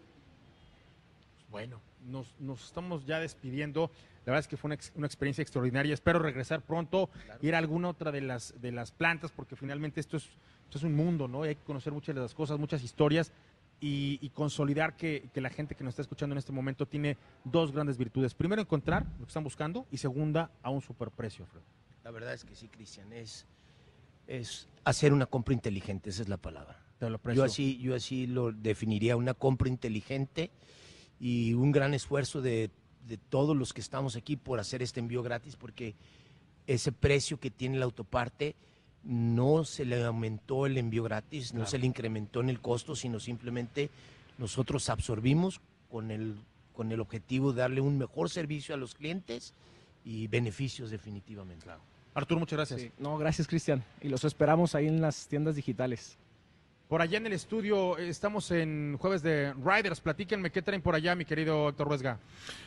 Bueno, 1.51 1.81
nos, 2.07 2.35
nos 2.41 2.65
estamos 2.65 3.05
ya 3.05 3.21
despidiendo. 3.21 3.91
La 4.25 4.33
verdad 4.33 4.41
es 4.41 4.49
que 4.49 4.57
fue 4.57 4.69
una, 4.69 4.75
ex- 4.77 4.93
una 4.95 5.07
experiencia 5.07 5.43
extraordinaria. 5.43 5.93
Espero 5.93 6.19
regresar 6.19 6.63
pronto, 6.63 7.11
ir 7.43 7.55
a 7.55 7.59
alguna 7.59 7.91
otra 7.91 8.11
de 8.11 8.23
las, 8.23 8.55
de 8.61 8.73
las 8.73 8.91
plantas, 8.91 9.31
porque 9.33 9.55
finalmente 9.55 10.01
esto 10.01 10.17
es, 10.17 10.25
esto 10.65 10.79
es 10.79 10.85
un 10.85 10.95
mundo, 10.95 11.29
¿no? 11.29 11.45
Y 11.45 11.49
hay 11.49 11.55
que 11.57 11.63
conocer 11.65 11.93
muchas 11.93 12.15
de 12.15 12.23
las 12.23 12.33
cosas, 12.35 12.59
muchas 12.59 12.83
historias. 12.83 13.33
y, 13.85 14.19
y 14.23 14.31
consolidar 14.31 14.97
que, 14.97 15.29
que 15.35 15.41
la 15.41 15.51
gente 15.51 15.75
que 15.75 15.83
nos 15.83 15.91
está 15.93 16.03
escuchando 16.03 16.35
en 16.35 16.39
este 16.39 16.53
momento 16.53 16.87
tiene 16.87 17.17
dos 17.43 17.73
grandes 17.73 17.99
virtudes. 17.99 18.33
Primero, 18.33 18.63
encontrar 18.63 19.05
lo 19.19 19.27
que 19.27 19.31
están 19.31 19.43
buscando 19.43 19.87
y 19.91 19.97
segunda, 19.99 20.53
a 20.63 20.71
un 20.71 20.81
superprecio, 20.81 21.45
Alfredo. 21.45 21.65
La 22.05 22.13
verdad 22.13 22.33
es 22.33 22.45
que 22.45 22.55
sí, 22.55 22.69
Cristian, 22.69 23.13
es, 23.13 23.45
es 24.33 24.67
hacer 24.85 25.13
una 25.13 25.27
compra 25.27 25.55
inteligente, 25.55 26.11
esa 26.11 26.23
es 26.23 26.29
la 26.29 26.39
palabra. 26.39 26.81
Te 26.99 27.11
lo 27.11 27.21
Yo 27.35 27.45
así, 27.45 27.79
yo 27.79 27.95
así 27.95 28.27
lo 28.27 28.53
definiría, 28.53 29.17
una 29.17 29.35
compra 29.35 29.69
inteligente 29.69 30.51
y 31.21 31.53
un 31.53 31.73
gran 31.73 31.95
esfuerzo 31.95 32.41
de, 32.41 32.71
de 33.07 33.19
todos 33.19 33.57
los 33.57 33.73
que 33.73 33.81
estamos 33.81 34.17
aquí 34.17 34.37
por 34.37 34.59
hacer 34.59 34.83
este 34.83 35.01
envío 35.01 35.23
gratis, 35.23 35.57
porque 35.57 35.95
ese 36.67 36.93
precio 36.93 37.39
que 37.39 37.51
tiene 37.51 37.79
la 37.79 37.85
autoparte 37.85 38.55
no 39.05 39.65
se 39.65 39.85
le 39.85 40.03
aumentó 40.03 40.65
el 40.67 40.79
envío 40.79 41.03
gratis, 41.03 41.53
no 41.53 41.67
se 41.67 41.79
le 41.79 41.87
incrementó 41.87 42.41
en 42.41 42.49
el 42.49 42.61
costo, 42.61 42.95
sino 42.95 43.19
simplemente 43.21 43.91
nosotros 44.39 44.89
absorbimos 44.89 45.61
con 45.91 46.11
el, 46.11 46.37
con 46.73 46.93
el 46.93 47.01
objetivo 47.01 47.53
de 47.53 47.63
darle 47.63 47.81
un 47.81 47.99
mejor 47.99 48.31
servicio 48.31 48.75
a 48.75 48.79
los 48.79 48.95
clientes 48.95 49.55
y 50.05 50.29
beneficios 50.29 50.91
definitivamente. 50.91 51.67
Arturo, 52.15 52.41
muchas 52.41 52.57
gracias. 52.57 52.81
Sí. 52.81 52.93
No, 52.99 53.17
gracias 53.19 53.47
Cristian. 53.47 53.85
Y 54.01 54.09
los 54.09 54.25
esperamos 54.25 54.75
ahí 54.75 54.87
en 54.87 55.01
las 55.01 55.27
tiendas 55.29 55.57
digitales. 55.57 56.19
Por 56.93 57.01
allá 57.01 57.17
en 57.17 57.25
el 57.25 57.33
estudio 57.33 57.97
eh, 57.97 58.11
estamos 58.11 58.51
en 58.51 58.99
jueves 58.99 59.23
de 59.23 59.55
Riders. 59.55 60.03
Platíquenme 60.03 60.53
qué 60.53 60.61
traen 60.61 60.83
por 60.83 60.95
allá, 60.95 61.15
mi 61.15 61.25
querido 61.25 61.71
Héctor 61.71 61.89
Ruesga. 61.89 62.19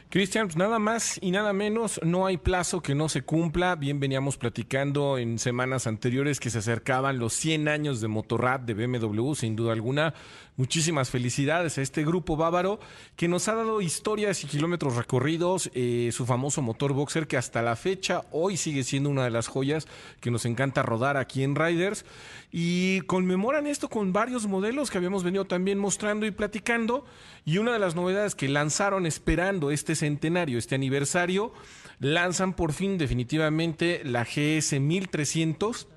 Cristian, 0.10 0.48
pues 0.48 0.58
nada 0.58 0.80
más 0.80 1.20
y 1.22 1.30
nada 1.30 1.54
menos, 1.54 2.00
no 2.04 2.26
hay 2.26 2.38
plazo 2.38 2.82
que 2.82 2.96
no 2.96 3.08
se 3.08 3.22
cumpla. 3.22 3.76
Bien 3.76 4.00
veníamos 4.00 4.38
platicando 4.38 5.20
en 5.20 5.38
semanas 5.38 5.86
anteriores 5.86 6.40
que 6.40 6.50
se 6.50 6.58
acercaban 6.58 7.20
los 7.20 7.34
100 7.34 7.68
años 7.68 8.02
de 8.02 8.08
Motorrad 8.08 8.62
de 8.62 8.74
BMW, 8.74 9.36
sin 9.36 9.56
duda 9.56 9.74
alguna. 9.74 10.16
Muchísimas 10.58 11.10
felicidades 11.10 11.78
a 11.78 11.82
este 11.82 12.06
grupo 12.06 12.38
bávaro 12.38 12.80
que 13.18 13.28
nos 13.28 13.50
ha 13.50 13.56
dado 13.56 13.82
historias 13.82 14.42
y 14.46 14.48
kilómetros 14.48 14.96
recorridos, 14.96 15.70
eh, 15.74 16.12
su 16.14 16.26
famoso 16.26 16.62
motor 16.62 16.94
boxer 16.94 17.28
que 17.28 17.36
hasta 17.36 17.62
la 17.62 17.76
fecha 17.76 18.24
hoy 18.32 18.56
sigue 18.56 18.86
siendo 18.86 19.10
una 19.10 19.26
de 19.26 19.32
las 19.32 19.48
joyas 19.50 19.86
que 20.22 20.32
nos 20.32 20.46
encanta 20.46 20.82
rodar 20.82 21.18
aquí 21.18 21.44
en 21.44 21.56
Riders. 21.56 22.06
Y 22.54 23.02
conmemoran 23.02 23.68
esto 23.68 23.90
con 23.90 24.14
varios 24.14 24.48
modelos 24.48 24.90
que 24.90 24.98
habíamos 24.98 25.26
venido 25.26 25.44
también 25.44 25.78
mostrando 25.78 26.26
y 26.26 26.32
platicando. 26.32 27.04
Y 27.44 27.58
una 27.58 27.74
de 27.74 27.80
las 27.80 27.96
novedades 27.96 28.34
que 28.34 28.48
lanzaron 28.48 29.06
esperando 29.06 29.72
este 29.72 29.94
centenario, 29.94 30.58
este 30.58 30.76
aniversario, 30.76 31.52
lanzan 32.00 32.54
por 32.54 32.72
fin 32.72 32.98
definitivamente 32.98 34.04
la 34.06 34.24
GS 34.24 34.80
1300 34.80 35.90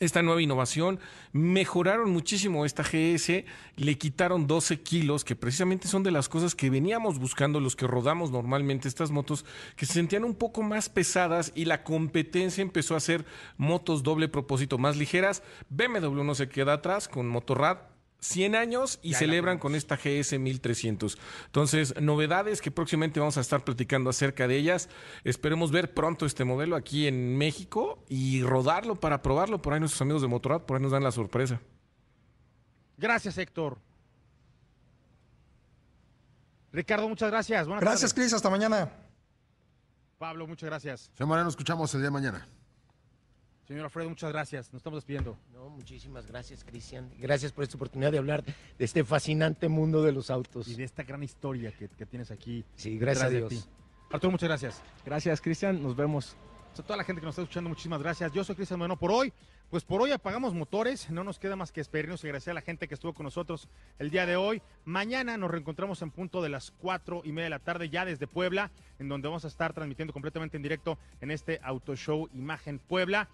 esta 0.00 0.22
nueva 0.22 0.42
innovación. 0.42 0.98
Mejoraron 1.32 2.10
muchísimo 2.10 2.64
esta 2.64 2.82
GS, 2.82 3.44
le 3.76 3.98
quitaron 3.98 4.46
12 4.46 4.80
kilos, 4.80 5.24
que 5.24 5.36
precisamente 5.36 5.86
son 5.86 6.02
de 6.02 6.10
las 6.10 6.28
cosas 6.28 6.54
que 6.54 6.70
veníamos 6.70 7.18
buscando 7.18 7.60
los 7.60 7.76
que 7.76 7.86
rodamos 7.86 8.30
normalmente 8.30 8.88
estas 8.88 9.10
motos, 9.10 9.44
que 9.76 9.86
se 9.86 9.92
sentían 9.92 10.24
un 10.24 10.34
poco 10.34 10.62
más 10.62 10.88
pesadas 10.88 11.52
y 11.54 11.66
la 11.66 11.84
competencia 11.84 12.62
empezó 12.62 12.94
a 12.94 12.98
hacer 12.98 13.24
motos 13.56 14.02
doble 14.02 14.28
propósito 14.28 14.78
más 14.78 14.96
ligeras. 14.96 15.42
BMW 15.68 16.24
no 16.24 16.34
se 16.34 16.48
queda 16.48 16.72
atrás 16.74 17.06
con 17.06 17.28
Motorrad. 17.28 17.89
100 18.20 18.54
años 18.54 18.98
y 19.02 19.12
Ya 19.12 19.18
celebran 19.18 19.58
con 19.58 19.74
esta 19.74 19.96
GS 19.96 20.38
1300. 20.38 21.18
Entonces, 21.46 22.00
novedades 22.00 22.60
que 22.60 22.70
próximamente 22.70 23.20
vamos 23.20 23.36
a 23.38 23.40
estar 23.40 23.64
platicando 23.64 24.10
acerca 24.10 24.46
de 24.46 24.56
ellas. 24.56 24.88
Esperemos 25.24 25.72
ver 25.72 25.94
pronto 25.94 26.26
este 26.26 26.44
modelo 26.44 26.76
aquí 26.76 27.06
en 27.06 27.36
México 27.36 28.04
y 28.08 28.42
rodarlo 28.42 29.00
para 29.00 29.22
probarlo. 29.22 29.62
Por 29.62 29.72
ahí 29.72 29.80
nuestros 29.80 30.02
amigos 30.02 30.22
de 30.22 30.28
Motorrad, 30.28 30.62
por 30.62 30.76
ahí 30.76 30.82
nos 30.82 30.92
dan 30.92 31.02
la 31.02 31.12
sorpresa. 31.12 31.60
Gracias, 32.96 33.38
Héctor. 33.38 33.78
Ricardo, 36.72 37.08
muchas 37.08 37.30
gracias. 37.30 37.66
Buenas 37.66 37.82
Gracias, 37.82 38.12
tardes. 38.12 38.14
Cris. 38.14 38.32
Hasta 38.34 38.50
mañana. 38.50 38.92
Pablo, 40.18 40.46
muchas 40.46 40.68
gracias. 40.68 41.10
Señor 41.14 41.28
Moreno, 41.28 41.48
escuchamos 41.48 41.92
el 41.94 42.00
día 42.00 42.08
de 42.08 42.12
mañana. 42.12 42.46
Señor 43.70 43.84
Alfredo, 43.84 44.08
muchas 44.08 44.32
gracias. 44.32 44.72
Nos 44.72 44.80
estamos 44.80 44.96
despidiendo. 44.96 45.38
No, 45.54 45.68
muchísimas 45.70 46.26
gracias, 46.26 46.64
Cristian. 46.64 47.08
Gracias 47.20 47.52
por 47.52 47.62
esta 47.62 47.76
oportunidad 47.76 48.10
de 48.10 48.18
hablar 48.18 48.42
de 48.42 48.84
este 48.84 49.04
fascinante 49.04 49.68
mundo 49.68 50.02
de 50.02 50.10
los 50.10 50.28
autos. 50.28 50.66
Y 50.66 50.74
de 50.74 50.82
esta 50.82 51.04
gran 51.04 51.22
historia 51.22 51.70
que, 51.70 51.86
que 51.86 52.04
tienes 52.04 52.32
aquí. 52.32 52.64
Sí, 52.74 52.98
gracias 52.98 53.26
a 53.26 53.28
Dios. 53.28 53.48
ti. 53.48 53.62
Arturo, 54.10 54.32
muchas 54.32 54.48
gracias. 54.48 54.82
Gracias 55.06 55.40
Cristian, 55.40 55.80
nos 55.80 55.94
vemos. 55.94 56.36
A 56.76 56.82
toda 56.82 56.96
la 56.96 57.04
gente 57.04 57.20
que 57.20 57.26
nos 57.26 57.34
está 57.34 57.42
escuchando, 57.42 57.68
muchísimas 57.68 58.02
gracias. 58.02 58.32
Yo 58.32 58.42
soy 58.42 58.56
Cristian 58.56 58.78
Moreno 58.78 58.98
por 58.98 59.12
hoy. 59.12 59.32
Pues 59.70 59.84
por 59.84 60.02
hoy 60.02 60.10
apagamos 60.10 60.52
motores. 60.52 61.08
No 61.08 61.22
nos 61.22 61.38
queda 61.38 61.54
más 61.54 61.70
que 61.70 61.80
esperarnos 61.80 62.24
y 62.24 62.26
agradecer 62.26 62.50
a 62.50 62.54
la 62.54 62.62
gente 62.62 62.88
que 62.88 62.94
estuvo 62.94 63.12
con 63.12 63.22
nosotros 63.22 63.68
el 64.00 64.10
día 64.10 64.26
de 64.26 64.34
hoy. 64.34 64.62
Mañana 64.84 65.36
nos 65.36 65.48
reencontramos 65.48 66.02
en 66.02 66.10
punto 66.10 66.42
de 66.42 66.48
las 66.48 66.72
cuatro 66.72 67.22
y 67.24 67.30
media 67.30 67.44
de 67.44 67.50
la 67.50 67.58
tarde, 67.60 67.88
ya 67.88 68.04
desde 68.04 68.26
Puebla, 68.26 68.72
en 68.98 69.08
donde 69.08 69.28
vamos 69.28 69.44
a 69.44 69.48
estar 69.48 69.72
transmitiendo 69.72 70.12
completamente 70.12 70.56
en 70.56 70.64
directo 70.64 70.98
en 71.20 71.30
este 71.30 71.60
Auto 71.62 71.94
Show 71.94 72.28
Imagen 72.32 72.80
Puebla. 72.80 73.28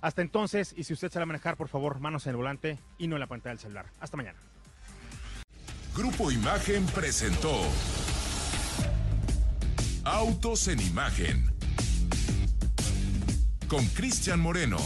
Hasta 0.00 0.22
entonces, 0.22 0.74
y 0.76 0.84
si 0.84 0.92
usted 0.92 1.10
sabe 1.10 1.26
manejar, 1.26 1.56
por 1.56 1.68
favor, 1.68 2.00
manos 2.00 2.26
en 2.26 2.30
el 2.30 2.36
volante 2.36 2.78
y 2.98 3.08
no 3.08 3.16
en 3.16 3.20
la 3.20 3.26
pantalla 3.26 3.52
del 3.52 3.60
celular. 3.60 3.86
Hasta 4.00 4.16
mañana. 4.16 4.38
Grupo 5.94 6.30
Imagen 6.30 6.84
presentó 6.86 7.62
Autos 10.04 10.68
en 10.68 10.80
Imagen 10.80 11.50
con 13.68 13.84
Cristian 13.86 14.40
Moreno. 14.40 14.78